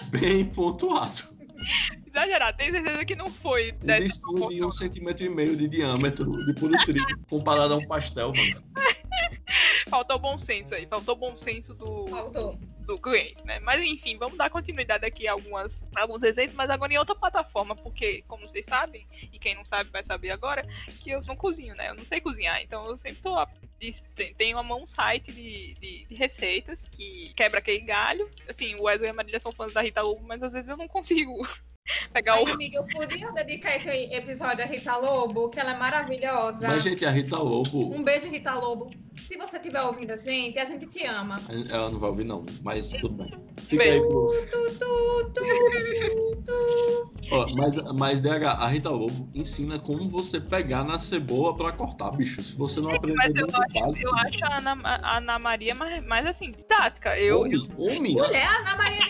Bem 0.09 0.45
pontuado. 0.45 1.23
exagerado, 2.21 2.57
tem 2.57 2.71
certeza 2.71 3.05
que 3.05 3.15
não 3.15 3.29
foi 3.31 3.71
Um 3.81 3.85
dessa 3.85 4.03
disquinho 4.05 4.49
de 4.49 4.65
um 4.65 4.71
centímetro 4.71 5.25
e 5.25 5.29
meio 5.29 5.55
de 5.55 5.67
diâmetro 5.67 6.45
de 6.45 6.53
puro 6.53 6.75
trigo, 6.85 7.05
comparado 7.29 7.73
a 7.73 7.77
um 7.77 7.87
pastel, 7.87 8.33
mano. 8.33 8.63
Faltou 9.89 10.19
bom 10.19 10.37
senso 10.37 10.75
aí, 10.75 10.85
faltou 10.85 11.15
bom 11.15 11.37
senso 11.37 11.73
do, 11.73 12.07
Faltou. 12.07 12.59
do 12.85 12.99
cliente, 12.99 13.41
né? 13.45 13.57
Mas 13.61 13.81
enfim, 13.81 14.17
vamos 14.17 14.37
dar 14.37 14.49
continuidade 14.49 15.05
aqui 15.05 15.25
a 15.27 15.31
algumas, 15.31 15.79
alguns 15.95 16.21
exemplos, 16.23 16.55
mas 16.57 16.69
agora 16.69 16.91
em 16.93 16.97
outra 16.97 17.15
plataforma, 17.15 17.73
porque, 17.73 18.21
como 18.27 18.45
vocês 18.45 18.65
sabem, 18.65 19.07
e 19.31 19.39
quem 19.39 19.55
não 19.55 19.63
sabe 19.63 19.89
vai 19.89 20.03
saber 20.03 20.31
agora, 20.31 20.67
que 20.99 21.11
eu 21.11 21.21
não 21.25 21.35
cozinho, 21.37 21.73
né? 21.75 21.89
Eu 21.89 21.95
não 21.95 22.03
sei 22.05 22.19
cozinhar, 22.19 22.61
então 22.61 22.85
eu 22.89 22.97
sempre 22.97 23.21
tô. 23.21 23.35
a- 23.35 23.47
Tenho 24.37 24.59
uma- 24.59 24.75
um 24.75 24.87
site 24.87 25.31
de, 25.31 25.75
de- 25.75 26.05
de 26.05 26.15
receitas 26.15 26.85
que 26.91 27.31
quebra 27.35 27.59
aquele 27.59 27.79
galho. 27.79 28.29
Assim, 28.49 28.75
o 28.75 28.83
Wesley 28.83 29.07
e 29.07 29.11
a 29.11 29.13
Marília 29.13 29.39
são 29.39 29.51
fãs 29.53 29.71
da 29.71 29.81
Rita 29.81 30.01
Lobo, 30.01 30.23
mas 30.27 30.43
às 30.43 30.51
vezes 30.51 30.67
eu 30.67 30.75
não 30.75 30.87
consigo 30.87 31.47
pegar 32.13 32.33
Ai, 32.33 32.43
o. 32.43 32.53
amiga, 32.53 32.77
eu 32.77 32.87
podia 32.87 33.31
dedicar 33.33 33.75
esse 33.75 33.89
episódio 34.13 34.63
a 34.63 34.67
Rita 34.67 34.95
Lobo, 34.97 35.49
que 35.49 35.59
ela 35.59 35.71
é 35.73 35.77
maravilhosa. 35.77 36.67
Mas, 36.67 36.83
gente, 36.83 37.05
a 37.05 37.09
Rita 37.09 37.37
Lobo. 37.37 37.93
Um 37.93 38.03
beijo, 38.03 38.27
Rita 38.27 38.53
Lobo. 38.55 38.91
Se 39.29 39.37
você 39.37 39.57
estiver 39.57 39.81
ouvindo 39.81 40.11
a 40.11 40.17
gente, 40.17 40.57
a 40.57 40.63
gente 40.63 40.85
te 40.85 41.05
ama. 41.05 41.37
Ela 41.69 41.89
não 41.89 41.99
vai 41.99 42.09
ouvir, 42.09 42.23
não, 42.23 42.45
mas 42.63 42.91
tudo 42.91 43.15
bem. 43.15 43.33
Fica 43.67 43.83
aí 43.83 43.99
pro. 43.99 44.27
Tu, 44.49 44.77
tu, 44.79 45.31
tu, 45.33 46.41
tu. 46.45 47.11
Ó, 47.29 47.45
mas, 47.57 47.75
mas, 47.93 48.21
DH, 48.21 48.45
a 48.45 48.67
Rita 48.67 48.89
Lobo 48.89 49.29
ensina 49.35 49.77
como 49.77 50.07
você 50.09 50.39
pegar 50.39 50.85
na 50.85 50.97
cebola 50.97 51.57
pra 51.57 51.73
cortar, 51.73 52.11
bicho. 52.11 52.41
Se 52.41 52.55
você 52.55 52.79
não 52.79 52.95
aprender 52.95 53.17
Mas 53.17 53.35
eu 53.35 53.47
acho, 53.47 53.73
básico. 53.73 54.07
eu 54.07 54.15
acho 54.15 54.45
a 54.45 54.57
Ana, 54.59 54.79
a 54.83 55.17
Ana 55.17 55.39
Maria 55.39 55.75
mais, 55.75 56.05
mais 56.05 56.25
assim, 56.25 56.51
didática. 56.51 57.19
Eu, 57.19 57.41
Homem, 57.41 57.67
homem, 57.77 58.13
Mulher, 58.13 58.47
a 58.47 58.59
Ana 58.59 58.75
Maria 58.77 59.03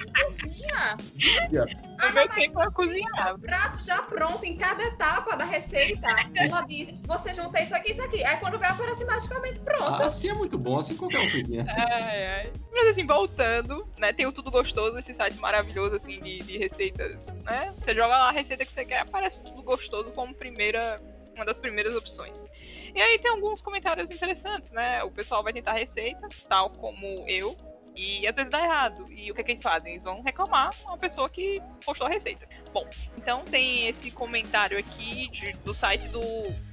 nem 0.68 1.50
cozinha. 1.50 1.66
no 1.98 2.14
meu 2.14 2.30
tempo 2.30 2.62
eu 2.62 2.72
cozinhava. 2.72 3.36
O 3.36 3.40
prato 3.40 3.86
já 3.86 4.02
pronto 4.04 4.44
em 4.44 4.58
cada 4.58 4.84
etapa 4.84 5.36
da 5.36 5.46
receita. 5.46 6.08
Ela 6.36 6.62
diz: 6.62 6.94
você 7.06 7.34
junta 7.34 7.62
isso 7.62 7.76
aqui 7.76 7.90
e 7.90 7.94
isso 7.94 8.02
aqui. 8.04 8.24
Aí 8.24 8.38
quando 8.38 8.60
vê, 8.60 8.68
aparece 8.68 9.04
magicamente 9.06 9.60
pronto. 9.60 10.04
assim 10.04 10.30
é 10.30 10.34
muito 10.34 10.58
bom, 10.58 10.80
assim 10.80 10.96
qualquer 10.96 11.20
um 11.20 11.32
cozinha. 11.32 11.66
Ai, 11.78 12.26
ai. 12.26 12.54
Mas 12.72 12.90
assim, 12.90 13.06
voltando, 13.06 13.88
né? 13.98 14.14
Tem 14.14 14.26
o 14.26 14.32
Tudo 14.32 14.52
Gostoso, 14.52 14.98
esse 15.00 15.14
site 15.14 15.38
maravilhoso, 15.40 15.96
assim, 15.96 16.20
de, 16.22 16.40
de 16.40 16.58
receitas, 16.58 17.28
né? 17.44 17.74
Você 17.80 17.94
joga 17.94 18.18
lá 18.18 18.30
a 18.30 18.32
receita 18.32 18.66
que 18.66 18.72
você 18.72 18.86
quer, 18.86 19.00
aparece 19.00 19.42
Tudo 19.42 19.64
Gostoso 19.64 20.12
como 20.12 20.34
primeira, 20.34 21.02
uma 21.36 21.46
das 21.46 21.58
primeiras 21.58 21.96
opções. 21.96 22.46
E 22.94 23.02
aí 23.02 23.20
tem 23.20 23.32
alguns 23.32 23.62
comentários 23.62 24.12
interessantes, 24.12 24.72
né? 24.72 25.04
O 25.04 25.12
pessoal 25.12 25.44
vai 25.44 25.54
tentar 25.54 25.72
a 25.72 25.76
receita, 25.76 26.28
tal 26.48 26.70
como 26.70 27.06
eu, 27.28 27.56
e 27.98 28.28
às 28.28 28.36
vezes 28.36 28.52
dá 28.52 28.64
errado. 28.64 29.08
E 29.12 29.32
o 29.32 29.36
que, 29.36 29.42
é 29.42 29.44
que 29.44 29.52
eles 29.52 29.62
fazem? 29.62 29.92
Eles 29.94 30.04
vão 30.04 30.22
reclamar 30.22 30.74
com 30.84 30.92
a 30.94 30.98
pessoa 30.98 31.28
que 31.30 31.62
postou 31.84 32.06
a 32.08 32.10
receita. 32.10 32.48
Bom, 32.72 32.88
então 33.18 33.44
tem 33.44 33.88
esse 33.88 34.12
comentário 34.12 34.78
aqui 34.78 35.28
de- 35.30 35.54
do 35.66 35.74
site 35.74 36.08
do 36.10 36.22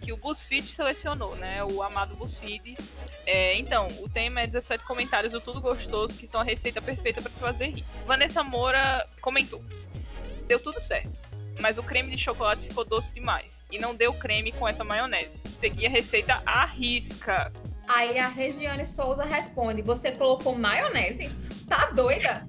que 0.03 0.13
o 0.13 0.17
BuzzFeed 0.17 0.67
selecionou, 0.73 1.35
né? 1.37 1.65
O 1.65 1.83
amado 1.83 2.15
BuzzFeed 2.15 2.77
é, 3.27 3.57
então, 3.57 3.89
o 4.01 4.09
tema 4.09 4.43
é 4.43 4.47
17 4.47 4.85
comentários 4.85 5.33
do 5.33 5.41
Tudo 5.41 5.61
Gostoso, 5.61 6.13
que 6.15 6.27
são 6.27 6.41
a 6.41 6.45
receita 6.45 6.83
perfeita 6.83 7.23
para 7.23 7.31
fazer 7.33 7.69
rir. 7.69 7.85
Vanessa 8.07 8.43
Moura 8.45 9.09
comentou: 9.23 9.65
Deu 10.47 10.61
tudo 10.61 10.79
certo, 10.81 11.11
mas 11.59 11.79
o 11.79 11.83
creme 11.83 12.11
de 12.15 12.19
chocolate 12.23 12.63
ficou 12.69 12.85
doce 12.85 13.11
demais. 13.13 13.61
E 13.71 13.79
não 13.79 13.95
deu 13.95 14.13
creme 14.13 14.53
com 14.53 14.69
essa 14.69 14.85
maionese. 14.85 15.41
Segui 15.59 15.87
a 15.87 15.91
receita 15.91 16.43
à 16.45 16.67
risca. 16.67 17.51
Aí 17.89 18.19
a 18.19 18.29
Regiane 18.29 18.87
Souza 18.87 19.25
responde: 19.25 19.83
Você 19.83 20.13
colocou 20.13 20.57
maionese? 20.57 21.31
Tá 21.69 21.91
doida? 21.91 22.47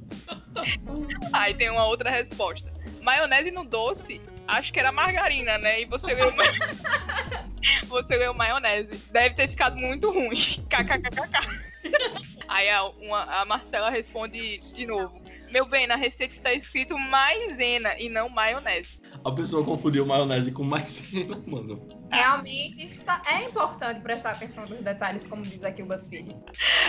Aí 1.34 1.54
tem 1.54 1.70
uma 1.70 1.86
outra 1.86 2.10
resposta: 2.10 2.72
Maionese 3.02 3.52
no 3.52 3.64
doce? 3.66 4.22
Acho 4.48 4.72
que 4.72 4.80
era 4.80 4.92
margarina, 4.92 5.58
né? 5.58 5.82
E 5.82 5.86
você 5.86 6.14
leu. 6.14 6.32
você 7.88 8.18
maionese. 8.34 8.98
Deve 9.12 9.36
ter 9.36 9.48
ficado 9.50 9.76
muito 9.76 10.12
ruim. 10.12 10.38
KKKKK. 10.70 11.66
Aí 12.48 12.70
a, 12.70 12.84
uma- 12.84 13.42
a 13.42 13.46
Marcela 13.46 13.90
responde 13.90 14.58
de 14.58 14.86
novo: 14.86 15.20
Meu 15.50 15.66
bem, 15.66 15.88
na 15.88 15.96
receita 15.96 16.36
está 16.36 16.54
escrito 16.54 16.98
maisena 16.98 17.96
e 18.00 18.08
não 18.10 18.30
maionese. 18.30 19.00
A 19.26 19.32
pessoa 19.32 19.66
confundiu 19.66 20.06
maionese 20.06 20.52
com 20.52 20.64
maisena, 20.64 21.42
mano. 21.48 21.88
Realmente 22.12 22.86
está, 22.86 23.24
é 23.26 23.44
importante 23.46 24.00
prestar 24.02 24.32
atenção 24.34 24.68
nos 24.68 24.84
detalhes, 24.84 25.26
como 25.26 25.42
diz 25.44 25.64
aqui 25.64 25.82
o 25.82 25.88
BuzzFeed. 25.88 26.36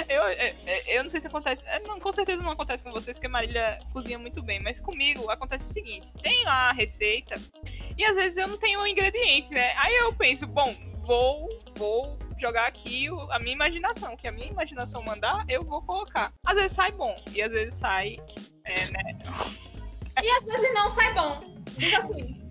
Eu, 0.07 0.22
eu, 0.22 0.55
eu 0.87 1.03
não 1.03 1.09
sei 1.09 1.22
se 1.22 1.27
acontece. 1.27 1.64
é, 1.66 1.81
Não, 1.81 1.99
com 1.99 2.12
certeza 2.12 2.42
não 2.42 2.51
acontece 2.51 2.85
com 2.85 2.90
vocês, 2.92 3.16
porque 3.16 3.27
a 3.27 3.31
Marília 3.31 3.79
cozinha 3.90 4.18
muito 4.18 4.42
bem. 4.42 4.62
Mas 4.62 4.79
comigo 4.79 5.31
acontece 5.31 5.70
o 5.70 5.72
seguinte: 5.72 6.12
tem 6.22 6.44
lá 6.44 6.68
a 6.68 6.72
receita 6.72 7.37
e 7.96 8.05
às 8.05 8.14
vezes 8.14 8.37
eu 8.37 8.46
não 8.49 8.59
tenho 8.59 8.81
o 8.83 8.87
ingrediente, 8.87 9.49
né? 9.51 9.72
Aí 9.78 9.97
eu 9.97 10.12
penso, 10.12 10.47
bom, 10.47 10.74
vou, 11.07 11.49
vou 11.78 12.18
jogar 12.39 12.66
aqui 12.66 13.09
a 13.30 13.39
minha 13.39 13.55
imaginação. 13.55 14.12
O 14.12 14.16
que 14.16 14.28
a 14.28 14.32
minha 14.32 14.49
imaginação 14.49 15.03
mandar, 15.03 15.47
eu 15.49 15.64
vou 15.64 15.80
colocar. 15.80 16.30
Às 16.45 16.55
vezes 16.55 16.72
sai 16.72 16.93
bom 16.93 17.16
e 17.32 17.41
às 17.41 17.51
vezes 17.51 17.78
sai. 17.78 18.18
é, 18.66 18.91
né? 18.91 19.18
E 20.22 20.28
às 20.28 20.45
vezes 20.45 20.74
não 20.74 20.91
sai 20.91 21.14
bom. 21.14 21.55
Diz 21.79 21.95
assim. 21.95 22.51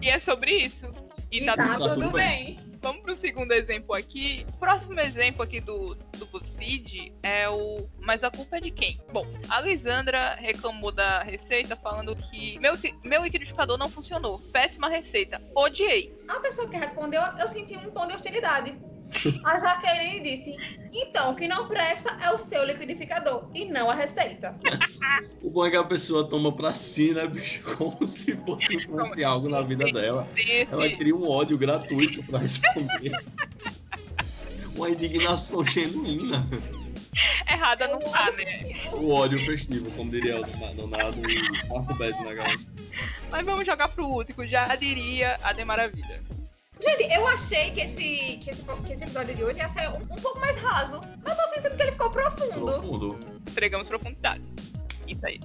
E 0.00 0.08
é 0.08 0.18
sobre 0.18 0.52
isso. 0.52 0.92
E, 1.30 1.40
E 1.40 1.46
tá, 1.46 1.56
tá, 1.56 1.74
tudo 1.74 1.88
tudo 1.88 1.94
tudo 1.94 2.10
bem. 2.12 2.58
Vamos 2.82 3.02
pro 3.02 3.14
segundo 3.14 3.52
exemplo 3.52 3.94
aqui. 3.94 4.44
O 4.48 4.58
próximo 4.58 4.98
exemplo 4.98 5.40
aqui 5.42 5.60
do, 5.60 5.94
do 5.94 6.26
BuzzFeed 6.26 7.14
é 7.22 7.48
o 7.48 7.88
Mas 8.00 8.24
a 8.24 8.30
culpa 8.30 8.56
é 8.56 8.60
de 8.60 8.72
quem? 8.72 9.00
Bom, 9.12 9.24
a 9.48 9.60
Lisandra 9.60 10.34
reclamou 10.34 10.90
da 10.90 11.22
receita 11.22 11.76
falando 11.76 12.16
que 12.16 12.58
meu, 12.58 12.72
meu 13.04 13.22
liquidificador 13.22 13.78
não 13.78 13.88
funcionou. 13.88 14.40
Péssima 14.52 14.88
receita. 14.88 15.40
Odiei. 15.54 16.12
A 16.28 16.40
pessoa 16.40 16.68
que 16.68 16.76
respondeu, 16.76 17.22
eu 17.38 17.46
senti 17.46 17.76
um 17.76 17.90
tom 17.92 18.08
de 18.08 18.16
hostilidade. 18.16 18.76
A 19.44 19.58
Jaqueline 19.58 20.20
disse: 20.20 20.56
Então, 20.92 21.32
o 21.32 21.36
que 21.36 21.46
não 21.46 21.68
presta 21.68 22.16
é 22.22 22.30
o 22.32 22.38
seu 22.38 22.64
liquidificador 22.64 23.48
e 23.54 23.66
não 23.66 23.90
a 23.90 23.94
receita. 23.94 24.58
O 25.42 25.50
bom 25.50 25.66
é 25.66 25.70
que 25.70 25.76
a 25.76 25.84
pessoa 25.84 26.28
toma 26.28 26.52
pra 26.52 26.72
si, 26.72 27.12
né, 27.12 27.26
bicho? 27.26 27.62
Como 27.76 28.06
se 28.06 28.36
fosse 28.38 28.76
influenciar 28.76 29.30
algo 29.30 29.48
na 29.48 29.60
vida 29.62 29.90
dela. 29.92 30.28
Ela 30.70 30.88
cria 30.96 31.14
um 31.14 31.28
ódio 31.28 31.58
gratuito 31.58 32.22
pra 32.24 32.38
responder. 32.38 33.12
Uma 34.74 34.90
indignação 34.90 35.64
genuína. 35.64 36.46
Errada 37.46 37.88
não 37.88 38.00
tá, 38.00 38.32
né? 38.32 38.44
O 38.94 39.10
ódio 39.10 39.44
festivo, 39.44 39.90
como 39.92 40.10
diria 40.10 40.40
o 40.40 40.74
Donado 40.74 41.20
e 41.28 41.68
Marco 41.68 41.94
Bezzi 41.94 42.22
na 42.22 42.32
galera. 42.32 42.58
Mas 43.30 43.44
vamos 43.44 43.66
jogar 43.66 43.88
pro 43.88 44.06
último, 44.06 44.46
já 44.46 44.74
diria 44.76 45.38
a 45.42 45.52
de 45.52 45.64
Maravilha. 45.64 46.22
Gente, 46.82 47.14
eu 47.14 47.26
achei 47.28 47.70
que 47.70 47.80
esse, 47.80 48.38
que 48.38 48.50
esse, 48.50 48.62
que 48.62 48.92
esse 48.92 49.04
episódio 49.04 49.34
de 49.34 49.44
hoje 49.44 49.58
ia 49.58 49.68
ser 49.68 49.88
um, 49.88 50.02
um, 50.02 50.16
pouco 50.16 50.40
mais 50.40 50.56
raso. 50.56 51.00
Mas 51.24 51.36
tô 51.36 51.54
sentindo 51.54 51.76
que 51.76 51.82
ele 51.82 51.92
ficou 51.92 52.10
profundo. 52.10 52.64
Profundo. 52.64 53.20
Entregamos 53.48 53.88
profundidade. 53.88 54.42
Isso 55.06 55.24
aí. 55.24 55.40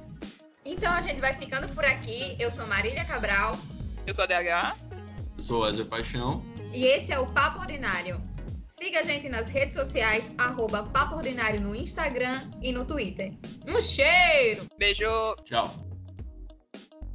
Então 0.66 0.92
a 0.92 1.02
gente 1.02 1.22
vai 1.22 1.36
ficando 1.36 1.70
por 1.70 1.86
aqui. 1.86 2.36
Eu 2.40 2.50
sou 2.50 2.66
Marília 2.66 3.06
Cabral. 3.06 3.58
Eu 4.08 4.16
sou 4.16 4.24
a 4.24 4.28
DH. 4.28 4.76
Eu 5.38 5.44
sou 5.44 5.62
Wesley 5.62 5.86
Paixão. 5.86 6.44
E 6.74 6.86
esse 6.86 7.12
é 7.12 7.20
o 7.20 7.28
Papo 7.28 7.60
Ordinário. 7.60 8.22
Siga 8.70 9.00
a 9.00 9.04
gente 9.04 9.30
nas 9.30 9.48
redes 9.48 9.74
sociais, 9.74 10.32
arroba 10.38 10.84
Papo 10.84 11.16
Ordinário 11.16 11.62
no 11.62 11.76
Instagram 11.76 12.42
e 12.62 12.72
no 12.72 12.86
Twitter. 12.86 13.34
Um 13.68 13.82
cheiro! 13.82 14.68
Beijo! 14.78 15.36
Tchau! 15.46 15.87